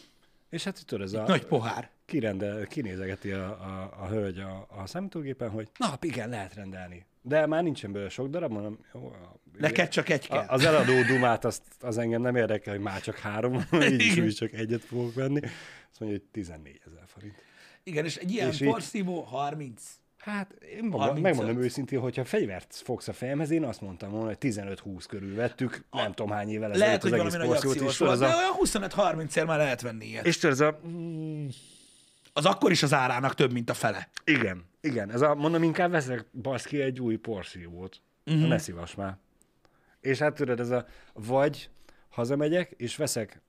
És 0.49 0.63
hát 0.63 0.85
tudod, 0.85 1.05
ez 1.05 1.13
a... 1.13 1.23
Nagy 1.27 1.45
pohár. 1.45 1.89
Kirendel, 2.05 2.65
kinézegeti 2.65 3.31
a, 3.31 3.47
a, 3.47 3.93
a 4.01 4.07
hölgy 4.07 4.39
a, 4.39 4.67
a 4.69 4.87
számítógépen, 4.87 5.49
hogy 5.49 5.69
na, 5.77 5.97
igen, 6.01 6.29
lehet 6.29 6.53
rendelni. 6.53 7.05
De 7.21 7.45
már 7.45 7.63
nincsen 7.63 7.91
belőle 7.91 8.09
sok 8.09 8.27
darab, 8.27 8.51
mondom, 8.51 8.79
jó, 8.93 9.07
a, 9.07 9.39
Neked 9.57 9.89
csak 9.89 10.09
egy 10.09 10.27
kell. 10.27 10.37
A, 10.37 10.53
az 10.53 10.65
eladó 10.65 11.01
dumát, 11.07 11.45
azt, 11.45 11.61
az 11.79 11.97
engem 11.97 12.21
nem 12.21 12.35
érdekel, 12.35 12.73
hogy 12.73 12.83
már 12.83 13.01
csak 13.01 13.17
három, 13.17 13.53
így 13.91 13.99
is, 13.99 14.11
Igen. 14.11 14.23
úgy 14.23 14.29
is 14.29 14.35
csak 14.35 14.53
egyet 14.53 14.83
fogok 14.83 15.13
venni. 15.13 15.39
Azt 15.91 15.99
mondja, 15.99 16.17
hogy 16.17 16.27
14 16.31 16.81
ezer 16.85 17.03
forint. 17.05 17.35
Igen, 17.88 18.06
és 18.06 18.15
egy 18.17 18.32
ilyen 18.32 18.50
És 18.50 18.62
így- 18.62 18.69
porszívó 18.69 19.21
30. 19.21 19.84
Hát 20.17 20.52
én 20.54 20.84
maga, 20.84 20.98
35. 20.98 21.24
megmondom 21.24 21.63
őszintén, 21.63 22.00
hogyha 22.00 22.26
fegyvert 22.26 22.76
fogsz 22.84 23.08
a 23.08 23.13
fejemhez, 23.13 23.50
én 23.50 23.63
azt 23.63 23.82
mondtam 23.82 24.12
volna, 24.12 24.26
hogy 24.28 24.38
15-20 24.39 25.04
körül 25.08 25.36
vettük, 25.36 25.86
nem 25.91 26.13
tudom 26.13 26.32
hány 26.32 26.50
évvel 26.50 26.71
ezelőtt 26.71 26.86
Lehet, 26.86 27.04
az 27.04 27.10
hogy 27.10 27.19
egész 27.19 27.36
porciót, 27.48 27.76
és 27.76 27.82
volt, 27.82 27.95
tudod, 27.98 28.19
de 28.19 28.26
a, 28.26 28.38
olyan 28.38 28.52
25-30 28.62 29.36
ér 29.38 29.45
már 29.45 29.58
lehet 29.58 29.82
venni 29.82 30.06
ilyet. 30.06 30.26
és 30.26 30.43
ez 30.43 30.60
a, 30.60 30.80
Az 32.34 32.45
akkor 32.45 32.71
is 32.71 32.84
az 32.84 32.93
árának 32.93 33.34
több, 33.36 33.52
mint 33.52 33.69
a 33.69 33.74
fele. 33.74 34.10
igen, 34.26 34.65
igen, 34.82 35.12
ez 35.12 35.21
a, 35.21 35.36
mondom, 35.36 35.63
inkább 35.63 35.91
veszek 35.91 36.26
baszki 36.41 36.82
egy 36.82 37.00
új 37.02 37.15
porszívót. 37.15 38.02
Uh-huh. 38.26 38.48
Ne 38.48 38.58
szívass 38.58 38.95
már. 38.95 39.17
És 40.02 40.17
hát 40.19 40.34
tudod, 40.34 40.60
ez 40.60 40.69
a, 40.69 40.86
vagy 41.13 41.69
hazamegyek, 42.10 42.71
és 42.78 42.95
veszek 42.95 43.41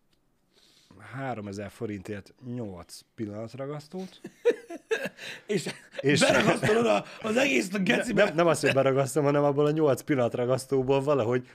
3000 1.00 1.70
forintért 1.70 2.34
8 2.54 3.00
pillanatragasztót, 3.14 4.20
És, 5.46 5.68
És- 6.00 6.20
beragasztolod 6.20 6.86
a, 6.86 7.04
az 7.22 7.36
egész 7.36 7.68
a 7.72 7.78
gecibe. 7.78 8.24
nem, 8.24 8.34
nem 8.34 8.46
azt, 8.46 8.60
hogy 8.60 8.72
beragasztom, 8.72 9.24
hanem 9.24 9.44
abból 9.44 9.66
a 9.66 9.70
8 9.70 10.00
pillanatragasztóból 10.02 11.02
valahogy 11.02 11.48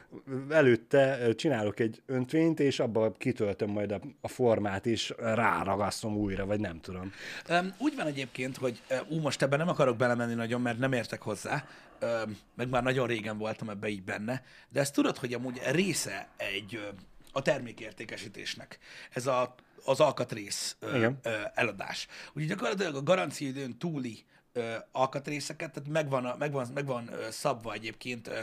előtte 0.49 1.33
csinálok 1.35 1.79
egy 1.79 2.01
öntvényt, 2.05 2.59
és 2.59 2.79
abba 2.79 3.11
kitöltöm 3.17 3.69
majd 3.69 3.91
a, 3.91 4.01
a 4.21 4.27
formát, 4.27 4.85
és 4.85 5.13
ráragasztom 5.17 6.15
újra, 6.17 6.45
vagy 6.45 6.59
nem 6.59 6.79
tudom. 6.79 7.11
Um, 7.49 7.73
úgy 7.77 7.95
van 7.95 8.07
egyébként, 8.07 8.57
hogy 8.57 8.81
ú, 9.09 9.19
most 9.19 9.41
ebben 9.41 9.59
nem 9.59 9.69
akarok 9.69 9.97
belemenni 9.97 10.33
nagyon, 10.33 10.61
mert 10.61 10.77
nem 10.79 10.93
értek 10.93 11.21
hozzá, 11.21 11.65
um, 12.01 12.37
meg 12.55 12.69
már 12.69 12.83
nagyon 12.83 13.07
régen 13.07 13.37
voltam 13.37 13.69
ebbe 13.69 13.87
így 13.87 14.03
benne, 14.03 14.43
de 14.69 14.79
ezt 14.79 14.93
tudod, 14.93 15.17
hogy 15.17 15.33
amúgy 15.33 15.61
része 15.71 16.27
egy 16.37 16.79
a 17.31 17.41
termékértékesítésnek. 17.41 18.77
Ez 19.13 19.27
a, 19.27 19.55
az 19.85 19.99
alkatrész 19.99 20.75
uh, 20.81 20.95
Igen. 20.95 21.19
uh, 21.25 21.33
eladás. 21.53 22.07
Ugye 22.33 22.45
gyakorlatilag 22.45 22.95
a 22.95 23.03
garanciaidőn 23.03 23.77
túli 23.77 24.25
ö, 24.53 24.75
alkatrészeket, 24.91 25.71
tehát 25.71 25.89
megvan, 25.89 26.25
a, 26.25 26.35
megvan, 26.39 26.67
megvan 26.73 27.09
ö, 27.13 27.31
szabva 27.31 27.73
egyébként, 27.73 28.27
ö, 28.27 28.39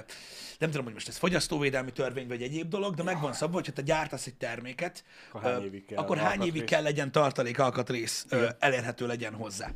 nem 0.59 0.71
tudom, 0.71 0.85
hogy 0.85 0.93
most 0.93 1.09
ez 1.09 1.17
fogyasztóvédelmi 1.17 1.93
törvény 1.93 2.29
vagy 2.29 2.43
egyéb 2.43 2.69
dolog, 2.69 2.95
de 2.95 3.03
megvan 3.03 3.33
szabva, 3.33 3.55
hogy 3.55 3.67
ha 3.67 3.73
te 3.73 3.83
gyártasz 3.83 4.27
egy 4.27 4.35
terméket, 4.35 5.05
Akkor 5.33 5.43
hány 5.43 5.63
ö, 5.63 5.65
évig 5.65 5.85
kell 5.85 5.99
akkor 5.99 6.19
hány 6.19 6.43
évig 6.43 6.65
kell 6.65 6.83
legyen 6.83 7.13
tartalék 7.13 7.59
alkatrész, 7.59 8.27
ö, 8.29 8.49
elérhető 8.59 9.07
legyen 9.07 9.35
hozzá. 9.35 9.71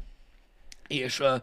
És 0.87 1.21
ö, 1.21 1.37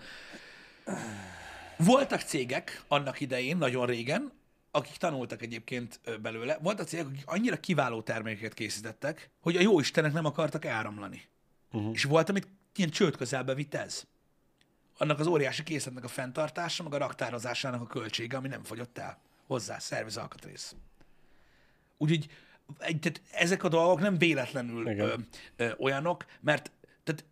voltak 1.78 2.22
cégek 2.22 2.84
annak 2.88 3.20
idején, 3.20 3.58
nagyon 3.58 3.86
régen, 3.86 4.32
akik 4.72 4.98
tanultak 4.98 5.42
egyébként 5.42 6.00
belőle, 6.22 6.58
voltak 6.62 6.88
cégek, 6.88 7.06
akik 7.06 7.24
annyira 7.26 7.60
kiváló 7.60 8.02
termékeket 8.02 8.54
készítettek, 8.54 9.30
hogy 9.42 9.56
a 9.56 9.62
jó 9.62 9.80
Istenek 9.80 10.14
nem 10.14 10.26
akartak 10.26 10.66
áramlani. 10.66 11.22
Uh-huh. 11.72 11.94
És 11.94 12.04
volt, 12.04 12.30
amit 12.30 12.48
ilyen 12.76 12.90
csőd 12.90 13.16
közelbe 13.16 13.54
vitt 13.54 13.74
ez. 13.74 14.04
Annak 14.98 15.20
az 15.20 15.28
óriási 15.28 15.64
készletnek 15.64 16.04
a 16.04 16.08
fenntartása, 16.08 16.84
meg 16.84 16.94
a 16.94 16.98
raktározásának 16.98 17.82
a 17.82 17.86
költsége, 17.86 18.38
ami 18.38 18.48
nem 18.48 18.64
fogyott 18.64 18.98
el. 18.98 19.22
Hozzá, 19.48 19.80
szerviz 19.80 20.18
alkatrész. 20.18 20.76
Úgyhogy 21.98 22.30
egy, 22.78 23.00
tehát 23.00 23.22
ezek 23.32 23.64
a 23.64 23.70
dolgok 23.70 24.00
nem 24.00 24.18
véletlenül 24.18 24.90
Igen. 24.90 25.08
ö, 25.08 25.16
ö, 25.56 25.72
olyanok, 25.78 26.26
mert 26.42 26.72
tehát 27.04 27.26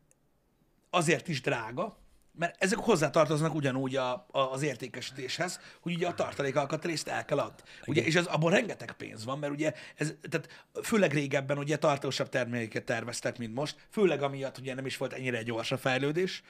azért 0.90 1.28
is 1.28 1.42
drága, 1.42 1.98
mert 2.38 2.64
ezek 2.64 2.78
hozzátartoznak 2.78 3.56
ugyanúgy 3.56 3.96
a, 3.96 4.12
a, 4.14 4.40
az 4.40 4.62
értékesítéshez, 4.62 5.60
hogy 5.82 5.94
ugye 5.94 6.08
a 6.08 6.14
tartalékalkatrészt 6.14 7.08
el 7.08 7.26
kell 7.26 7.38
adni. 7.40 7.62
Ugye, 7.86 8.04
és 8.04 8.16
az, 8.16 8.26
abban 8.26 8.52
rengeteg 8.52 8.92
pénz 8.92 9.26
van, 9.26 9.40
mert 9.40 9.54
ugye 9.54 9.74
ez, 9.96 10.14
tehát 10.30 10.66
főleg 10.84 11.14
régebben 11.14 11.58
ugye 11.58 11.78
tartósabb 11.78 12.30
termékeket 12.30 12.84
terveztek, 12.84 13.38
mint 13.38 13.54
most, 13.54 13.88
főleg 13.90 14.22
amiatt 14.22 14.58
ugye 14.58 14.74
nem 14.74 14.86
is 14.86 14.98
volt 14.98 15.14
ennyire 15.14 15.44
gyors 15.44 15.72
a 15.72 15.78
fejlődés, 15.78 16.44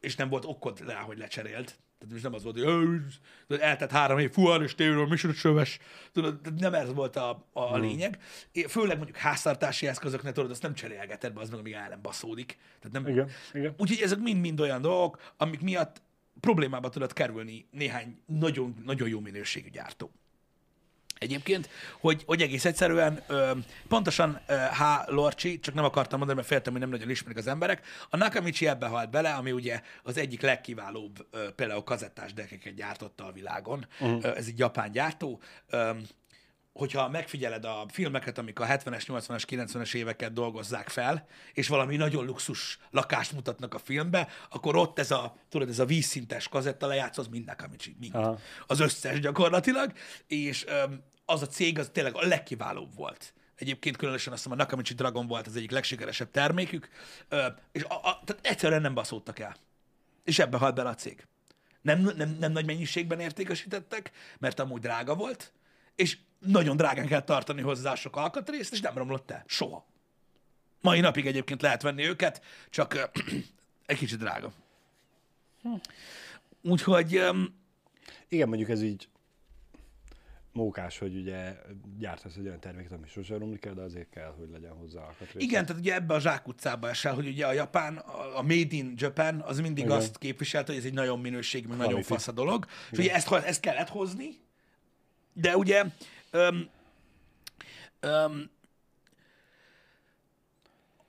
és 0.00 0.16
nem 0.16 0.28
volt 0.28 0.44
okod 0.44 0.80
rá, 0.86 1.00
hogy 1.00 1.18
lecserélt. 1.18 1.78
Tehát 2.02 2.12
most 2.12 2.22
nem 2.22 2.34
az 2.34 2.42
volt, 2.42 2.60
hogy 3.46 3.58
eltett 3.58 3.90
három 3.90 4.18
év, 4.18 4.30
fuár 4.30 4.62
és 4.62 4.74
tévéről, 4.74 5.06
mi 5.06 5.16
söves. 5.16 5.78
Tudod, 6.12 6.38
nem 6.58 6.74
ez 6.74 6.92
volt 6.92 7.16
a, 7.16 7.48
a 7.52 7.76
mm. 7.76 7.80
lényeg. 7.80 8.18
Főleg 8.68 8.96
mondjuk 8.96 9.16
háztartási 9.16 9.86
eszközöknek, 9.86 10.32
tudod, 10.32 10.50
azt 10.50 10.62
nem 10.62 10.74
cserélgeted 10.74 11.32
be, 11.32 11.40
az 11.40 11.50
meg, 11.50 11.58
amíg 11.58 11.72
el 11.72 11.88
nem 11.88 12.02
baszódik. 12.02 12.58
Tehát 12.80 12.92
nem... 12.92 13.12
Igen, 13.12 13.28
igen. 13.52 13.74
Úgyhogy 13.78 14.00
ezek 14.02 14.18
mind-mind 14.18 14.60
olyan 14.60 14.80
dolgok, 14.80 15.32
amik 15.36 15.60
miatt 15.60 16.02
problémába 16.40 16.88
tudod 16.88 17.12
kerülni 17.12 17.66
néhány 17.70 18.22
nagyon, 18.26 18.74
nagyon 18.84 19.08
jó 19.08 19.20
minőségű 19.20 19.68
gyártó 19.70 20.12
egyébként, 21.22 21.68
hogy, 22.00 22.22
hogy 22.26 22.42
egész 22.42 22.64
egyszerűen 22.64 23.22
ö, 23.26 23.50
pontosan 23.88 24.40
ö, 24.46 24.54
H. 24.54 24.82
Lorcsi, 25.06 25.60
csak 25.60 25.74
nem 25.74 25.84
akartam 25.84 26.18
mondani, 26.18 26.38
mert 26.38 26.50
féltem, 26.50 26.72
hogy 26.72 26.82
nem 26.82 26.90
nagyon 26.90 27.10
ismerik 27.10 27.38
az 27.38 27.46
emberek, 27.46 27.86
a 28.10 28.16
Nakamichi 28.16 28.66
ebbe 28.66 28.86
halt 28.86 29.10
bele, 29.10 29.32
ami 29.32 29.52
ugye 29.52 29.80
az 30.02 30.16
egyik 30.16 30.40
legkiválóbb 30.40 31.26
ö, 31.30 31.50
például 31.50 31.82
kazettás 31.82 32.32
dekeket 32.32 32.74
gyártotta 32.74 33.26
a 33.26 33.32
világon. 33.32 33.86
Uh-huh. 34.00 34.24
Ö, 34.24 34.36
ez 34.36 34.46
egy 34.46 34.58
japán 34.58 34.92
gyártó. 34.92 35.40
Ö, 35.70 35.90
hogyha 36.72 37.08
megfigyeled 37.08 37.64
a 37.64 37.86
filmeket, 37.88 38.38
amik 38.38 38.60
a 38.60 38.66
70-es, 38.66 39.04
80-as, 39.06 39.42
90-es 39.48 39.94
éveket 39.94 40.32
dolgozzák 40.32 40.88
fel, 40.88 41.26
és 41.52 41.68
valami 41.68 41.96
nagyon 41.96 42.24
luxus 42.24 42.78
lakást 42.90 43.32
mutatnak 43.32 43.74
a 43.74 43.78
filmbe, 43.78 44.28
akkor 44.50 44.76
ott 44.76 44.98
ez 44.98 45.10
a, 45.10 45.36
tudod, 45.48 45.68
ez 45.68 45.78
a 45.78 45.84
vízszintes 45.84 46.48
kazetta 46.48 46.86
lejátsz, 46.86 47.18
az 47.18 47.26
mind 47.26 47.46
Nakamichi, 47.46 47.96
mind. 47.98 48.14
Aha. 48.14 48.38
Az 48.66 48.80
összes 48.80 49.20
gyakorlatilag, 49.20 49.92
és 50.26 50.66
öm, 50.66 51.02
az 51.24 51.42
a 51.42 51.46
cég 51.46 51.78
az 51.78 51.90
tényleg 51.92 52.14
a 52.14 52.26
legkiválóbb 52.26 52.94
volt. 52.94 53.34
Egyébként 53.54 53.96
különösen 53.96 54.32
azt 54.32 54.42
hiszem 54.42 54.58
a 54.58 54.62
Nakamichi 54.62 54.94
Dragon 54.94 55.26
volt 55.26 55.46
az 55.46 55.56
egyik 55.56 55.70
legsikeresebb 55.70 56.30
termékük, 56.30 56.88
és 57.72 57.84
a, 57.84 57.94
a, 57.94 58.20
tehát 58.24 58.46
egyszerűen 58.46 58.80
nem 58.80 58.94
baszódtak 58.94 59.38
el. 59.38 59.56
És 60.24 60.38
ebbe 60.38 60.56
halt 60.56 60.74
bele 60.74 60.88
a 60.88 60.94
cég. 60.94 61.26
Nem, 61.80 62.00
nem, 62.00 62.36
nem 62.40 62.52
nagy 62.52 62.66
mennyiségben 62.66 63.20
értékesítettek, 63.20 64.10
mert 64.38 64.60
amúgy 64.60 64.80
drága 64.80 65.14
volt, 65.14 65.52
és 65.94 66.18
nagyon 66.38 66.76
drágán 66.76 67.06
kell 67.06 67.22
tartani 67.22 67.60
hozzá 67.60 67.94
sok 67.94 68.16
alkatrészt, 68.16 68.72
és 68.72 68.80
nem 68.80 68.94
romlott 68.94 69.30
el. 69.30 69.44
Soha. 69.46 69.86
Mai 70.80 71.00
napig 71.00 71.26
egyébként 71.26 71.62
lehet 71.62 71.82
venni 71.82 72.06
őket, 72.06 72.42
csak 72.70 73.10
egy 73.86 73.98
kicsit 73.98 74.18
drága. 74.18 74.52
Hm. 75.62 75.74
Úgyhogy... 76.62 77.18
Um, 77.18 77.60
Igen, 78.28 78.48
mondjuk 78.48 78.70
ez 78.70 78.82
így 78.82 79.08
mókás, 80.52 80.98
hogy 80.98 81.16
ugye 81.16 81.56
gyártasz 81.98 82.36
egy 82.36 82.46
olyan 82.46 82.60
terméket, 82.60 82.92
ami 82.92 83.06
sosem 83.06 83.38
romlik 83.38 83.64
el, 83.64 83.74
de 83.74 83.82
azért 83.82 84.08
kell, 84.10 84.34
hogy 84.38 84.48
legyen 84.52 84.72
hozzá 84.72 85.00
alkatrész. 85.00 85.42
Igen, 85.42 85.66
tehát 85.66 85.80
ugye 85.80 85.94
ebbe 85.94 86.14
a 86.14 86.20
zsákutcába 86.20 86.88
esel, 86.88 87.14
hogy 87.14 87.26
ugye 87.26 87.46
a 87.46 87.52
Japán, 87.52 87.96
a 88.34 88.42
Made 88.42 88.66
in 88.76 88.92
Japan, 88.96 89.40
az 89.40 89.60
mindig 89.60 89.84
Igen. 89.84 89.96
azt 89.96 90.18
képviselte, 90.18 90.72
hogy 90.72 90.80
ez 90.80 90.86
egy 90.86 90.94
nagyon 90.94 91.20
minőség, 91.20 91.66
meg 91.66 91.76
nagyon 91.76 92.02
fasz 92.02 92.28
a 92.28 92.32
dolog. 92.32 92.64
Igen. 92.64 92.90
És 92.90 92.98
ugye 92.98 93.14
ezt, 93.14 93.32
ezt 93.32 93.60
kellett 93.60 93.88
hozni, 93.88 94.28
de 95.32 95.56
ugye 95.56 95.84
öm, 96.30 96.68
öm, 98.00 98.50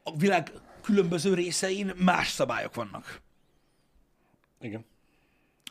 a 0.04 0.18
világ 0.18 0.52
különböző 0.82 1.34
részein 1.34 1.94
más 1.98 2.28
szabályok 2.28 2.76
vannak. 2.76 3.22
Igen. 4.60 4.86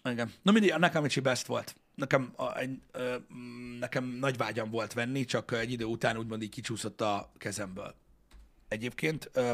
Igen. 0.05 0.33
Na 0.43 0.53
mindig, 0.53 0.73
a 0.73 0.79
Nakamichi 0.79 1.21
Best 1.21 1.47
volt 1.47 1.77
nekem, 1.95 2.33
a, 2.37 2.57
egy, 2.57 2.81
ö, 2.93 3.17
nekem 3.79 4.05
nagy 4.05 4.37
vágyam 4.37 4.71
volt 4.71 4.93
venni, 4.93 5.25
csak 5.25 5.53
egy 5.53 5.73
idő 5.73 5.85
után 5.85 6.17
úgymond 6.17 6.43
így 6.43 6.49
kicsúszott 6.49 7.01
a 7.01 7.33
kezemből. 7.39 7.95
Egyébként, 8.69 9.31
ö, 9.33 9.53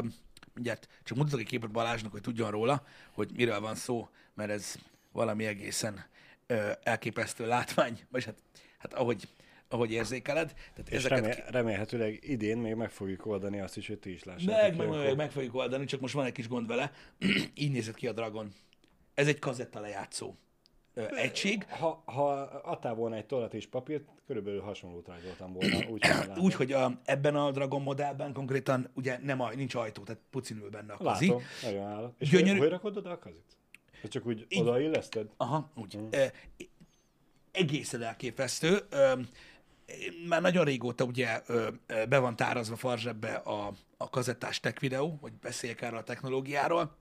mindjárt 0.53 0.87
csak 1.03 1.17
mutatok 1.17 1.39
egy 1.39 1.45
képet 1.45 1.71
Balázsnak, 1.71 2.11
hogy 2.11 2.21
tudjon 2.21 2.51
róla, 2.51 2.85
hogy 3.11 3.31
miről 3.35 3.59
van 3.59 3.75
szó, 3.75 4.09
mert 4.33 4.49
ez 4.49 4.75
valami 5.11 5.45
egészen 5.45 6.05
ö, 6.47 6.71
elképesztő 6.83 7.47
látvány, 7.47 7.99
vagy 8.09 8.25
hát, 8.25 8.35
hát 8.77 8.93
ahogy, 8.93 9.27
ahogy 9.67 9.91
érzékeled. 9.91 10.53
Tehát 10.73 10.89
És 10.89 10.97
ezeket 10.97 11.19
remél, 11.19 11.45
remélhetőleg 11.47 12.19
idén 12.21 12.57
még 12.57 12.75
meg 12.75 12.91
fogjuk 12.91 13.25
oldani 13.25 13.59
azt 13.59 13.77
is, 13.77 13.87
hogy 13.87 13.99
ti 13.99 14.11
is 14.11 14.23
lássátok. 14.23 14.77
Meg, 14.77 14.89
meg, 14.89 14.99
meg, 14.99 15.15
meg 15.15 15.31
fogjuk 15.31 15.55
oldani, 15.55 15.85
csak 15.85 15.99
most 15.99 16.13
van 16.13 16.25
egy 16.25 16.31
kis 16.31 16.47
gond 16.47 16.67
vele. 16.67 16.91
Így 17.53 17.71
nézett 17.71 17.95
ki 17.95 18.07
a 18.07 18.11
Dragon. 18.11 18.53
Ez 19.13 19.27
egy 19.27 19.39
kazetta 19.39 19.79
lejátszó 19.79 20.35
egység. 21.07 21.65
Ha, 21.69 22.03
ha 22.05 22.31
adtál 22.63 22.93
volna 22.93 23.15
egy 23.15 23.25
tollat 23.25 23.53
és 23.53 23.67
papírt, 23.67 24.03
körülbelül 24.27 24.61
hasonlót 24.61 25.07
rajzoltam 25.07 25.53
volna. 25.53 25.77
Úgy, 25.93 26.05
úgy, 26.37 26.53
hogy 26.53 26.71
a, 26.71 26.99
ebben 27.05 27.35
a 27.35 27.51
Dragon 27.51 27.81
modellben 27.81 28.33
konkrétan 28.33 28.89
ugye 28.93 29.17
nem, 29.21 29.43
nincs 29.55 29.75
ajtó, 29.75 30.03
tehát 30.03 30.21
pucinül 30.29 30.69
benne 30.69 30.93
a 30.93 30.97
kazi. 30.97 31.27
Látom, 31.27 31.41
nagyon 31.63 31.83
állat. 31.83 32.13
És 32.17 32.29
Gyönyörű... 32.29 32.49
hogy, 32.51 32.59
hogy 32.59 32.69
rakod 32.69 32.97
oda 32.97 33.11
a 33.11 33.17
kazit? 33.17 33.57
Vagy 34.01 34.11
csak 34.11 34.25
úgy 34.25 34.45
Így... 34.49 34.61
odailleszted? 34.61 35.29
Aha, 35.37 35.71
úgy. 35.75 35.93
Hmm. 35.93 36.07
E, 36.11 36.31
egészen 37.51 38.01
elképesztő. 38.01 38.79
E, 38.89 39.17
már 40.27 40.41
nagyon 40.41 40.65
régóta 40.65 41.03
ugye 41.03 41.41
be 42.09 42.19
van 42.19 42.35
tárazva 42.35 42.75
farzsebbe 42.75 43.33
a, 43.33 43.71
a 43.97 44.09
kazettás 44.09 44.59
tech 44.59 44.79
videó, 44.79 45.17
hogy 45.21 45.33
beszéljek 45.33 45.81
erről 45.81 45.99
a 45.99 46.03
technológiáról 46.03 46.97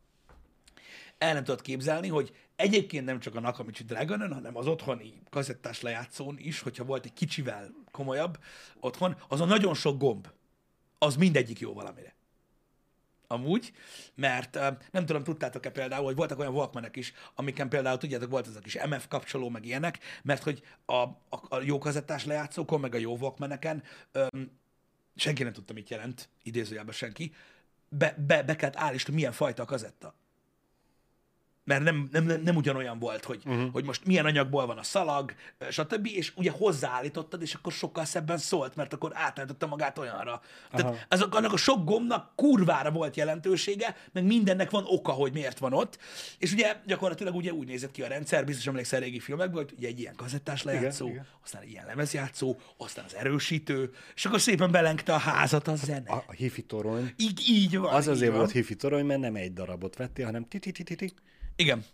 el 1.19 1.33
nem 1.33 1.45
tudod 1.45 1.61
képzelni, 1.61 2.09
hogy 2.09 2.33
egyébként 2.59 3.05
nem 3.05 3.21
csak 3.21 3.35
a 3.35 3.41
Nakamichi 3.41 3.85
Dragonon, 3.85 4.33
hanem 4.33 4.57
az 4.57 4.67
otthoni 4.67 5.23
kazettás 5.31 5.81
lejátszón 5.81 6.39
is, 6.39 6.61
hogyha 6.61 6.85
volt 6.85 7.05
egy 7.05 7.13
kicsivel 7.13 7.71
komolyabb 7.91 8.39
otthon, 8.81 9.17
azon 9.29 9.49
nagyon 9.49 9.75
sok 9.75 9.99
gomb. 9.99 10.29
Az 10.99 11.17
mindegyik 11.17 11.59
jó 11.59 11.73
valamire. 11.73 12.15
Amúgy, 13.27 13.73
mert 14.15 14.59
nem 14.91 15.07
tudom, 15.07 15.25
tudtátok-e 15.25 15.71
például, 15.71 16.05
hogy 16.05 16.15
voltak 16.15 16.39
olyan 16.39 16.55
walkmanek 16.55 16.97
is, 16.97 17.13
amiken 17.35 17.69
például, 17.69 17.99
tudjátok, 17.99 18.31
volt 18.31 18.47
ez 18.47 18.57
a 18.57 18.61
kis 18.61 18.79
MF 18.89 19.09
kapcsoló, 19.09 19.49
meg 19.49 19.65
ilyenek, 19.65 19.99
mert 20.23 20.43
hogy 20.43 20.63
a, 20.85 20.93
a, 20.93 21.17
a 21.49 21.61
jó 21.63 21.79
kazettás 21.79 22.25
lejátszókon, 22.25 22.81
meg 22.81 22.95
a 22.95 22.99
jó 22.99 23.17
walkmaneken 23.17 23.83
senki 25.17 25.43
nem 25.43 25.53
tudta, 25.53 25.73
mit 25.73 25.91
jelent, 25.91 26.29
idézőjelben 26.43 26.95
senki, 26.95 27.35
be, 27.89 28.15
be, 28.27 28.43
be 28.43 28.57
kellett 28.57 28.77
állítani, 28.77 29.17
milyen 29.17 29.33
fajta 29.33 29.63
a 29.63 29.67
kazetta 29.67 30.15
mert 31.69 31.83
nem, 31.83 32.09
nem, 32.13 32.25
nem, 32.25 32.41
nem 32.41 32.57
ugyanolyan 32.57 32.99
volt, 32.99 33.25
hogy, 33.25 33.43
uh-huh. 33.47 33.73
hogy 33.73 33.85
most 33.85 34.05
milyen 34.05 34.25
anyagból 34.25 34.67
van 34.67 34.79
a 34.79 34.83
szalag, 34.83 35.35
stb. 35.71 36.07
És 36.07 36.33
ugye 36.37 36.51
hozzáállítottad, 36.51 37.43
és 37.43 37.55
akkor 37.55 37.73
sokkal 37.73 38.05
szebben 38.05 38.39
szólt, 38.39 38.77
mert 38.77 38.93
akkor 38.93 39.11
átállította 39.15 39.67
magát 39.67 39.99
olyanra. 39.99 40.41
Tehát 40.71 41.07
azok, 41.09 41.35
annak 41.35 41.53
a 41.53 41.57
sok 41.57 41.85
gombnak 41.85 42.33
kurvára 42.35 42.91
volt 42.91 43.17
jelentősége, 43.17 43.97
meg 44.13 44.25
mindennek 44.25 44.71
van 44.71 44.85
oka, 44.87 45.13
hogy 45.13 45.33
miért 45.33 45.59
van 45.59 45.73
ott. 45.73 45.99
És 46.39 46.53
ugye 46.53 46.77
gyakorlatilag 46.87 47.35
ugye 47.35 47.53
úgy 47.53 47.67
nézett 47.67 47.91
ki 47.91 48.03
a 48.03 48.07
rendszer, 48.07 48.45
biztos 48.45 48.67
emlékszel 48.67 49.01
régi 49.01 49.21
filmekből, 49.21 49.65
hogy 49.65 49.75
ugye 49.77 49.89
egy 49.89 50.01
ilyen 50.01 50.15
kazettás 50.15 50.63
lejátszó, 50.63 51.05
igen, 51.05 51.17
igen. 51.17 51.27
aztán 51.45 51.63
egy 51.63 51.71
ilyen 51.71 51.87
lemezjátszó, 51.87 52.57
aztán 52.77 53.05
az 53.05 53.15
erősítő, 53.15 53.91
és 54.15 54.25
akkor 54.25 54.41
szépen 54.41 54.71
belengte 54.71 55.15
a 55.15 55.19
házat 55.19 55.69
a 55.69 55.75
zene. 55.77 56.11
A, 56.11 56.25
a 56.27 56.33
hifi 56.33 56.63
torony. 56.63 57.13
Így, 57.17 57.43
így 57.49 57.79
van. 57.79 57.95
Az 57.95 58.09
azért 58.09 58.31
van. 58.31 58.39
volt 58.39 58.51
hifi 58.51 58.77
torony, 58.77 59.07
mert 59.07 59.21
nem 59.21 59.35
egy 59.35 59.53
darabot 59.53 59.97
vettél, 59.97 60.25
hanem 60.25 60.49
ti 60.49 60.59
ti 60.59 60.73
ti 60.73 60.95
ti 60.95 61.15
igen. 61.59 61.85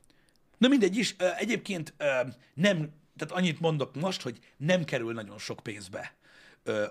Na 0.58 0.68
mindegy 0.68 0.96
is, 0.96 1.16
egyébként 1.18 1.94
nem, 2.54 2.92
tehát 3.16 3.34
annyit 3.34 3.60
mondok 3.60 3.94
most, 3.94 4.22
hogy 4.22 4.38
nem 4.56 4.84
kerül 4.84 5.12
nagyon 5.12 5.38
sok 5.38 5.60
pénzbe 5.62 6.14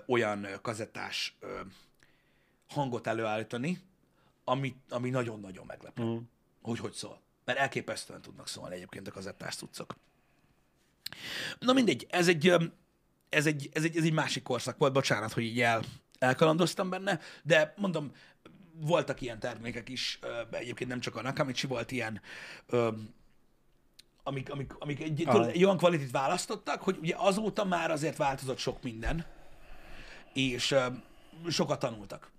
olyan 0.06 0.46
kazettás 0.62 1.36
hangot 2.68 3.06
előállítani, 3.06 3.80
ami, 4.44 4.74
ami 4.88 5.10
nagyon-nagyon 5.10 5.66
meglepő. 5.66 6.02
Mm. 6.02 6.16
Hogy 6.62 6.78
hogy 6.78 6.92
szól. 6.92 7.20
Mert 7.44 7.58
elképesztően 7.58 8.22
tudnak 8.22 8.48
szólni 8.48 8.74
egyébként 8.74 9.08
a 9.08 9.12
kazettás 9.12 9.54
cuccok. 9.54 9.96
Na 11.58 11.72
mindegy, 11.72 12.06
ez 12.10 12.28
egy, 12.28 12.48
ez 13.28 13.46
egy, 13.46 13.68
ez 13.72 13.84
egy, 13.84 13.96
ez 13.96 14.04
egy 14.04 14.12
másik 14.12 14.42
korszak 14.42 14.78
volt, 14.78 14.92
bocsánat, 14.92 15.32
hogy 15.32 15.42
így 15.42 15.60
el, 15.60 15.82
elkalandoztam 16.18 16.90
benne, 16.90 17.20
de 17.42 17.74
mondom, 17.76 18.12
voltak 18.80 19.20
ilyen 19.20 19.38
termékek 19.38 19.88
is, 19.88 20.18
egyébként 20.50 20.90
nem 20.90 21.00
csak 21.00 21.16
a 21.16 21.22
Nakamichi 21.22 21.66
volt 21.66 21.90
ilyen, 21.90 22.20
amik, 24.22 24.50
amik, 24.50 24.74
amik 24.78 25.00
egy, 25.00 25.22
ah. 25.26 25.46
egy 25.46 25.64
olyan 25.64 25.76
kvalitit 25.76 26.10
választottak, 26.10 26.82
hogy 26.82 26.98
ugye 27.00 27.14
azóta 27.16 27.64
már 27.64 27.90
azért 27.90 28.16
változott 28.16 28.58
sok 28.58 28.82
minden, 28.82 29.26
és 30.32 30.74
sokat 31.48 31.78
tanultak 31.78 32.32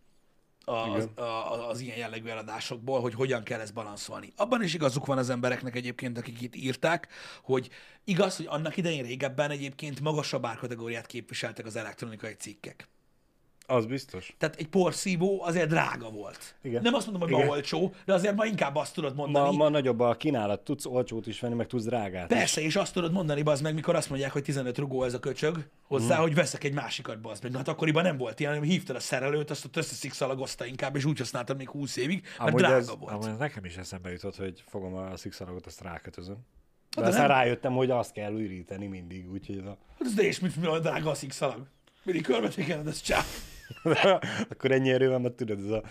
az, 0.66 1.10
az, 1.16 1.60
az 1.70 1.80
ilyen 1.80 1.98
jellegű 1.98 2.28
eladásokból, 2.30 3.02
hogy 3.02 3.14
hogyan 3.14 3.44
kell 3.44 3.60
ezt 3.60 3.74
balanszolni. 3.74 4.34
Abban 4.36 4.64
is 4.64 4.74
igazuk 4.74 5.06
van 5.06 5.18
az 5.18 5.30
embereknek 5.30 5.76
egyébként, 5.76 6.18
akik 6.18 6.42
itt 6.42 6.56
írták, 6.56 7.08
hogy 7.44 7.70
igaz, 8.04 8.38
hogy 8.38 8.46
annak 8.50 8.78
idején 8.78 9.04
régebben 9.04 9.52
egyébként 9.52 10.00
magasabb 10.00 10.46
árkategóriát 10.46 11.06
képviseltek 11.06 11.66
az 11.66 11.76
elektronikai 11.76 12.34
cikkek 12.34 12.88
Az 13.68 13.86
biztos. 13.86 14.36
Tehát 14.38 14.55
egy 14.55 14.68
porszívó 14.68 15.41
azért 15.43 15.68
drága 15.70 16.09
volt. 16.09 16.55
Igen. 16.61 16.82
Nem 16.82 16.93
azt 16.93 17.05
mondom, 17.05 17.22
hogy 17.24 17.32
ma 17.32 17.38
Igen. 17.38 17.49
olcsó, 17.49 17.93
de 18.05 18.13
azért 18.13 18.36
ma 18.36 18.45
inkább 18.45 18.76
azt 18.76 18.93
tudod 18.93 19.16
Ma, 19.16 19.22
mondani. 19.22 19.57
ma 19.57 19.70
nagyobb 19.70 19.99
a 19.99 20.13
kínálat, 20.16 20.59
tudsz 20.63 20.86
olcsót 20.86 21.28
is 21.28 21.39
venni, 21.39 21.53
meg 21.55 21.68
tudsz 21.68 21.84
drágát. 21.84 22.32
is. 22.32 22.38
Persze, 22.38 22.61
és 22.61 22.76
azt 22.76 22.93
tudod 22.93 23.11
mondani, 23.11 23.41
bazd 23.41 23.63
meg, 23.63 23.74
mikor 23.74 23.95
azt 23.95 24.09
mondják, 24.09 24.32
hogy 24.32 24.43
15 24.43 24.78
rugó 24.78 25.03
ez 25.03 25.13
a 25.13 25.20
köcsög, 25.20 25.68
hozzá, 25.84 26.16
hogy 26.16 26.34
veszek 26.36 26.63
egy 26.63 26.74
másikat, 26.74 27.22
bazd 27.22 27.43
meg. 27.43 27.51
Na, 27.51 27.57
hát 27.57 27.68
akkoriban 27.68 28.03
nem 28.03 28.18
volt 28.18 28.39
ilyen, 28.39 28.53
hanem 28.53 28.68
hívtad 28.68 28.95
a 28.95 28.99
szerelőt, 28.99 29.49
azt 29.49 29.66
ott 29.66 29.78
összeszikszalagozta 29.78 30.66
inkább, 30.66 30.95
és 30.95 31.05
úgy 31.05 31.18
használtad 31.18 31.57
még 31.57 31.70
20 31.70 31.95
évig, 31.95 32.22
mert 32.24 32.39
Amúgy 32.49 32.61
drága 32.61 32.76
ez, 32.76 32.88
volt. 32.99 33.24
amúgy 33.26 33.38
nekem 33.38 33.66
is 33.66 33.76
eszembe 33.78 34.11
jutott, 34.11 34.36
hogy 34.36 34.63
fogom 34.68 34.93
a 34.93 35.18
szikszalagot, 35.18 35.66
azt 35.66 35.82
rákötözöm. 35.82 36.38
De, 36.95 37.01
de 37.01 37.07
aztán 37.07 37.28
nem. 37.28 37.38
rájöttem, 37.38 37.74
hogy 37.74 37.89
azt 37.89 38.11
kell 38.11 38.32
üríteni 38.34 38.88
mindig, 38.88 39.32
úgyhogy 39.32 39.57
a... 39.57 39.78
Hát 39.97 40.07
ez 40.07 40.13
de 40.13 40.24
és 40.24 40.39
mit, 40.39 40.55
mi 40.55 40.68
olyan 40.68 40.82
drága 40.82 41.09
a 41.09 41.13
szikszalag. 41.16 41.68
Mindig 42.03 42.24
körbetékeled, 42.24 42.88
ez 42.88 43.01
csá. 43.01 43.22
akkor 44.49 44.72
ennyi 44.72 44.91
erővel, 44.91 45.20
mert 45.20 45.34
tudod, 45.34 45.59
ez 45.59 45.70
a 45.70 45.84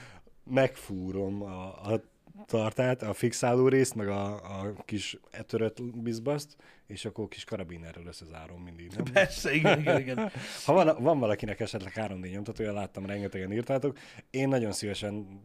megfúrom 0.44 1.42
a, 1.42 1.66
a 1.92 2.00
tartát, 2.46 3.02
a 3.02 3.12
fixáló 3.12 3.68
részt, 3.68 3.94
meg 3.94 4.08
a, 4.08 4.34
a 4.34 4.74
kis 4.84 5.18
etörött 5.30 5.82
bizbaszt, 5.82 6.56
és 6.86 7.04
akkor 7.04 7.28
kis 7.28 7.44
karabinerrel 7.44 8.06
összezárom 8.06 8.62
mindig. 8.62 8.90
Nem? 8.96 9.04
Persze, 9.12 9.52
igen, 9.52 9.78
igen, 9.78 10.00
igen. 10.00 10.30
Ha 10.64 10.72
van, 10.72 11.02
van 11.02 11.18
valakinek 11.18 11.60
esetleg 11.60 11.92
3D 11.96 12.30
nyomtatója, 12.30 12.72
láttam, 12.72 13.06
rengetegen 13.06 13.52
írtátok, 13.52 13.98
én 14.30 14.48
nagyon 14.48 14.72
szívesen 14.72 15.40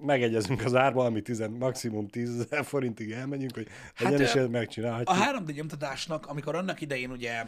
megegyezünk 0.00 0.64
az 0.64 0.74
árba, 0.74 1.04
ami 1.04 1.22
10, 1.22 1.42
maximum 1.58 2.08
10 2.08 2.40
ezer 2.40 2.64
forintig 2.64 3.10
elmegyünk, 3.10 3.54
hogy 3.54 3.68
legyen 3.98 4.20
ö, 4.20 4.22
is 4.22 4.34
ezt 4.34 4.46
A 4.46 4.48
megcsinálhatjuk. 4.48 5.16
3D 5.18 5.54
nyomtatásnak, 5.54 6.26
amikor 6.26 6.54
annak 6.54 6.80
idején 6.80 7.10
ugye 7.10 7.44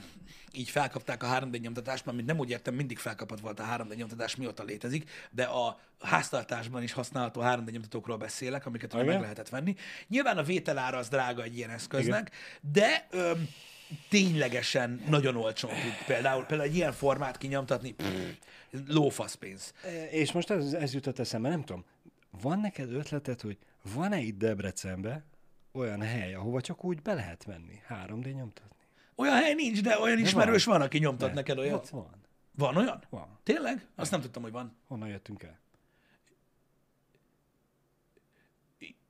így 0.53 0.71
felkapták 0.71 1.23
a 1.23 1.27
3D 1.27 1.61
nyomtatást, 1.61 2.05
mert 2.05 2.25
nem 2.25 2.39
úgy 2.39 2.51
értem, 2.51 2.75
mindig 2.75 2.99
felkapott 2.99 3.41
volt 3.41 3.61
a 3.61 3.65
3D 3.65 3.97
nyomtatás, 3.97 4.37
mióta 4.37 4.63
létezik, 4.63 5.11
de 5.31 5.43
a 5.43 5.81
háztartásban 6.01 6.83
is 6.83 6.93
használható 6.93 7.41
3D 7.45 7.71
nyomtatókról 7.71 8.17
beszélek, 8.17 8.67
amiket 8.67 8.93
ugye 8.93 9.03
Igen? 9.03 9.15
meg 9.15 9.23
lehetett 9.23 9.49
venni. 9.49 9.75
Nyilván 10.09 10.39
a 10.39 10.43
vételára 10.43 10.99
az 10.99 11.09
drága 11.09 11.43
egy 11.43 11.57
ilyen 11.57 11.71
eszköznek, 11.71 12.31
de 12.73 13.07
öm, 13.11 13.49
ténylegesen 14.09 15.03
nagyon 15.09 15.37
olcsón 15.37 15.71
tud 15.71 16.07
például, 16.07 16.45
például 16.45 16.69
egy 16.69 16.77
ilyen 16.77 16.93
formát 16.93 17.39
kinyomtatni, 17.39 17.93
pff, 17.93 18.07
lófasz 18.87 19.35
pénz. 19.35 19.73
És 20.11 20.33
most 20.33 20.51
ez, 20.51 20.73
ez 20.73 20.95
jutott 20.95 21.19
eszembe, 21.19 21.49
nem 21.49 21.65
tudom, 21.65 21.85
van 22.31 22.59
neked 22.61 22.93
ötleted, 22.93 23.41
hogy 23.41 23.59
van-e 23.95 24.19
itt 24.19 24.39
Debrecenbe 24.39 25.25
olyan 25.73 26.03
hely, 26.03 26.35
ahova 26.35 26.61
csak 26.61 26.85
úgy 26.85 27.03
be 27.03 27.15
lehet 27.15 27.47
menni, 27.47 27.81
3D 27.89 28.35
nyomtatni? 28.35 28.77
Olyan 29.15 29.35
hely 29.35 29.55
nincs, 29.55 29.83
de 29.83 29.99
olyan 29.99 30.19
ismerős 30.19 30.65
van, 30.65 30.81
aki 30.81 30.99
nyomtat 30.99 31.29
De. 31.29 31.35
neked 31.35 31.59
olyat. 31.59 31.89
Van, 31.89 32.03
van. 32.03 32.21
Van 32.55 32.77
olyan? 32.77 33.05
van. 33.11 33.39
Tényleg? 33.43 33.87
Azt 33.95 34.11
nem 34.11 34.21
tudtam, 34.21 34.43
hogy 34.43 34.53
van. 34.53 34.77
Honnan 34.87 35.09
jöttünk 35.09 35.43
el? 35.43 35.59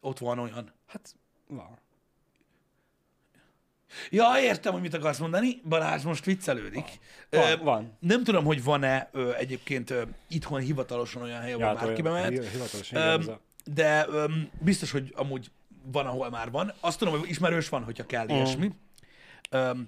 Ott 0.01 0.19
van 0.19 0.39
olyan. 0.39 0.73
Hát, 0.87 1.17
van. 1.47 1.79
Ja, 4.11 4.27
értem, 4.41 4.73
hogy 4.73 4.81
mit 4.83 4.95
akarsz 4.95 5.19
mondani. 5.19 5.61
Balázs 5.69 6.03
most 6.03 6.25
viccelődik. 6.25 6.99
Van, 7.31 7.51
Ö, 7.51 7.57
van. 7.57 7.97
Nem 8.01 8.25
tudom, 8.25 8.45
hogy 8.45 8.65
van-e 8.65 9.09
ö, 9.13 9.35
egyébként 9.35 9.91
ö, 9.91 10.03
itthon 10.29 10.61
hivatalosan 10.61 11.23
olyan 11.23 11.41
hely, 11.41 11.53
ahol 11.53 11.65
Ja, 11.65 11.69
hát 11.77 11.85
bárki 11.87 12.03
bemehet. 12.03 12.33
De 13.65 14.07
biztos, 14.61 14.91
hogy 14.91 15.13
amúgy 15.17 15.51
van, 15.93 16.07
ahol 16.07 16.31
már 16.31 16.51
van. 16.51 16.73
Azt 16.81 16.99
tudom, 16.99 17.19
hogy 17.19 17.29
ismerős 17.29 17.69
van, 17.69 17.85
hogyha 17.85 18.07
kell 18.07 18.29
ilyesmi. 18.29 18.71
Öm, 19.51 19.87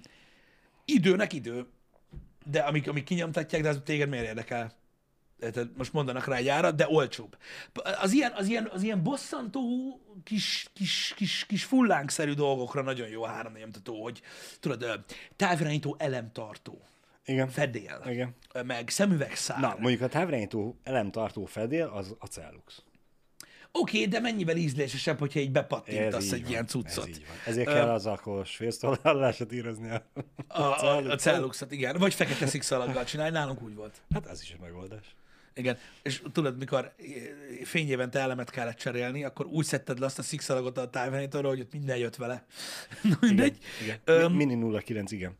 időnek 0.85 1.33
idő, 1.33 1.65
de 2.45 2.59
amik, 2.59 2.87
amik 2.89 3.03
kinyomtatják, 3.03 3.61
de 3.61 3.69
az 3.69 3.81
téged 3.85 4.09
miért 4.09 4.25
érdekel? 4.25 4.79
Tehát 5.49 5.69
most 5.77 5.93
mondanak 5.93 6.25
rá 6.25 6.35
egy 6.35 6.47
árat, 6.47 6.75
de 6.75 6.87
olcsóbb. 6.89 7.37
Az 8.01 8.11
ilyen, 8.11 8.31
az 8.35 8.47
ilyen, 8.47 8.69
az 8.73 8.83
ilyen 8.83 9.03
bosszantó 9.03 9.61
kis, 10.23 10.69
kis, 10.73 11.13
kis, 11.15 11.45
kis 11.45 11.63
fullánkszerű 11.63 12.33
dolgokra 12.33 12.81
nagyon 12.81 13.07
jó 13.07 13.23
a 13.23 13.27
3 13.27 13.53
nyomtató, 13.53 14.03
hogy 14.03 14.21
tudod, 14.59 15.05
távirányító 15.35 15.95
elemtartó, 15.99 16.81
Igen. 17.25 17.49
fedél, 17.49 18.01
Igen. 18.05 18.35
meg 18.65 18.89
szemüvegszár. 18.89 19.59
Na, 19.59 19.75
mondjuk 19.79 20.01
a 20.01 20.07
távirányító 20.07 20.79
elemtartó 20.83 21.45
fedél, 21.45 21.85
az 21.85 22.15
a 22.19 22.25
Cellux. 22.25 22.83
Oké, 23.73 23.97
okay, 23.97 24.09
de 24.09 24.19
mennyivel 24.19 24.55
ízlésesebb, 24.55 25.19
hogyha 25.19 25.39
így 25.39 25.51
bepattintasz 25.51 26.31
egy 26.31 26.41
van, 26.41 26.49
ilyen 26.49 26.67
cuccot. 26.67 27.07
Ez 27.07 27.09
így 27.09 27.25
van. 27.27 27.35
Ezért 27.45 27.67
kell 27.67 27.89
az 27.89 28.05
alkoholos 28.05 28.55
fésztollását 28.55 29.51
írozni. 29.51 29.89
A... 29.89 30.03
A, 30.47 30.61
a, 30.61 31.11
a 31.11 31.15
celluxot, 31.15 31.71
igen. 31.71 31.97
Vagy 31.97 32.13
fekete 32.13 32.45
szikszalaggal 32.45 33.03
csinálj, 33.03 33.31
nálunk 33.31 33.61
úgy 33.61 33.75
volt. 33.75 34.01
Hát 34.13 34.27
ez 34.27 34.41
is 34.41 34.51
egy 34.51 34.59
megoldás. 34.59 35.15
Igen, 35.55 35.77
és 36.03 36.21
tudod, 36.31 36.57
mikor 36.57 36.95
fényévente 37.63 38.19
elemet 38.19 38.49
kellett 38.49 38.77
cserélni, 38.77 39.23
akkor 39.23 39.45
úgy 39.45 39.65
szedted 39.65 39.99
le 39.99 40.05
azt 40.05 40.19
a 40.19 40.21
szikszalagot 40.21 40.77
a 40.77 40.89
távirányítóra, 40.89 41.47
hogy 41.47 41.59
ott 41.59 41.71
minden 41.71 41.97
jött 41.97 42.15
vele. 42.15 42.45
Mindegy. 43.21 43.57
Igen. 43.81 43.97
Öm, 44.03 44.33
Mini 44.33 44.81
09, 44.85 45.11
igen. 45.11 45.37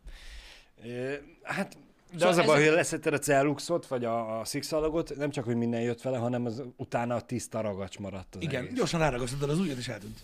Ö, 0.85 1.13
Hát, 1.43 1.77
de 2.11 2.17
Szóval 2.17 2.29
az 2.29 2.37
a 2.37 2.43
baj, 2.43 2.55
ezek- 2.55 2.67
hogy 2.67 2.75
leszetted 2.77 3.13
a 3.13 3.17
Celluxot, 3.19 3.87
vagy 3.87 4.05
a, 4.05 4.39
a 4.39 4.45
szikszalagot, 4.45 5.15
nem 5.17 5.29
csak, 5.29 5.45
hogy 5.45 5.55
minden 5.55 5.81
jött 5.81 6.01
vele, 6.01 6.17
hanem 6.17 6.45
az 6.45 6.63
utána 6.77 7.15
a 7.15 7.21
tiszta 7.21 7.61
ragacs 7.61 7.99
maradt 7.99 8.35
az 8.35 8.41
igen, 8.41 8.63
egész. 8.63 8.77
gyorsan 8.77 8.99
ráragasztottad 8.99 9.49
az 9.49 9.59
ujjat, 9.59 9.77
és 9.77 9.87
eltűnt. 9.87 10.19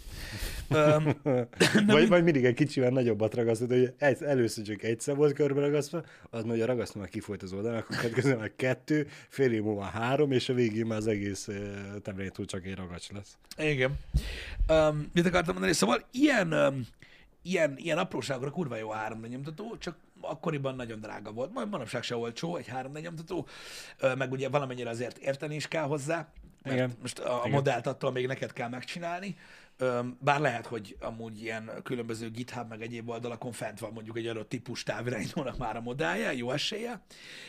Vagy, 1.87 2.07
vagy 2.07 2.23
mindig 2.23 2.45
egy 2.45 2.53
kicsivel 2.53 2.89
nagyobbat 2.89 3.33
ragasztod, 3.35 3.69
hogy 3.69 3.93
egy, 3.97 4.23
először 4.23 4.63
csak 4.65 4.83
egyszer 4.83 5.15
volt 5.15 5.33
körbe 5.33 5.61
ragasztva, 5.61 6.03
az 6.29 6.43
majd 6.43 6.61
a 6.61 6.65
ragasztó 6.65 6.99
már 6.99 7.09
kifolyt 7.09 7.43
az 7.43 7.53
oldalon, 7.53 7.77
akkor 7.77 7.95
következő 7.95 8.35
már 8.35 8.51
kettő, 8.55 9.07
fél 9.29 9.51
év 9.51 9.61
múlva 9.63 9.83
három, 9.83 10.31
és 10.31 10.49
a 10.49 10.53
végén 10.53 10.85
már 10.85 10.97
az 10.97 11.07
egész 11.07 11.47
temrétúl 12.03 12.45
csak 12.45 12.65
egy 12.65 12.75
ragacs 12.75 13.11
lesz. 13.11 13.37
igen. 13.57 13.97
Um, 14.69 15.09
mit 15.13 15.25
akartam 15.25 15.53
mondani? 15.53 15.73
Szóval 15.73 16.03
ilyen, 16.11 16.53
um, 16.53 16.87
ilyen, 17.41 17.73
ilyen 17.77 17.97
apróságokra 17.97 18.49
kurva 18.51 18.75
jó 18.77 18.89
a 18.89 18.93
3 18.95 19.25
nyomtató, 19.25 19.75
csak 19.79 19.95
akkoriban 20.21 20.75
nagyon 20.75 20.99
drága 20.99 21.31
volt. 21.31 21.53
Majd 21.53 21.69
manapság 21.69 22.03
se 22.03 22.15
olcsó 22.15 22.55
egy 22.55 22.67
3 22.67 22.91
nyomtató, 22.91 23.47
Ö, 23.99 24.15
meg 24.15 24.31
ugye 24.31 24.49
valamennyire 24.49 24.89
azért 24.89 25.17
érteni 25.17 25.55
is 25.55 25.67
kell 25.67 25.83
hozzá, 25.83 26.27
mert 26.63 26.75
Igen. 26.75 26.91
most 27.01 27.19
a, 27.19 27.39
Igen. 27.39 27.51
modellt 27.51 27.87
attól 27.87 28.11
még 28.11 28.27
neked 28.27 28.53
kell 28.53 28.69
megcsinálni. 28.69 29.37
Bár 30.19 30.39
lehet, 30.39 30.65
hogy 30.65 30.97
amúgy 30.99 31.41
ilyen 31.41 31.71
különböző 31.83 32.31
GitHub 32.31 32.69
meg 32.69 32.81
egyéb 32.81 33.09
oldalakon 33.09 33.51
fent 33.51 33.79
van 33.79 33.91
mondjuk 33.93 34.17
egy 34.17 34.27
adott 34.27 34.49
típus 34.49 34.83
távirányítónak 34.83 35.57
már 35.57 35.75
a 35.75 35.81
modellje, 35.81 36.33
jó 36.33 36.51
esélye, 36.51 37.01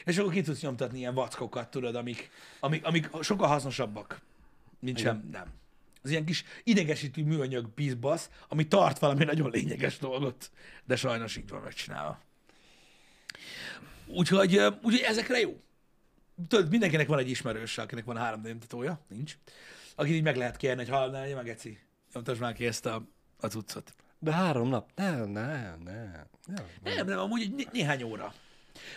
és 0.05 0.19
akkor 0.19 0.33
ki 0.33 0.41
tudsz 0.41 0.61
nyomtatni 0.61 0.99
ilyen 0.99 1.14
vackokat, 1.14 1.71
tudod, 1.71 1.95
amik, 1.95 2.31
amik, 2.61 2.85
amik 2.85 3.09
sokkal 3.21 3.49
hasznosabbak, 3.49 4.21
mint 4.81 4.99
sem 4.99 5.29
nem. 5.33 5.47
Az 6.03 6.11
ilyen 6.11 6.25
kis 6.25 6.45
idegesítő 6.64 7.25
műanyag 7.25 7.69
bizbasz, 7.75 8.31
ami 8.49 8.69
tart 8.69 8.99
valami 8.99 9.25
nagyon 9.25 9.51
lényeges 9.51 9.99
dolgot, 9.99 10.51
de 10.85 10.97
sajnos 10.97 11.37
így 11.37 11.49
van 11.49 11.61
megcsinálva. 11.61 12.21
Úgyhogy, 14.09 14.56
úgyhogy 14.82 15.04
ezekre 15.06 15.40
jó. 15.40 15.61
Tudod, 16.48 16.70
mindenkinek 16.70 17.06
van 17.06 17.18
egy 17.18 17.30
ismerős, 17.30 17.78
akinek 17.78 18.04
van 18.04 18.16
három 18.16 18.40
nyomtatója, 18.40 19.00
nincs. 19.09 19.38
Akit 19.94 20.14
így 20.14 20.22
meg 20.22 20.36
lehet 20.36 20.56
kérni, 20.56 20.84
hogy 20.84 20.92
hallná, 20.94 21.24
hogy 21.24 21.34
meg 21.34 21.48
Eci, 21.48 21.78
nyomtasd 22.12 22.40
már 22.40 22.52
ki 22.52 22.66
ezt 22.66 22.86
a, 22.86 23.09
a 23.40 23.46
cuccot. 23.46 23.94
De 24.18 24.32
három 24.32 24.68
nap? 24.68 24.90
Nem, 24.94 25.28
nem, 25.30 25.80
nem. 25.84 26.26
nem. 26.46 26.64
Nem, 26.82 27.06
nem, 27.06 27.18
amúgy 27.18 27.40
egy 27.42 27.54
né- 27.54 27.72
néhány 27.72 28.02
óra. 28.02 28.34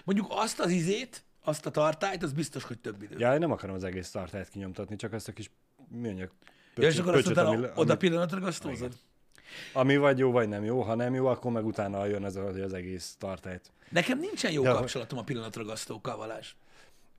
Mondjuk 0.03 0.27
azt 0.29 0.59
az 0.59 0.69
izét, 0.69 1.23
azt 1.43 1.65
a 1.65 1.71
tartályt, 1.71 2.23
az 2.23 2.33
biztos, 2.33 2.63
hogy 2.63 2.79
több 2.79 3.01
idő. 3.01 3.15
Ja, 3.17 3.33
én 3.33 3.39
nem 3.39 3.51
akarom 3.51 3.75
az 3.75 3.83
egész 3.83 4.11
tartályt 4.11 4.49
kinyomtatni, 4.49 4.95
csak 4.95 5.13
azt 5.13 5.27
a 5.27 5.31
kis 5.31 5.51
műanyag 5.87 6.31
ja, 6.75 6.87
és 6.87 6.97
akkor 6.97 7.13
azt 7.13 7.23
pöcsöt, 7.23 7.37
utána 7.37 7.57
ami, 7.57 7.67
oda 7.75 7.97
pillanatra 7.97 8.39
gasztózod? 8.39 8.93
Ami 9.73 9.97
vagy 9.97 10.17
jó, 10.17 10.31
vagy 10.31 10.49
nem 10.49 10.63
jó. 10.63 10.81
Ha 10.81 10.95
nem 10.95 11.13
jó, 11.13 11.25
akkor 11.25 11.51
meg 11.51 11.65
utána 11.65 12.05
jön 12.05 12.23
az, 12.23 12.35
az 12.35 12.73
egész 12.73 13.15
tartályt. 13.19 13.71
Nekem 13.89 14.19
nincsen 14.19 14.51
jó 14.51 14.63
Ja, 14.63 14.73
kapcsolatom 14.73 15.19
a 15.19 15.23
pillanatragasztókkal, 15.23 16.17
Valás. 16.17 16.55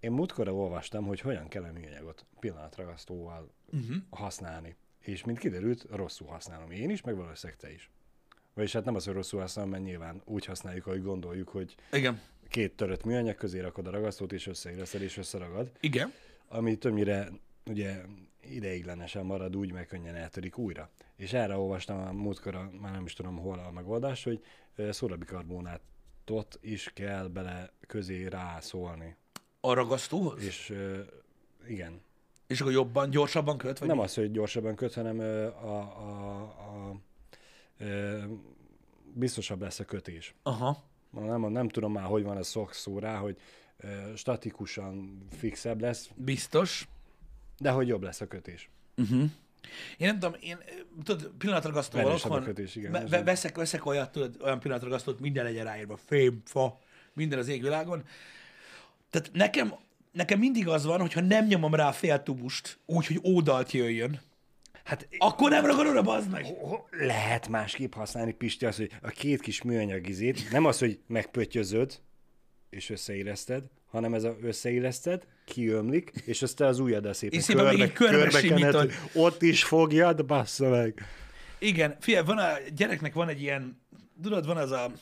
Én 0.01 0.11
múltkor 0.11 0.49
olvastam, 0.49 1.05
hogy 1.05 1.21
hogyan 1.21 1.49
kell 1.49 1.63
a 1.63 1.73
műanyagot 1.73 2.25
pillanatragasztóval 2.41 3.51
uh-huh. 3.73 3.97
használni. 4.11 4.77
És 5.01 5.25
mint 5.25 5.39
kiderült, 5.39 5.87
rosszul 5.91 6.27
használom 6.27 6.71
én 6.71 6.91
is, 6.91 7.03
meg 7.03 7.17
valószínűleg 7.17 7.61
te 7.61 7.73
is. 7.73 7.91
Vagyis 8.55 8.73
hát 8.73 8.85
nem 8.85 8.95
az, 8.95 9.05
hogy 9.05 9.15
rosszul 9.15 9.41
használom, 9.41 9.71
mert 9.71 9.83
nyilván 9.83 10.23
úgy 10.25 10.45
használjuk, 10.45 10.87
ahogy 10.87 11.03
gondoljuk, 11.03 11.49
hogy 11.49 11.75
Igen. 11.93 12.21
két 12.49 12.77
törött 12.77 13.05
műanyag 13.05 13.35
közé 13.35 13.61
rakod 13.61 13.87
a 13.87 13.91
ragasztót, 13.91 14.33
és 14.33 14.47
összeilleszed, 14.47 15.03
és 15.03 15.17
összeragad. 15.17 15.71
Igen. 15.81 16.13
ami 16.49 16.77
többnyire 16.77 17.29
ugye 17.67 18.01
ideiglenesen 18.51 19.25
marad 19.25 19.57
úgy, 19.57 19.73
meg 19.73 19.87
könnyen 19.87 20.15
eltörik 20.15 20.59
újra. 20.59 20.91
És 21.23 21.33
erre 21.33 21.57
olvastam 21.57 22.01
a 22.07 22.13
múltkor, 22.13 22.55
a- 22.55 22.71
már 22.81 22.93
nem 22.93 23.05
is 23.05 23.13
tudom 23.13 23.37
hol 23.37 23.59
a 23.59 23.71
megoldás, 23.71 24.25
hogy 24.25 24.45
szórabikarbonátot 24.91 26.59
is 26.61 26.91
kell 26.95 27.27
bele 27.29 27.71
közé 27.87 28.27
rászólni. 28.27 29.17
A 29.61 29.73
ragasztóhoz? 29.73 30.43
És, 30.45 30.75
igen, 31.69 32.01
és 32.47 32.61
akkor 32.61 32.73
jobban, 32.73 33.11
gyorsabban 33.11 33.59
köt? 33.59 33.79
Vagy 33.79 33.89
nem 33.89 33.97
mi? 33.97 34.03
az, 34.03 34.15
hogy 34.15 34.31
gyorsabban 34.31 34.75
köt, 34.75 34.95
hanem 34.95 35.19
a, 35.19 35.67
a, 35.67 36.41
a, 36.41 36.97
ö, 37.79 38.23
biztosabb 39.15 39.61
lesz 39.61 39.79
a 39.81 39.85
kötés. 39.85 40.35
Aha. 40.43 40.83
Nem, 41.11 41.51
nem 41.51 41.69
tudom 41.69 41.93
már, 41.93 42.05
hogy 42.05 42.23
van 42.23 42.37
a 42.37 42.43
szokszó 42.43 42.99
rá, 42.99 43.17
hogy 43.19 43.41
statikusan 44.15 45.27
fixebb 45.31 45.81
lesz, 45.81 46.11
Biztos. 46.17 46.89
de 47.59 47.71
hogy 47.71 47.89
jobb 47.89 48.03
lesz 48.03 48.21
a 48.21 48.27
kötés. 48.27 48.71
Én 49.99 50.07
nem 50.09 50.19
tudom, 50.19 50.35
én 50.41 50.59
tudod, 51.05 51.31
pillanatragasztóval 51.39 52.13
otthon 52.13 52.55
igen, 52.75 52.97
egy- 52.97 53.25
veszek, 53.25 53.57
veszek 53.57 53.87
olyat, 53.87 54.13
tudod, 54.13 54.37
olyan 54.43 54.61
pillanatragasztót, 54.61 55.21
minden 55.21 55.45
legyen 55.45 55.65
ráírva, 55.65 55.97
fém, 56.07 56.43
fa, 56.45 56.79
minden 57.13 57.39
az 57.39 57.49
égvilágon. 57.49 58.05
Tehát 59.11 59.31
nekem, 59.33 59.75
nekem 60.13 60.39
mindig 60.39 60.69
az 60.69 60.85
van, 60.85 61.01
hogyha 61.01 61.21
nem 61.21 61.47
nyomom 61.47 61.75
rá 61.75 61.89
a 61.89 61.93
fél 61.93 62.23
tubust, 62.23 62.79
úgy, 62.87 63.07
hogy 63.07 63.21
ódalt 63.25 63.73
jöjjön, 63.73 64.21
Hát 64.85 65.09
akkor 65.19 65.51
nem 65.51 65.67
ragad 65.67 65.87
oda, 65.87 66.03
bazd 66.03 66.31
meg! 66.31 66.47
lehet 66.91 67.49
másképp 67.49 67.95
használni, 67.95 68.33
Pisti, 68.33 68.67
az, 68.67 68.77
hogy 68.77 68.91
a 69.03 69.09
két 69.09 69.41
kis 69.41 69.63
műanyag 69.63 70.09
izét, 70.09 70.51
nem 70.51 70.65
az, 70.65 70.79
hogy 70.79 70.99
megpöttyözöd, 71.07 72.01
és 72.71 72.91
összeilleszted, 72.91 73.65
hanem 73.93 74.15
ez 74.15 74.25
a 74.25 74.37
összeilleszted, 74.43 75.27
kiömlik, 75.45 76.13
és 76.25 76.43
azt 76.43 76.57
te 76.57 76.67
az 76.67 76.79
ujjaddal 76.79 77.13
szépen 77.13 77.39
És 77.39 77.47
körbe 77.47 77.93
körbekened, 77.93 78.41
simítod. 78.41 78.75
hogy 78.75 78.93
ott 79.13 79.43
is 79.43 79.65
fogjad, 79.65 80.25
bassza 80.27 80.69
meg. 80.69 81.03
Igen, 81.59 81.97
figyelj, 82.01 82.25
van 82.25 82.39
a 82.39 82.53
gyereknek 82.75 83.15
van 83.15 83.29
egy 83.29 83.41
ilyen, 83.43 83.81
tudod, 84.23 84.47
van 84.47 84.57
az 84.57 84.71
a, 84.71 84.93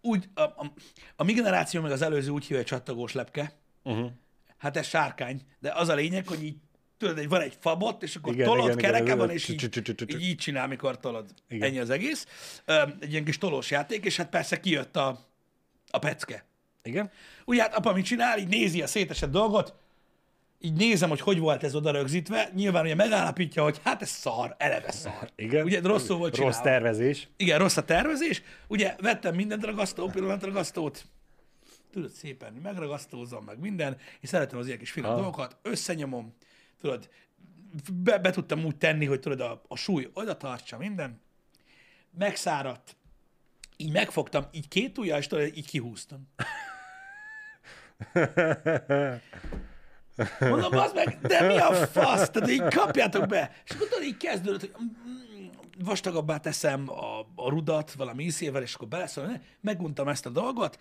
úgy, 0.00 0.28
a, 0.34 0.42
a, 0.42 0.72
a 1.16 1.24
mi 1.24 1.32
generáció 1.32 1.80
meg 1.80 1.90
az 1.90 2.02
előző 2.02 2.30
úgy 2.30 2.42
hívja, 2.42 2.56
hogy 2.56 2.66
csattogós 2.66 3.12
lepke. 3.12 3.52
Uh-huh. 3.82 4.10
Hát 4.58 4.76
ez 4.76 4.86
sárkány, 4.86 5.42
de 5.58 5.72
az 5.72 5.88
a 5.88 5.94
lényeg, 5.94 6.26
hogy 6.28 6.42
így 6.44 6.56
tudod, 6.98 7.16
hogy 7.16 7.28
van 7.28 7.40
egy 7.40 7.56
fabot, 7.60 8.02
és 8.02 8.16
akkor 8.16 8.32
Igen, 8.32 8.46
tolod, 8.46 8.64
igen, 8.64 8.76
kereke 8.76 9.04
igen, 9.04 9.18
van, 9.18 9.30
és 9.30 9.48
így, 9.48 9.78
így, 10.06 10.20
így 10.20 10.36
csinál, 10.36 10.68
mikor 10.68 11.00
tolod. 11.00 11.30
Igen. 11.48 11.68
Ennyi 11.68 11.78
az 11.78 11.90
egész. 11.90 12.26
Egy 13.00 13.10
ilyen 13.10 13.24
kis 13.24 13.38
tolós 13.38 13.70
játék, 13.70 14.04
és 14.04 14.16
hát 14.16 14.28
persze 14.28 14.60
kijött 14.60 14.96
a, 14.96 15.26
a 15.90 15.98
pecke. 15.98 16.47
Igen? 16.88 17.10
Ugye 17.44 17.62
hát 17.62 17.74
apa 17.74 17.92
mit 17.92 18.04
csinál, 18.04 18.38
így 18.38 18.48
nézi 18.48 18.82
a 18.82 18.86
szétesett 18.86 19.30
dolgot, 19.30 19.74
így 20.60 20.72
nézem, 20.72 21.08
hogy 21.08 21.20
hogy 21.20 21.38
volt 21.38 21.64
ez 21.64 21.74
oda 21.74 21.90
rögzítve, 21.90 22.50
nyilván 22.54 22.84
ugye 22.84 22.94
megállapítja, 22.94 23.62
hogy 23.62 23.80
hát 23.84 24.02
ez 24.02 24.08
szar, 24.08 24.54
eleve 24.58 24.90
szar. 24.92 25.30
Igen? 25.36 25.64
Ugye 25.64 25.80
rosszul 25.80 26.16
volt 26.16 26.36
Rossz 26.36 26.56
csinálva. 26.56 26.70
tervezés. 26.80 27.28
Igen, 27.36 27.58
rossz 27.58 27.76
a 27.76 27.84
tervezés. 27.84 28.42
Ugye 28.66 28.96
vettem 29.00 29.34
mindent 29.34 29.64
ragasztó, 29.64 30.08
pillanatragasztót, 30.08 31.04
tudod, 31.92 32.10
szépen 32.10 32.52
megragasztózom, 32.52 33.44
meg 33.44 33.58
minden, 33.58 33.96
és 34.20 34.28
szeretem 34.28 34.58
az 34.58 34.66
ilyen 34.66 34.78
kis 34.78 34.90
finom 34.90 35.10
Ha. 35.10 35.16
dolgokat, 35.16 35.56
összenyomom, 35.62 36.34
tudod, 36.80 37.08
be, 37.92 38.18
be 38.18 38.30
tudtam 38.30 38.64
úgy 38.64 38.76
tenni, 38.76 39.04
hogy 39.04 39.20
tudod, 39.20 39.40
a, 39.40 39.62
a 39.68 39.76
súly 39.76 40.10
oda 40.12 40.36
tartsa 40.36 40.78
minden, 40.78 41.20
megszáradt, 42.18 42.96
így 43.76 43.92
megfogtam, 43.92 44.46
így 44.52 44.68
két 44.68 44.98
ujjal, 44.98 45.18
és 45.18 45.26
tudod, 45.26 45.56
így 45.56 45.66
kihúztam. 45.66 46.28
Mondom, 50.40 50.76
az 50.76 50.92
meg, 50.92 51.18
de 51.20 51.40
mi 51.40 51.58
a 51.58 51.72
fasz? 51.72 52.30
Tehát 52.30 52.50
így 52.50 52.74
kapjátok 52.74 53.26
be. 53.26 53.52
És 53.64 53.70
akkor 53.70 53.88
tudod, 53.88 54.04
így 54.04 54.16
kezdődött, 54.16 54.60
hogy 54.60 54.70
mm, 54.82 55.46
vastagabbá 55.84 56.36
teszem 56.36 56.90
a, 56.90 57.20
a 57.34 57.48
rudat 57.48 57.92
valami 57.92 58.24
ízével, 58.24 58.62
és 58.62 58.74
akkor 58.74 58.88
beleszól. 58.88 59.40
Meguntam 59.60 60.08
ezt 60.08 60.26
a 60.26 60.30
dolgot. 60.30 60.78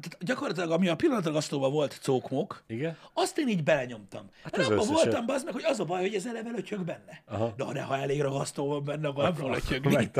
Tehát 0.00 0.24
gyakorlatilag, 0.24 0.70
ami 0.70 0.88
a 0.88 0.96
pillanatragasztóban 0.96 1.72
volt 1.72 1.98
cókmok, 2.02 2.62
Igen? 2.66 2.96
azt 3.12 3.38
én 3.38 3.48
így 3.48 3.62
belenyomtam. 3.62 4.30
Hát 4.42 4.58
abban 4.58 4.86
voltam 4.86 5.24
az 5.26 5.44
meg, 5.44 5.52
hogy 5.52 5.64
az 5.64 5.80
a 5.80 5.84
baj, 5.84 6.00
hogy 6.00 6.14
ez 6.14 6.26
eleve 6.26 6.50
lötyög 6.50 6.84
benne. 6.84 7.22
Aha. 7.26 7.54
De, 7.56 7.64
de 7.72 7.82
ha 7.82 7.96
elég 7.96 8.20
ragasztó 8.20 8.66
van 8.66 8.84
benne, 8.84 9.08
akkor 9.08 9.22
nem 9.22 9.34
fog 9.34 9.50
lötyögni. 9.50 10.10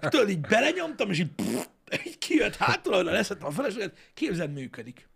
Tudod, 0.00 0.28
így 0.28 0.40
belenyomtam, 0.40 1.10
és 1.10 1.18
így, 1.18 1.30
pff, 1.30 1.66
így 2.06 2.18
kijött 2.18 2.56
hátul, 2.56 2.92
ahol 2.92 3.04
leszettem 3.04 3.46
a 3.46 3.50
feleséget, 3.50 3.96
képzeld, 4.14 4.52
működik. 4.52 5.10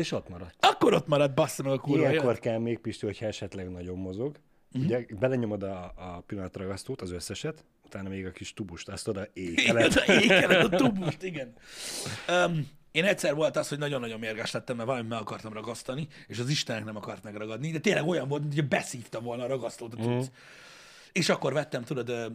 És 0.00 0.12
ott 0.12 0.28
maradt. 0.28 0.54
Akkor 0.66 0.92
ott 0.94 1.06
maradt 1.06 1.34
bassza 1.34 1.62
meg 1.62 1.72
a 1.72 1.78
kurva 1.78 1.98
Ilyenkor 2.02 2.24
élet. 2.24 2.38
kell 2.38 2.58
még, 2.58 2.78
Pisti, 2.78 3.06
hogyha 3.06 3.26
esetleg 3.26 3.70
nagyon 3.70 3.98
mozog. 3.98 4.36
Mhm. 4.72 4.84
Ugye 4.84 5.04
belenyomod 5.18 5.62
a, 5.62 5.92
a 5.96 6.22
pillanatragasztót, 6.26 7.00
az 7.00 7.10
összeset, 7.10 7.64
utána 7.84 8.08
még 8.08 8.26
a 8.26 8.30
kis 8.30 8.54
tubust, 8.54 8.88
azt 8.88 9.08
oda 9.08 9.26
Igen, 9.32 9.52
ékeled. 9.52 10.02
ékeled 10.22 10.72
a 10.72 10.76
tubust, 10.76 11.22
igen. 11.22 11.52
Um, 12.28 12.68
én 12.90 13.04
egyszer 13.04 13.34
volt 13.34 13.56
az, 13.56 13.68
hogy 13.68 13.78
nagyon-nagyon 13.78 14.18
mérges 14.18 14.50
lettem, 14.50 14.76
mert 14.76 14.88
valamit 14.88 15.10
meg 15.10 15.20
akartam 15.20 15.52
ragasztani, 15.52 16.08
és 16.26 16.38
az 16.38 16.48
Istenek 16.48 16.84
nem 16.84 16.96
akart 16.96 17.22
megragadni, 17.22 17.70
de 17.70 17.78
tényleg 17.78 18.06
olyan 18.06 18.28
volt, 18.28 18.42
hogy 18.54 18.68
beszívta 18.68 19.20
volna 19.20 19.44
a 19.44 19.46
ragasztót 19.46 19.94
a 19.94 20.02
cucc. 20.02 20.26
És 21.12 21.28
akkor 21.28 21.52
vettem, 21.52 21.82
tudod, 21.84 22.32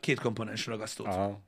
két 0.00 0.20
komponens 0.20 0.66
ragasztót. 0.66 1.06
Aha. 1.06 1.40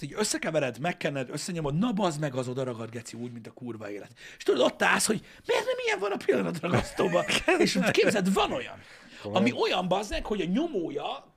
Ezt 0.00 0.10
így 0.10 0.18
összekevered, 0.18 0.78
megkenned, 0.78 1.30
összenyomod, 1.30 1.78
na 1.78 1.92
bazd 1.92 2.20
meg 2.20 2.34
az 2.34 2.48
oda 2.48 2.64
ragad, 2.64 2.90
geci, 2.90 3.16
úgy, 3.16 3.32
mint 3.32 3.46
a 3.46 3.50
kurva 3.52 3.90
élet. 3.90 4.10
És 4.36 4.42
tudod, 4.42 4.60
ott 4.60 4.82
állsz, 4.82 5.06
hogy 5.06 5.24
miért 5.46 5.64
nem 5.64 5.74
ilyen 5.84 5.98
van 5.98 6.12
a 6.12 6.16
pillanatragasztóban? 6.24 7.24
és 7.58 7.78
képzeld, 7.90 8.32
van 8.32 8.52
olyan, 8.52 8.78
ami 9.22 9.52
olyan 9.52 9.88
bazd 9.88 10.10
meg, 10.10 10.26
hogy 10.26 10.40
a 10.40 10.44
nyomója 10.44 11.34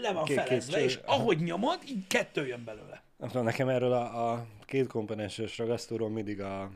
le 0.00 0.12
van 0.12 0.24
Két- 0.24 0.40
felezve, 0.40 0.82
és 0.82 0.98
ahogy 1.04 1.38
nyomod, 1.38 1.78
így 1.88 2.06
kettő 2.06 2.46
jön 2.46 2.64
belőle. 2.64 3.02
Tudom, 3.18 3.44
nekem 3.44 3.68
erről 3.68 3.92
a, 3.92 4.32
a 4.32 4.46
két 4.64 4.86
komponenses 4.86 5.58
ragasztóról 5.58 6.10
mindig 6.10 6.40
a 6.40 6.70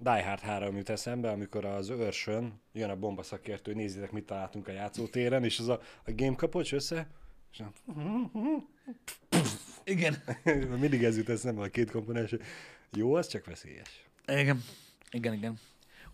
Die 0.00 0.24
Hard 0.24 0.40
3 0.40 0.76
jut 0.76 0.88
eszembe, 0.88 1.30
amikor 1.30 1.64
az 1.64 1.88
őrsön 1.88 2.60
jön 2.72 2.90
a 2.90 2.96
bombaszakértő, 2.96 3.74
nézzétek, 3.74 4.12
mit 4.12 4.26
találtunk 4.26 4.68
a 4.68 4.72
játszótéren, 4.72 5.44
és 5.44 5.58
az 5.58 5.68
a, 5.68 5.80
a 6.06 6.10
game 6.16 6.34
kapocs 6.34 6.72
össze, 6.72 7.08
és 7.52 7.60
a, 7.60 7.72
Igen. 9.86 10.22
mindig 10.80 11.04
ez 11.04 11.16
jut 11.16 11.28
eszembe 11.28 11.62
a 11.62 11.68
két 11.68 11.90
komponens. 11.90 12.34
Jó, 12.92 13.14
az 13.14 13.28
csak 13.28 13.44
veszélyes. 13.44 14.06
Igen. 14.26 14.64
Igen, 15.10 15.32
igen. 15.32 15.60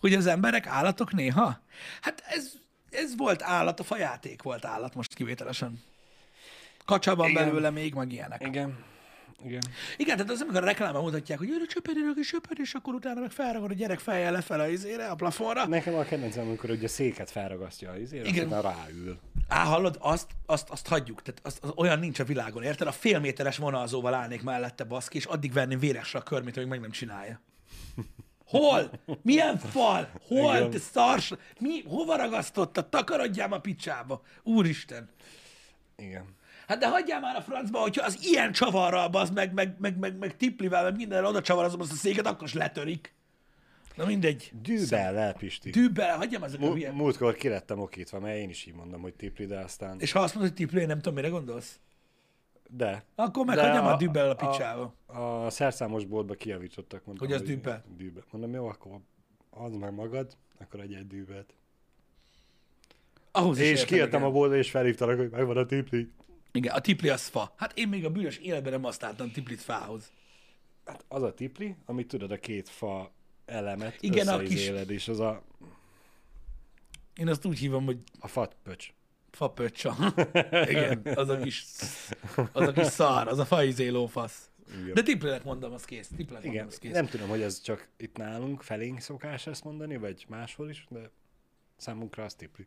Hogy 0.01 0.14
az 0.14 0.27
emberek 0.27 0.66
állatok 0.66 1.12
néha? 1.12 1.61
Hát 2.01 2.23
ez, 2.27 2.53
ez 2.91 3.16
volt 3.16 3.43
állat, 3.43 3.81
a 3.81 3.85
fajáték 3.85 4.43
volt 4.43 4.64
állat 4.64 4.95
most 4.95 5.14
kivételesen. 5.14 5.83
Kacsa 6.85 7.14
van 7.14 7.33
belőle 7.33 7.70
még, 7.70 7.95
meg 7.95 8.12
ilyenek. 8.12 8.47
Igen. 8.47 8.85
Igen. 9.45 9.62
Igen, 9.97 10.16
tehát 10.16 10.30
az, 10.32 10.40
amikor 10.40 10.62
a 10.62 10.64
reklámban 10.64 11.03
mutatják, 11.03 11.38
hogy 11.38 11.49
jön 11.49 11.62
a 11.62 11.66
csöperi, 11.66 12.01
a 12.01 12.22
söpör, 12.22 12.57
és 12.61 12.74
akkor 12.74 12.95
utána 12.95 13.20
meg 13.20 13.30
felragad 13.30 13.70
a 13.70 13.74
gyerek 13.74 13.99
fejjel 13.99 14.32
lefele 14.32 14.62
az 14.62 14.70
izére, 14.70 15.07
a 15.07 15.14
plafonra. 15.14 15.66
Nekem 15.66 15.95
a 15.95 16.03
kedvencem, 16.03 16.47
amikor 16.47 16.70
ugye 16.70 16.84
a 16.84 16.88
széket 16.88 17.30
felragasztja 17.30 17.90
az 17.90 17.99
izére, 18.01 18.28
Igen. 18.28 18.53
aztán 18.53 18.62
ráül. 18.62 19.18
Á, 19.49 19.64
hallod, 19.64 19.97
azt, 20.01 20.26
azt, 20.47 20.70
azt 20.70 20.86
hagyjuk. 20.86 21.22
Tehát 21.22 21.40
az, 21.45 21.59
az 21.61 21.72
olyan 21.76 21.99
nincs 21.99 22.18
a 22.18 22.24
világon, 22.24 22.62
érted? 22.62 22.86
A 22.86 22.93
fél 22.93 23.18
méteres 23.18 23.57
vonalzóval 23.57 24.14
állnék 24.14 24.43
mellette 24.43 24.84
baszki, 24.84 25.16
és 25.16 25.24
addig 25.24 25.53
verném 25.53 25.78
véresre 25.78 26.18
a 26.18 26.22
körmét, 26.22 26.57
amíg 26.57 26.68
meg 26.68 26.80
nem 26.80 26.90
csinálja. 26.90 27.40
Hol? 28.47 28.90
Milyen 29.22 29.59
fal? 29.59 30.09
Hol? 30.26 30.57
Igen. 30.57 30.70
Te 30.70 30.78
szars? 30.78 31.32
Mi? 31.59 31.82
Hova 31.82 32.16
ragasztottad? 32.16 32.88
Takarodjál 32.88 33.53
a 33.53 33.59
picsába. 33.59 34.22
Úristen. 34.43 35.09
Igen. 35.97 36.24
Hát 36.73 36.81
de 36.81 36.89
hagyjál 36.89 37.20
már 37.20 37.37
a 37.37 37.41
francba, 37.41 37.79
hogyha 37.79 38.05
az 38.07 38.18
ilyen 38.25 38.53
csavarral, 38.53 39.09
az 39.12 39.31
meg, 39.31 39.53
meg, 39.53 39.77
meg, 39.79 39.99
meg, 39.99 40.18
meg 40.18 40.37
tiplivel, 40.37 40.83
meg 40.83 40.97
mindenre 40.97 41.27
oda 41.27 41.41
csavarazom 41.41 41.81
azt 41.81 41.93
a 41.93 41.95
széket, 41.95 42.27
akkor 42.27 42.47
is 42.47 42.55
letörik. 42.55 43.14
Na 43.97 44.05
mindegy. 44.07 44.53
Dűbel 44.62 45.18
el, 45.18 45.33
Pisti. 45.35 45.70
Dűbbel, 45.70 46.16
hagyjam 46.16 46.43
ezek 46.43 46.61
a 46.61 46.64
Mu- 46.64 46.73
hülye. 46.75 46.93
múltkor 46.93 47.35
kilettem 47.35 47.79
okítva, 47.79 48.20
mert 48.20 48.37
én 48.37 48.49
is 48.49 48.66
így 48.66 48.75
mondom, 48.75 49.01
hogy 49.01 49.14
tipli, 49.14 49.47
de 49.47 49.59
aztán... 49.59 49.97
És 50.01 50.12
ha 50.12 50.20
azt 50.20 50.35
mondod, 50.35 50.53
hogy 50.57 50.66
tipli, 50.66 50.85
nem 50.85 50.97
tudom, 50.97 51.14
mire 51.14 51.29
gondolsz? 51.29 51.81
De. 52.70 53.05
Akkor 53.14 53.45
meg 53.47 53.57
De 53.57 53.62
hagyjam 53.66 53.87
a 53.87 53.93
a- 53.93 53.97
dübbel 53.97 54.27
a 54.31 54.31
a- 54.31 54.35
picsába. 54.51 54.95
A 55.07 55.51
szerszámos 55.51 56.05
boltba 56.05 56.35
kijavítottak, 56.35 57.05
mondtam. 57.05 57.29
Hogy 57.29 57.37
az 57.37 57.43
dűbel? 57.43 57.85
Dűbel. 57.97 58.23
Mondom, 58.31 58.53
jó, 58.53 58.66
akkor 58.66 58.93
az 59.51 59.75
meg 59.75 59.95
magad, 59.95 60.37
akkor 60.61 60.81
egy 60.81 60.95
egy 60.95 61.07
dűbelt. 61.07 61.55
Ahhoz 63.33 63.59
is 63.59 63.70
És 63.70 63.85
kijöttem 63.85 64.25
a 64.25 64.31
boltba, 64.31 64.57
és 64.57 64.70
felhívtalak, 64.70 65.16
hogy 65.18 65.31
megvan 65.31 65.57
a 65.57 65.66
tipli. 65.66 66.11
Igen, 66.53 66.74
a 66.74 66.80
tipli 66.80 67.09
az 67.09 67.26
fa. 67.26 67.53
Hát 67.57 67.78
én 67.78 67.88
még 67.88 68.05
a 68.05 68.11
bűnös 68.11 68.36
életben 68.36 68.72
nem 68.72 68.82
használtam 68.82 69.30
tiplit 69.30 69.61
fához. 69.61 70.12
Hát 70.84 71.05
az 71.09 71.22
a 71.22 71.34
tipli, 71.34 71.76
amit 71.84 72.09
tudod, 72.09 72.30
a 72.30 72.38
két 72.38 72.68
fa 72.68 73.12
elemet 73.44 73.96
Igen, 74.00 74.28
a 74.28 74.42
összeizéled, 74.42 74.90
és 74.90 75.09
az 75.09 75.20
a, 75.20 75.42
Én 77.14 77.28
azt 77.28 77.44
úgy 77.44 77.59
hívom, 77.59 77.84
hogy 77.84 77.98
a 78.20 78.28
fat 78.28 78.57
pöcs. 78.62 78.92
fapöccsa. 79.30 79.96
Igen, 80.68 81.00
az 81.14 81.28
a 81.28 81.38
kis, 81.38 81.64
az 82.53 82.68
a 82.68 82.72
kis 82.72 82.86
szar, 82.86 83.28
az 83.28 83.38
a 83.38 83.44
faizéló 83.44 84.07
fasz. 84.07 84.50
Igen. 84.80 84.94
De 84.94 85.03
tiplinek 85.03 85.44
mondom, 85.44 85.72
az 85.72 85.84
kész. 85.84 86.09
Tiplinek 86.09 86.32
mondom, 86.32 86.53
Igen, 86.53 86.66
az 86.66 86.78
kész. 86.78 86.92
nem 86.92 87.07
tudom, 87.07 87.28
hogy 87.28 87.42
ez 87.42 87.61
csak 87.61 87.88
itt 87.96 88.16
nálunk 88.16 88.62
felénk 88.62 89.00
szokás 89.00 89.46
ezt 89.46 89.64
mondani, 89.64 89.96
vagy 89.96 90.24
máshol 90.28 90.68
is, 90.70 90.86
de 90.90 91.11
számunkra 91.76 92.24
az 92.24 92.34
tipli. 92.34 92.66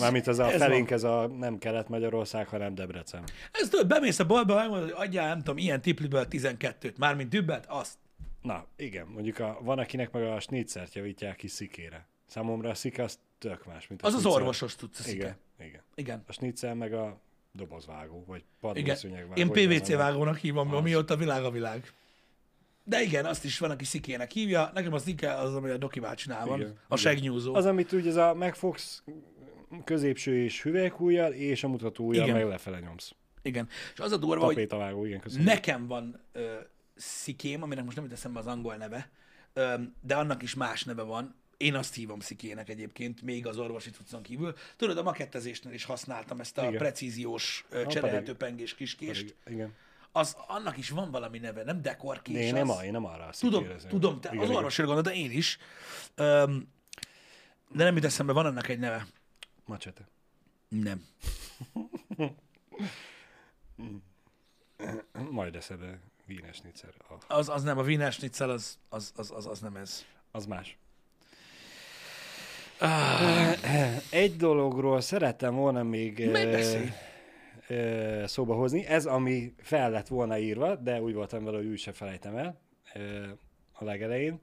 Mármint 0.00 0.26
az 0.26 0.38
a 0.38 0.52
Ez 0.52 0.60
felénk, 0.60 0.90
ez 0.90 1.02
a 1.02 1.26
nem 1.26 1.58
Kelet-Magyarország, 1.58 2.48
hanem 2.48 2.74
Debrecen. 2.74 3.22
Ez 3.52 3.68
tudod, 3.68 3.86
bemész 3.86 4.18
a 4.18 4.26
boltba, 4.26 4.54
megmondod, 4.54 4.90
hogy 4.90 5.06
adjál, 5.06 5.28
nem 5.28 5.38
tudom, 5.38 5.58
ilyen 5.58 5.80
tipliből 5.80 6.26
12-t, 6.30 6.96
mármint 6.96 7.28
dübbelt, 7.28 7.66
azt. 7.68 7.94
Na, 8.42 8.66
igen, 8.76 9.06
mondjuk 9.06 9.38
a, 9.38 9.58
van, 9.62 9.78
akinek 9.78 10.10
meg 10.10 10.22
a 10.22 10.40
snitzert 10.40 10.94
javítják 10.94 11.36
ki 11.36 11.48
szikére. 11.48 12.06
Számomra 12.26 12.70
a 12.70 12.74
szike 12.74 13.02
az 13.02 13.18
tök 13.38 13.66
más, 13.66 13.86
mint 13.86 14.02
a 14.02 14.06
Az 14.06 14.14
az 14.14 14.20
snitzer. 14.20 14.40
orvosos 14.40 14.76
tudsz, 14.76 14.98
a 14.98 15.02
szike. 15.02 15.16
Igen, 15.16 15.36
igen. 15.68 15.82
Igen. 15.94 16.24
A 16.26 16.32
snitzel 16.32 16.74
meg 16.74 16.92
a 16.92 17.20
dobozvágó, 17.52 18.24
vagy 18.26 18.44
padlószőnyegvágó. 18.60 19.40
Én 19.40 19.48
PVC 19.48 19.92
vágónak 19.92 20.36
hívom, 20.36 20.74
amióta 20.74 21.16
világ 21.16 21.44
a 21.44 21.50
világ. 21.50 21.92
De 22.84 23.02
igen, 23.02 23.24
azt 23.24 23.44
is 23.44 23.58
van, 23.58 23.70
aki 23.70 23.84
szikének 23.84 24.30
hívja. 24.30 24.70
Nekem 24.74 24.92
a 24.92 24.98
szike 24.98 25.34
az, 25.34 25.54
ami 25.54 25.70
a 25.70 25.76
Doki 25.76 26.00
bácsinál 26.00 26.46
van. 26.46 26.58
Igen, 26.58 26.70
a 26.70 26.74
igen. 26.84 26.98
segnyúzó. 26.98 27.54
Az, 27.54 27.66
amit 27.66 27.92
úgy 27.92 28.06
ez 28.06 28.16
a 28.16 28.34
megfogsz 28.34 29.02
középső 29.84 30.42
és 30.42 30.62
hüvelykújjal, 30.62 31.32
és 31.32 31.64
a 31.64 31.70
Igen. 32.12 32.30
meg 32.30 32.44
lefele 32.46 32.80
nyomsz. 32.80 33.12
Igen. 33.42 33.68
És 33.94 34.00
az 34.00 34.12
a 34.12 34.16
durva, 34.16 34.44
hogy 34.44 34.54
Tapétavágó, 34.54 35.04
igen, 35.04 35.20
köszönöm. 35.20 35.44
nekem 35.44 35.86
van 35.86 36.20
ö, 36.32 36.54
szikém, 36.94 37.62
aminek 37.62 37.84
most 37.84 37.96
nem 37.96 38.04
jut 38.04 38.14
eszembe 38.14 38.38
az 38.38 38.46
angol 38.46 38.74
neve, 38.74 39.10
ö, 39.52 39.74
de 40.00 40.14
annak 40.14 40.42
is 40.42 40.54
más 40.54 40.84
neve 40.84 41.02
van. 41.02 41.34
Én 41.56 41.74
azt 41.74 41.94
hívom 41.94 42.20
szikének 42.20 42.68
egyébként, 42.68 43.22
még 43.22 43.46
az 43.46 43.58
orvosi 43.58 43.90
cuccon 43.90 44.22
kívül. 44.22 44.54
Tudod, 44.76 44.98
a 44.98 45.02
makettezésnél 45.02 45.72
is 45.72 45.84
használtam 45.84 46.40
ezt 46.40 46.58
a 46.58 46.62
Igen. 46.62 46.76
precíziós, 46.78 47.64
ö, 47.70 47.86
cserélhető 47.86 48.34
pengés 48.34 48.74
kiskést. 48.74 49.34
Pedig- 49.44 49.56
Igen. 49.58 49.74
Az, 50.12 50.36
annak 50.46 50.76
is 50.76 50.90
van 50.90 51.10
valami 51.10 51.38
neve, 51.38 51.64
nem 51.64 51.82
dekorkés. 51.82 52.34
De 52.34 52.40
én 52.40 52.52
az... 52.54 52.58
nem, 52.58 52.70
a, 52.70 52.84
én 52.84 52.90
nem 52.90 53.04
arra 53.04 53.24
azt 53.26 53.40
Tudom, 53.40 53.62
kérdezem. 53.62 53.90
tudom, 53.90 54.20
te 54.20 54.30
Igen, 54.32 54.44
az 54.44 54.50
orvosra 54.50 54.84
gondolod, 54.84 55.08
de 55.12 55.14
én 55.18 55.30
is. 55.30 55.58
Öm, 56.14 56.68
de 57.72 57.84
nem 57.84 57.94
jut 57.94 58.04
eszembe, 58.04 58.32
van 58.32 58.46
annak 58.46 58.68
egy 58.68 58.78
neve. 58.78 59.06
Macsete. 59.68 60.08
Nem. 60.68 61.04
Majd 65.30 65.56
eszedbe 65.56 66.00
vínes 66.26 66.60
nitszer. 66.60 66.94
Ah, 67.08 67.38
Az, 67.38 67.48
az 67.48 67.62
nem, 67.62 67.78
a 67.78 68.10
Schnitzel, 68.10 68.50
az, 68.50 68.78
az, 68.88 69.12
az, 69.16 69.30
az, 69.30 69.46
az 69.46 69.60
nem 69.60 69.76
ez. 69.76 70.04
az 70.30 70.46
más. 70.46 70.78
Ah, 72.78 74.12
Egy 74.12 74.36
dologról 74.36 75.00
szerettem 75.00 75.54
volna 75.54 75.82
még 75.82 76.20
eh, 76.20 76.92
eh, 77.68 78.26
szóba 78.26 78.54
hozni. 78.54 78.86
Ez, 78.86 79.06
ami 79.06 79.54
fel 79.58 79.90
lett 79.90 80.08
volna 80.08 80.38
írva, 80.38 80.76
de 80.76 81.00
úgy 81.02 81.14
voltam 81.14 81.44
vele, 81.44 81.56
hogy 81.56 81.66
úgy 81.66 81.78
se 81.78 81.92
felejtem 81.92 82.36
el 82.36 82.60
eh, 82.92 83.30
a 83.72 83.84
legelején. 83.84 84.40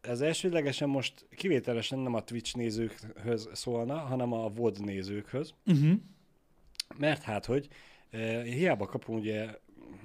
Ez 0.00 0.20
elsődlegesen 0.20 0.88
most 0.88 1.26
kivételesen 1.36 1.98
nem 1.98 2.14
a 2.14 2.24
Twitch 2.24 2.56
nézőkhöz 2.56 3.48
szólna, 3.52 3.98
hanem 3.98 4.32
a 4.32 4.48
VOD 4.48 4.84
nézőkhöz. 4.84 5.54
uh-huh. 5.66 5.92
Mert 6.96 7.22
hát, 7.22 7.44
hogy 7.44 7.68
hiába 8.44 8.86
kapunk 8.86 9.18
ugye 9.20 9.58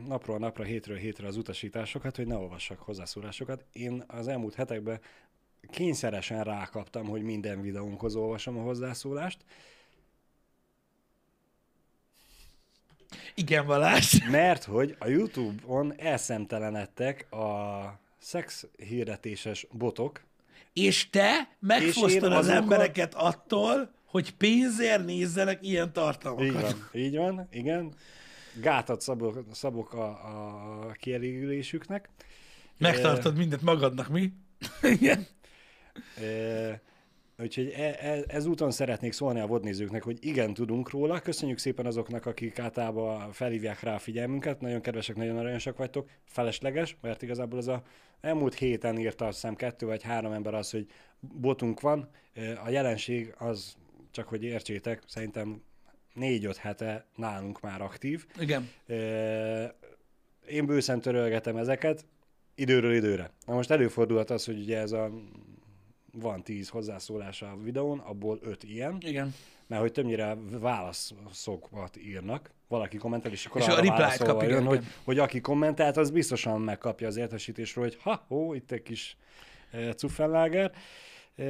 napról 0.07 0.37
napra, 0.37 0.63
hétről 0.63 0.97
hétre 0.97 1.27
az 1.27 1.37
utasításokat, 1.37 2.15
hogy 2.15 2.27
ne 2.27 2.35
olvassak 2.35 2.79
hozzászólásokat. 2.79 3.65
Én 3.73 4.03
az 4.07 4.27
elmúlt 4.27 4.53
hetekben 4.53 4.99
kényszeresen 5.69 6.43
rákaptam, 6.43 7.05
hogy 7.05 7.21
minden 7.21 7.61
videónkhoz 7.61 8.15
olvasom 8.15 8.57
a 8.57 8.61
hozzászólást, 8.61 9.37
Igen, 13.35 13.65
Balázs. 13.65 14.29
mert 14.29 14.63
hogy 14.63 14.95
a 14.99 15.07
YouTube-on 15.07 15.99
elszemtelenedtek 15.99 17.31
a 17.31 18.01
szex 18.23 18.65
hirdetéses 18.87 19.67
botok, 19.71 20.21
És 20.73 21.09
te 21.09 21.55
megfosztod 21.59 22.09
És 22.09 22.21
az 22.21 22.23
azokat- 22.31 22.61
embereket 22.61 23.13
attól, 23.13 23.91
hogy 24.05 24.35
pénzért 24.35 25.05
nézzenek 25.05 25.59
ilyen 25.61 25.93
tartalmakat. 25.93 26.45
Így 26.55 26.61
van, 26.61 26.89
így 26.93 27.15
van, 27.15 27.47
igen. 27.51 27.93
Gátat 28.61 29.01
szabok, 29.01 29.45
szabok 29.51 29.93
a, 29.93 30.07
a 30.87 30.91
kielégülésüknek. 30.91 32.09
Megtartod 32.77 33.37
mindent 33.37 33.61
magadnak, 33.61 34.07
mi? 34.09 34.33
Igen. 34.99 35.25
E, 36.21 36.81
úgyhogy 37.43 37.73
e, 37.75 37.97
e, 37.99 38.23
ezúton 38.27 38.71
szeretnék 38.71 39.11
szólni 39.11 39.39
a 39.39 39.47
vodnézőknek, 39.47 40.03
hogy 40.03 40.17
igen, 40.25 40.53
tudunk 40.53 40.89
róla. 40.89 41.19
Köszönjük 41.19 41.57
szépen 41.57 41.85
azoknak, 41.85 42.25
akik 42.25 42.59
általában 42.59 43.31
felhívják 43.31 43.79
rá 43.79 43.93
a 43.95 43.99
figyelmünket. 43.99 44.61
Nagyon 44.61 44.81
kedvesek, 44.81 45.15
nagyon 45.15 45.37
aranyosak 45.37 45.77
vagytok. 45.77 46.09
Felesleges, 46.25 46.97
mert 47.01 47.21
igazából 47.21 47.57
az 47.59 47.67
a 47.67 47.83
elmúlt 48.21 48.53
héten 48.53 48.99
írta 48.99 49.25
azt 49.25 49.41
hiszem 49.41 49.55
kettő 49.55 49.85
vagy 49.85 50.03
három 50.03 50.31
ember 50.31 50.53
az, 50.53 50.71
hogy 50.71 50.87
botunk 51.19 51.81
van. 51.81 52.09
E, 52.33 52.61
A 52.63 52.69
jelenség 52.69 53.33
az, 53.37 53.75
csak 54.11 54.27
hogy 54.27 54.43
értsétek, 54.43 55.03
szerintem 55.07 55.61
négy-öt 56.13 56.57
hete 56.57 57.05
nálunk 57.15 57.61
már 57.61 57.81
aktív. 57.81 58.25
Igen. 58.39 58.69
Ö, 58.85 59.63
Én 60.49 60.65
bőszen 60.65 61.01
törölgetem 61.01 61.57
ezeket 61.57 62.05
időről 62.55 62.93
időre. 62.93 63.31
Na 63.45 63.53
most 63.53 63.71
előfordulhat 63.71 64.29
az, 64.29 64.45
hogy 64.45 64.59
ugye 64.59 64.77
ez 64.77 64.91
a 64.91 65.11
van 66.21 66.43
tíz 66.43 66.69
hozzászólása 66.69 67.51
a 67.51 67.57
videón, 67.63 67.99
abból 67.99 68.39
öt 68.41 68.63
ilyen, 68.63 68.97
Igen. 68.99 69.33
mert 69.67 69.81
hogy 69.81 69.91
többnyire 69.91 70.37
válaszokat 70.59 71.97
írnak, 71.97 72.51
valaki 72.67 72.97
kommentel, 72.97 73.31
és 73.31 73.45
akkor 73.45 73.61
És 73.61 73.67
arra 73.67 73.93
a 73.93 74.25
kap, 74.25 74.41
igen, 74.41 74.53
jön, 74.53 74.65
hogy, 74.65 74.85
hogy 75.03 75.19
aki 75.19 75.41
kommentált, 75.41 75.97
az 75.97 76.11
biztosan 76.11 76.61
megkapja 76.61 77.07
az 77.07 77.17
értesítésről, 77.17 77.83
hogy 77.83 77.97
ha, 78.01 78.25
ó, 78.29 78.53
itt 78.53 78.71
egy 78.71 78.81
kis 78.81 79.17
e, 79.71 79.93
cuffelláger. 79.93 80.71
E, 81.35 81.45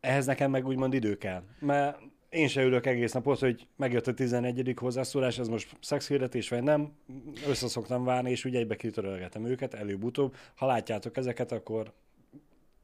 ehhez 0.00 0.26
nekem 0.26 0.50
meg 0.50 0.66
úgymond 0.66 0.94
idő 0.94 1.16
kell. 1.16 1.42
Mert 1.58 1.98
én 2.28 2.48
se 2.48 2.62
ülök 2.62 2.86
egész 2.86 3.12
napot, 3.12 3.38
hogy 3.38 3.66
megjött 3.76 4.06
a 4.06 4.14
11. 4.14 4.72
hozzászólás, 4.76 5.38
ez 5.38 5.48
most 5.48 5.76
szexhirdetés 5.80 6.48
vagy 6.48 6.62
nem, 6.62 6.92
össze 7.48 7.68
szoktam 7.68 8.04
várni, 8.04 8.30
és 8.30 8.44
ugye 8.44 8.58
egybe 8.58 8.76
kitörölgetem 8.76 9.44
őket, 9.44 9.74
előbb-utóbb. 9.74 10.36
Ha 10.54 10.66
látjátok 10.66 11.16
ezeket, 11.16 11.52
akkor 11.52 11.92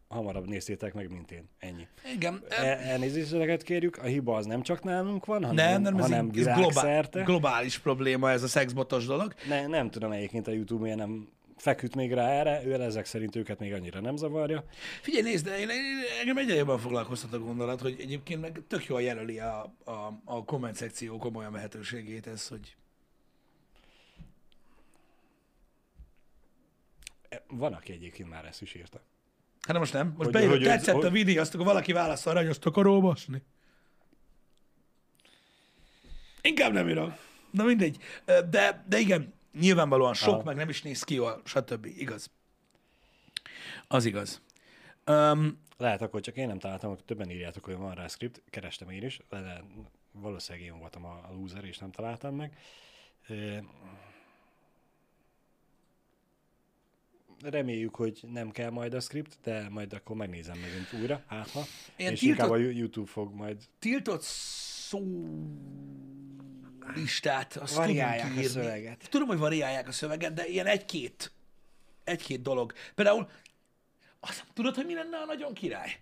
hamarabb 0.08 0.48
nézzétek 0.48 0.94
meg, 0.94 1.10
mint 1.12 1.30
én. 1.30 1.48
Ennyi. 1.58 1.86
Igen. 2.14 2.42
E- 2.48 2.64
elnézéseket 2.64 3.62
kérjük, 3.62 3.96
a 3.96 4.04
hiba 4.04 4.36
az 4.36 4.46
nem 4.46 4.62
csak 4.62 4.82
nálunk 4.82 5.24
van, 5.24 5.44
hanem, 5.44 5.82
Nem, 5.82 5.82
nem, 5.82 5.98
hanem 6.00 6.30
ez 6.34 6.44
globál, 6.44 7.08
globális 7.10 7.78
probléma 7.78 8.30
ez 8.30 8.42
a 8.42 8.48
szexbotos 8.48 9.06
dolog. 9.06 9.34
Ne, 9.48 9.66
nem 9.66 9.90
tudom 9.90 10.12
egyébként 10.12 10.46
a 10.46 10.50
YouTube 10.50 10.82
miért 10.82 10.98
nem 10.98 11.28
feküdt 11.56 11.94
még 11.94 12.12
rá 12.12 12.28
erre, 12.28 12.64
ő 12.64 12.72
ezek 12.82 13.04
szerint 13.06 13.36
őket 13.36 13.58
még 13.58 13.72
annyira 13.72 14.00
nem 14.00 14.16
zavarja. 14.16 14.64
Figyelj, 15.02 15.22
nézd, 15.22 15.44
de 15.44 15.58
én, 15.58 15.68
engem 16.20 16.38
egyre 16.38 16.54
jobban 16.54 16.78
foglalkoztat 16.78 17.32
a 17.32 17.38
gondolat, 17.38 17.80
hogy 17.80 17.96
egyébként 18.00 18.40
meg 18.40 18.62
tök 18.68 18.86
jól 18.86 19.02
jelöli 19.02 19.38
a, 19.38 19.74
a, 19.84 20.20
a 20.24 20.44
komment 20.44 20.76
szekció 20.76 21.18
komolyan 21.18 21.52
mehetőségét 21.52 22.26
ez, 22.26 22.48
hogy 22.48 22.76
E, 27.28 27.42
Van, 27.48 27.72
aki 27.72 27.92
egyébként 27.92 28.28
már 28.28 28.44
ezt 28.44 28.62
is 28.62 28.74
írta. 28.74 29.00
Hát 29.68 29.78
most 29.78 29.92
nem. 29.92 30.06
Most 30.06 30.16
Hogy- 30.22 30.32
bejön, 30.32 30.48
hogy, 30.50 30.62
tetszett 30.62 30.94
hogy- 30.94 31.04
a 31.04 31.10
videó, 31.10 31.40
azt 31.40 31.54
akkor 31.54 31.66
valaki 31.66 31.92
válaszol 31.92 32.32
rá, 32.32 32.40
hogy 32.40 32.48
azt 32.48 32.66
akar 32.66 32.86
olvasni. 32.86 33.42
Inkább 36.42 36.72
nem 36.72 36.88
írok. 36.88 37.12
Na 37.50 37.64
mindegy. 37.64 37.96
De, 38.24 38.84
de 38.88 38.98
igen, 38.98 39.32
nyilvánvalóan 39.58 40.14
sok, 40.14 40.34
Aha. 40.34 40.42
meg 40.44 40.56
nem 40.56 40.68
is 40.68 40.82
néz 40.82 41.02
ki 41.02 41.14
jól, 41.14 41.42
stb. 41.44 41.84
Igaz. 41.86 42.30
Az 43.88 44.04
igaz. 44.04 44.42
Um, 45.06 45.58
Lehet, 45.76 46.02
akkor 46.02 46.20
csak 46.20 46.36
én 46.36 46.46
nem 46.46 46.58
találtam, 46.58 46.90
hogy 46.90 47.04
többen 47.04 47.30
írjátok, 47.30 47.64
hogy 47.64 47.76
van 47.76 47.94
rá 47.94 48.06
script, 48.06 48.42
kerestem 48.50 48.90
én 48.90 49.02
is, 49.02 49.20
de, 49.30 49.64
valószínűleg 50.12 50.66
én 50.68 50.78
voltam 50.78 51.04
a, 51.04 51.10
a 51.28 51.32
loser, 51.32 51.64
és 51.64 51.78
nem 51.78 51.90
találtam 51.90 52.34
meg. 52.34 52.56
Ö, 53.28 53.56
Reméljük, 57.42 57.94
hogy 57.94 58.20
nem 58.32 58.50
kell 58.50 58.70
majd 58.70 58.94
a 58.94 59.00
script, 59.00 59.38
de 59.42 59.68
majd 59.70 59.92
akkor 59.92 60.16
megnézem 60.16 60.58
megint 60.58 60.92
újra, 61.00 61.22
hát 61.26 61.50
ha. 61.50 61.62
Ilyen 61.96 62.12
és 62.12 62.18
tiltott- 62.18 62.38
inkább 62.44 62.56
a 62.58 62.70
YouTube 62.70 63.10
fog 63.10 63.34
majd 63.34 63.56
tiltott 63.78 64.22
szó 64.22 65.02
listát, 66.94 67.56
azt 67.56 67.74
Variálják 67.74 68.36
a 68.36 68.42
szöveget. 68.42 69.06
Tudom, 69.10 69.28
hogy 69.28 69.38
variálják 69.38 69.88
a 69.88 69.92
szöveget, 69.92 70.32
de 70.34 70.46
ilyen 70.46 70.66
egy-két, 70.66 71.32
egy-két 72.04 72.42
dolog. 72.42 72.72
Például, 72.94 73.28
azt, 74.20 74.44
tudod, 74.54 74.74
hogy 74.74 74.86
mi 74.86 74.94
lenne 74.94 75.16
a 75.16 75.24
nagyon 75.24 75.54
király? 75.54 76.00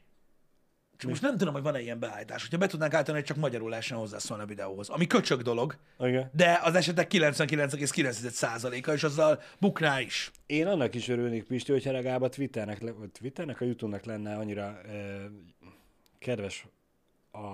Csak 0.96 1.10
most 1.10 1.22
nem 1.22 1.36
tudom, 1.36 1.54
hogy 1.54 1.62
van-e 1.62 1.80
ilyen 1.80 1.98
beállítás. 1.98 2.42
Hogyha 2.42 2.58
be 2.58 2.66
tudnánk 2.66 2.94
állítani, 2.94 3.16
hogy 3.16 3.26
csak 3.26 3.36
magyarul 3.36 3.68
lehessen 3.68 3.98
hozzászólni 3.98 4.42
a 4.42 4.46
videóhoz. 4.46 4.88
Ami 4.88 5.06
köcsög 5.06 5.42
dolog, 5.42 5.76
Igen. 5.98 6.30
de 6.32 6.60
az 6.62 6.74
esetek 6.74 7.10
99,9%-a, 7.12 8.90
és 8.90 9.02
azzal 9.02 9.40
bukná 9.60 10.00
is. 10.00 10.30
Én 10.46 10.66
annak 10.66 10.94
is 10.94 11.08
örülnék, 11.08 11.44
Pisti, 11.44 11.72
hogyha 11.72 11.92
legalább 11.92 12.22
a 12.22 12.28
Twitternek, 12.28 12.82
Twitternek, 13.12 13.60
a 13.60 13.64
YouTube-nak 13.64 14.04
lenne 14.04 14.36
annyira 14.36 14.80
eh, 14.80 15.24
kedves 16.18 16.66
a, 17.30 17.46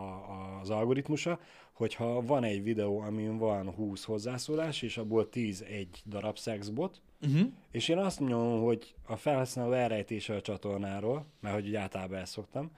az 0.60 0.70
algoritmusa, 0.70 1.40
hogyha 1.72 2.22
van 2.22 2.44
egy 2.44 2.62
videó, 2.62 3.00
amin 3.00 3.38
van 3.38 3.70
20 3.70 4.04
hozzászólás, 4.04 4.82
és 4.82 4.96
abból 4.96 5.28
10 5.28 5.64
egy 5.68 6.02
darab 6.06 6.38
szexbot, 6.38 7.00
Uh-huh. 7.26 7.48
és 7.70 7.88
én 7.88 7.98
azt 7.98 8.20
nyomom, 8.20 8.62
hogy 8.62 8.94
a 9.06 9.16
felhasználó 9.16 9.72
elrejtése 9.72 10.34
a 10.34 10.40
csatornáról, 10.40 11.26
mert 11.40 11.54
hogy 11.54 11.74
általában 11.74 12.18
ezt 12.18 12.32
szoktam, 12.32 12.70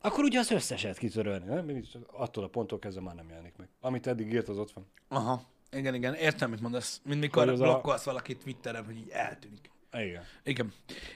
akkor 0.00 0.24
ugye 0.24 0.38
az 0.38 0.50
összeset 0.50 0.98
kitörölni, 0.98 1.44
nem? 1.44 1.82
Attól 2.06 2.44
a 2.44 2.48
ponttól 2.48 2.78
kezdve 2.78 3.02
már 3.02 3.14
nem 3.14 3.28
jelenik 3.28 3.56
meg. 3.56 3.68
Amit 3.80 4.06
eddig 4.06 4.32
írt, 4.32 4.48
az 4.48 4.58
ott 4.58 4.72
van. 4.72 4.86
Aha. 5.08 5.42
Igen, 5.72 5.94
igen, 5.94 6.14
értem, 6.14 6.50
mit 6.50 6.60
mondasz. 6.60 7.00
Mint 7.04 7.20
mikor 7.20 7.48
az 7.48 7.60
a- 7.60 7.62
blokkolsz 7.62 8.04
valakit 8.04 8.42
Twitteren, 8.42 8.84
hogy 8.84 8.96
így 8.96 9.08
eltűnik. 9.10 9.70
Igen. 9.92 10.22
Igen, 10.44 10.72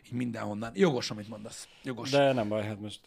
így 0.06 0.12
mindenhonnan. 0.12 0.70
Jogos, 0.74 1.10
amit 1.10 1.28
mondasz. 1.28 1.68
Jogos. 1.82 2.10
De... 2.10 2.32
Nem 2.32 2.48
baj, 2.48 2.64
hát 2.64 2.80
most 2.80 3.00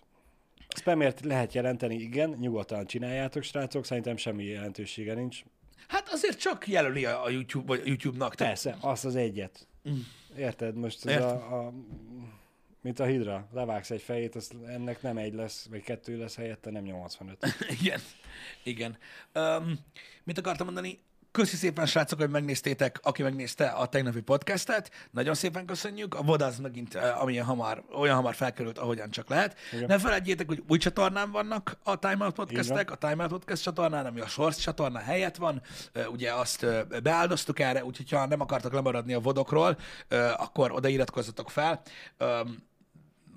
Spamért 0.75 1.25
lehet 1.25 1.53
jelenteni, 1.53 1.95
igen, 1.95 2.29
nyugodtan 2.29 2.85
csináljátok, 2.85 3.43
srácok, 3.43 3.85
szerintem 3.85 4.17
semmi 4.17 4.43
jelentősége 4.43 5.13
nincs. 5.13 5.43
Hát 5.87 6.09
azért 6.09 6.39
csak 6.39 6.67
jelöli 6.67 7.05
a 7.05 7.23
a 7.23 7.29
YouTube, 7.29 7.65
vagy 7.67 7.79
a 7.79 7.87
YouTube-nak. 7.87 8.33
Persze, 8.35 8.77
azt 8.81 9.05
az 9.05 9.15
egyet. 9.15 9.67
Érted? 10.37 10.75
Most 10.75 11.05
ez 11.05 11.11
Értem. 11.11 11.27
a, 11.29 11.65
a, 11.67 11.73
mint 12.87 12.99
a 12.99 13.05
hidra, 13.05 13.47
levágsz 13.53 13.89
egy 13.89 14.01
fejét, 14.01 14.35
az 14.35 14.51
ennek 14.67 15.01
nem 15.01 15.17
egy 15.17 15.33
lesz, 15.33 15.67
vagy 15.69 15.83
kettő 15.83 16.17
lesz 16.17 16.35
helyette, 16.35 16.71
nem 16.71 16.83
85. 16.83 17.37
Igen. 17.81 17.99
Igen. 18.63 18.97
Um, 19.33 19.79
mit 20.23 20.37
akartam 20.37 20.65
mondani? 20.65 20.99
Köszi 21.31 21.55
szépen, 21.55 21.85
srácok, 21.85 22.19
hogy 22.19 22.29
megnéztétek, 22.29 22.99
aki 23.03 23.23
megnézte 23.23 23.67
a 23.67 23.85
tegnapi 23.85 24.21
podcastet. 24.21 24.91
Nagyon 25.11 25.33
szépen 25.33 25.65
köszönjük. 25.65 26.15
A 26.15 26.23
VOD 26.23 26.41
az 26.41 26.59
megint 26.59 26.95
uh, 26.95 27.21
amilyen 27.21 27.45
hamar, 27.45 27.83
olyan 27.97 28.15
hamar 28.15 28.35
felkerült, 28.35 28.77
ahogyan 28.77 29.09
csak 29.09 29.29
lehet. 29.29 29.57
Igen. 29.73 29.85
Ne 29.87 29.99
felejtjétek, 29.99 30.47
hogy 30.47 30.63
új 30.67 30.77
csatornán 30.77 31.31
vannak 31.31 31.77
a 31.83 31.99
Time 31.99 32.25
Out 32.25 32.35
podcastek, 32.35 32.91
a 32.91 32.95
Time 32.95 33.21
Out 33.21 33.31
podcast 33.31 33.63
csatornán, 33.63 34.05
ami 34.05 34.19
a 34.19 34.27
Shorts 34.27 34.57
csatorna 34.57 34.99
helyett 34.99 35.35
van. 35.35 35.61
Uh, 35.95 36.11
ugye 36.11 36.33
azt 36.33 36.63
uh, 36.63 36.99
beáldoztuk 37.03 37.59
erre, 37.59 37.85
úgyhogy 37.85 38.09
ha 38.09 38.25
nem 38.25 38.41
akartok 38.41 38.73
lemaradni 38.73 39.13
a 39.13 39.19
vodokról, 39.19 39.77
akkor 40.37 40.71
oda 40.71 40.87
iratkozzatok 40.87 41.49
fel. 41.49 41.81
Um, 42.19 42.66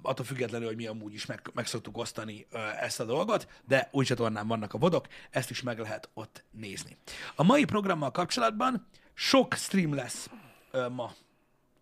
attól 0.03 0.25
függetlenül, 0.25 0.67
hogy 0.67 0.77
mi 0.77 0.87
amúgy 0.87 1.15
is 1.15 1.27
meg, 1.27 1.51
meg 1.55 1.67
szoktuk 1.67 1.97
osztani 1.99 2.47
ö, 2.51 2.59
ezt 2.81 3.01
a 3.01 3.05
dolgot, 3.05 3.49
de 3.67 3.89
új 3.93 4.05
csatornán 4.05 4.47
vannak 4.47 4.75
a 4.75 4.79
vodok, 4.79 5.07
ezt 5.31 5.51
is 5.51 5.63
meg 5.63 5.79
lehet 5.79 6.09
ott 6.15 6.45
nézni. 6.51 6.97
A 7.35 7.43
mai 7.43 7.65
programmal 7.65 8.11
kapcsolatban 8.11 8.87
sok 9.15 9.55
stream 9.55 9.95
lesz 9.95 10.31
ö, 10.71 10.89
ma. 10.89 11.13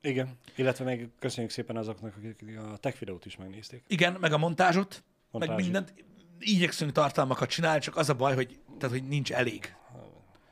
Igen, 0.01 0.39
illetve 0.57 0.85
még 0.85 1.09
köszönjük 1.19 1.53
szépen 1.53 1.77
azoknak, 1.77 2.15
akik 2.17 2.59
a 2.73 2.77
tech 2.77 2.99
videót 2.99 3.27
is 3.27 3.37
megnézték. 3.37 3.85
Igen, 3.87 4.17
meg 4.21 4.33
a 4.33 4.39
montázsot, 4.39 4.91
meg 4.91 5.03
Montázsot. 5.31 5.57
mindent. 5.65 5.95
Igyekszünk 6.39 6.93
tartalmakat 6.93 7.49
csinálni, 7.49 7.81
csak 7.81 7.97
az 7.97 8.09
a 8.09 8.15
baj, 8.15 8.35
hogy, 8.35 8.59
tehát, 8.79 8.95
hogy 8.99 9.09
nincs 9.09 9.33
elég 9.33 9.75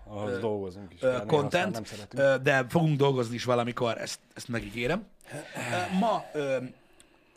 Ahhoz 0.08 0.38
dolgozunk 0.38 0.92
is. 0.94 1.00
aztán 1.02 1.26
content, 1.26 2.08
ö, 2.14 2.36
de 2.42 2.66
fogunk 2.68 2.96
dolgozni 2.96 3.34
is 3.34 3.44
valamikor, 3.44 3.98
ezt, 3.98 4.20
ezt 4.34 4.48
megígérem. 4.48 5.06
Ma 5.98 6.24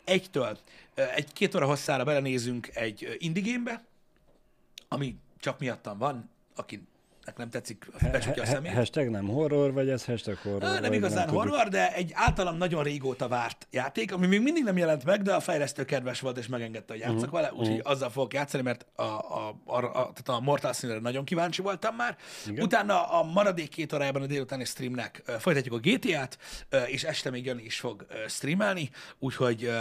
egytől 0.04 0.58
egy 0.94 1.32
két 1.32 1.54
óra 1.54 1.66
hosszára 1.66 2.04
belenézünk 2.04 2.76
egy 2.76 3.16
gamebe, 3.42 3.84
ami 4.88 5.16
csak 5.38 5.58
miattam 5.58 5.98
van, 5.98 6.30
akinek 6.56 6.86
nem 7.36 7.50
tetszik, 7.50 7.86
becsukja 8.12 8.42
a 8.42 8.46
szemét. 8.46 8.72
Hashtag 8.72 9.08
nem 9.08 9.26
horror, 9.26 9.72
vagy 9.72 9.88
ez 9.88 10.04
hashtag 10.04 10.36
horror? 10.36 10.80
Nem 10.80 10.92
igazán 10.92 11.26
tudjuk. 11.26 11.42
horror, 11.42 11.68
de 11.68 11.94
egy 11.94 12.10
általam 12.14 12.56
nagyon 12.56 12.82
régóta 12.82 13.28
várt 13.28 13.66
játék, 13.70 14.12
ami 14.12 14.26
még 14.26 14.40
mindig 14.40 14.64
nem 14.64 14.76
jelent 14.76 15.04
meg, 15.04 15.22
de 15.22 15.34
a 15.34 15.40
fejlesztő 15.40 15.84
kedves 15.84 16.20
volt, 16.20 16.38
és 16.38 16.46
megengedte, 16.46 16.92
hogy 16.92 17.02
játszak 17.02 17.30
vele, 17.30 17.52
úgyhogy 17.52 17.80
azzal 17.84 18.10
fogok 18.10 18.32
játszani, 18.34 18.62
mert 18.62 18.86
a, 18.94 19.02
a, 19.02 19.60
a, 19.64 19.76
a, 19.76 19.92
tehát 19.92 20.28
a 20.28 20.40
Mortal 20.40 20.72
Sin-re 20.72 20.98
nagyon 20.98 21.24
kíváncsi 21.24 21.62
voltam 21.62 21.96
már. 21.96 22.16
Igen. 22.46 22.64
Utána 22.64 23.04
a 23.04 23.22
maradék 23.22 23.68
két 23.68 23.92
órájában 23.92 24.22
a 24.22 24.26
délutáni 24.26 24.64
streamnek 24.64 25.22
folytatjuk 25.38 25.74
a 25.74 25.78
GTA-t, 25.78 26.38
és 26.86 27.04
este 27.04 27.30
még 27.30 27.44
Jani 27.44 27.62
is 27.62 27.80
fog 27.80 28.06
streamelni, 28.28 28.90
úgyhogy 29.18 29.72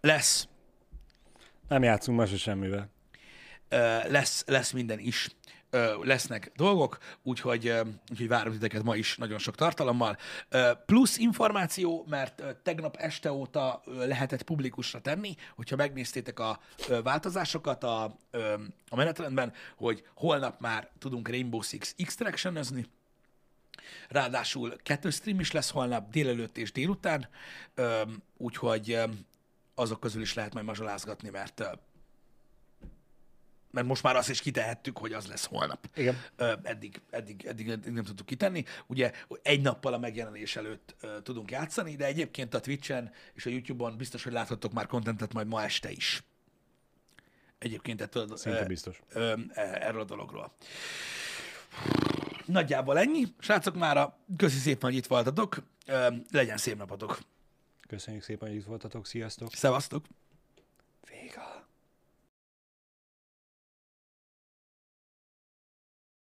lesz 0.00 0.48
Nem 1.68 1.82
játszunk 1.82 2.18
ma 2.18 2.26
se 2.26 2.36
semmivel. 2.36 2.90
lesz, 4.08 4.44
lesz 4.46 4.70
minden 4.70 4.98
is. 4.98 5.28
Lesznek 6.02 6.52
dolgok, 6.56 6.98
úgyhogy, 7.22 7.72
úgyhogy 8.10 8.28
várom 8.28 8.52
titeket 8.52 8.82
ma 8.82 8.96
is 8.96 9.16
nagyon 9.16 9.38
sok 9.38 9.54
tartalommal. 9.54 10.18
Plusz 10.86 11.18
információ, 11.18 12.04
mert 12.08 12.42
tegnap 12.62 12.96
este 12.96 13.32
óta 13.32 13.82
lehetett 13.84 14.42
publikusra 14.42 15.00
tenni, 15.00 15.36
hogyha 15.56 15.76
megnéztétek 15.76 16.38
a 16.38 16.60
változásokat 17.02 17.84
a, 17.84 18.02
a 18.88 18.96
menetrendben, 18.96 19.52
hogy 19.76 20.06
holnap 20.14 20.60
már 20.60 20.90
tudunk 20.98 21.28
Rainbow 21.28 21.60
Six 21.60 21.94
extraction 21.98 22.56
Ráadásul 24.08 24.76
kettő 24.82 25.10
stream 25.10 25.40
is 25.40 25.52
lesz 25.52 25.70
holnap, 25.70 26.10
délelőtt 26.10 26.56
és 26.56 26.72
délután, 26.72 27.28
úgyhogy 28.36 28.98
azok 29.74 30.00
közül 30.00 30.22
is 30.22 30.34
lehet 30.34 30.54
majd 30.54 30.66
mazsolázgatni, 30.66 31.28
mert 31.30 31.78
mert 33.70 33.86
most 33.86 34.02
már 34.02 34.16
azt 34.16 34.30
is 34.30 34.40
kitehettük, 34.40 34.98
hogy 34.98 35.12
az 35.12 35.26
lesz 35.26 35.44
holnap. 35.46 35.88
Igen. 35.94 36.16
Eddig, 36.62 37.00
eddig, 37.10 37.44
eddig, 37.46 37.68
eddig 37.68 37.92
nem 37.92 38.04
tudtuk 38.04 38.26
kitenni. 38.26 38.64
Ugye 38.86 39.12
egy 39.42 39.60
nappal 39.60 39.92
a 39.92 39.98
megjelenés 39.98 40.56
előtt 40.56 40.94
ö, 41.00 41.22
tudunk 41.22 41.50
játszani, 41.50 41.96
de 41.96 42.04
egyébként 42.04 42.54
a 42.54 42.60
Twitch-en 42.60 43.12
és 43.34 43.46
a 43.46 43.50
YouTube-on 43.50 43.96
biztos, 43.96 44.22
hogy 44.24 44.32
láthattok 44.32 44.72
már 44.72 44.86
kontentet 44.86 45.32
majd 45.32 45.46
ma 45.46 45.62
este 45.62 45.90
is. 45.90 46.22
Egyébként 47.58 48.00
ettől, 48.00 48.36
Szinte 48.36 48.64
biztos. 48.64 49.00
ö, 49.08 49.34
erről 49.54 50.00
a 50.00 50.04
dologról. 50.04 50.52
Nagyjából 52.44 52.98
ennyi. 52.98 53.24
Srácok, 53.38 53.76
mára 53.76 54.18
köszi 54.36 54.58
szépen, 54.58 54.88
hogy 54.90 54.98
itt 54.98 55.06
voltatok. 55.06 55.62
Ö, 55.86 56.08
legyen 56.30 56.56
szép 56.56 56.76
napotok. 56.76 57.18
Köszönjük 57.88 58.22
szépen, 58.22 58.48
hogy 58.48 58.56
itt 58.56 58.64
voltatok. 58.64 59.06
Sziasztok! 59.06 59.52
Szevasztok! 59.54 60.04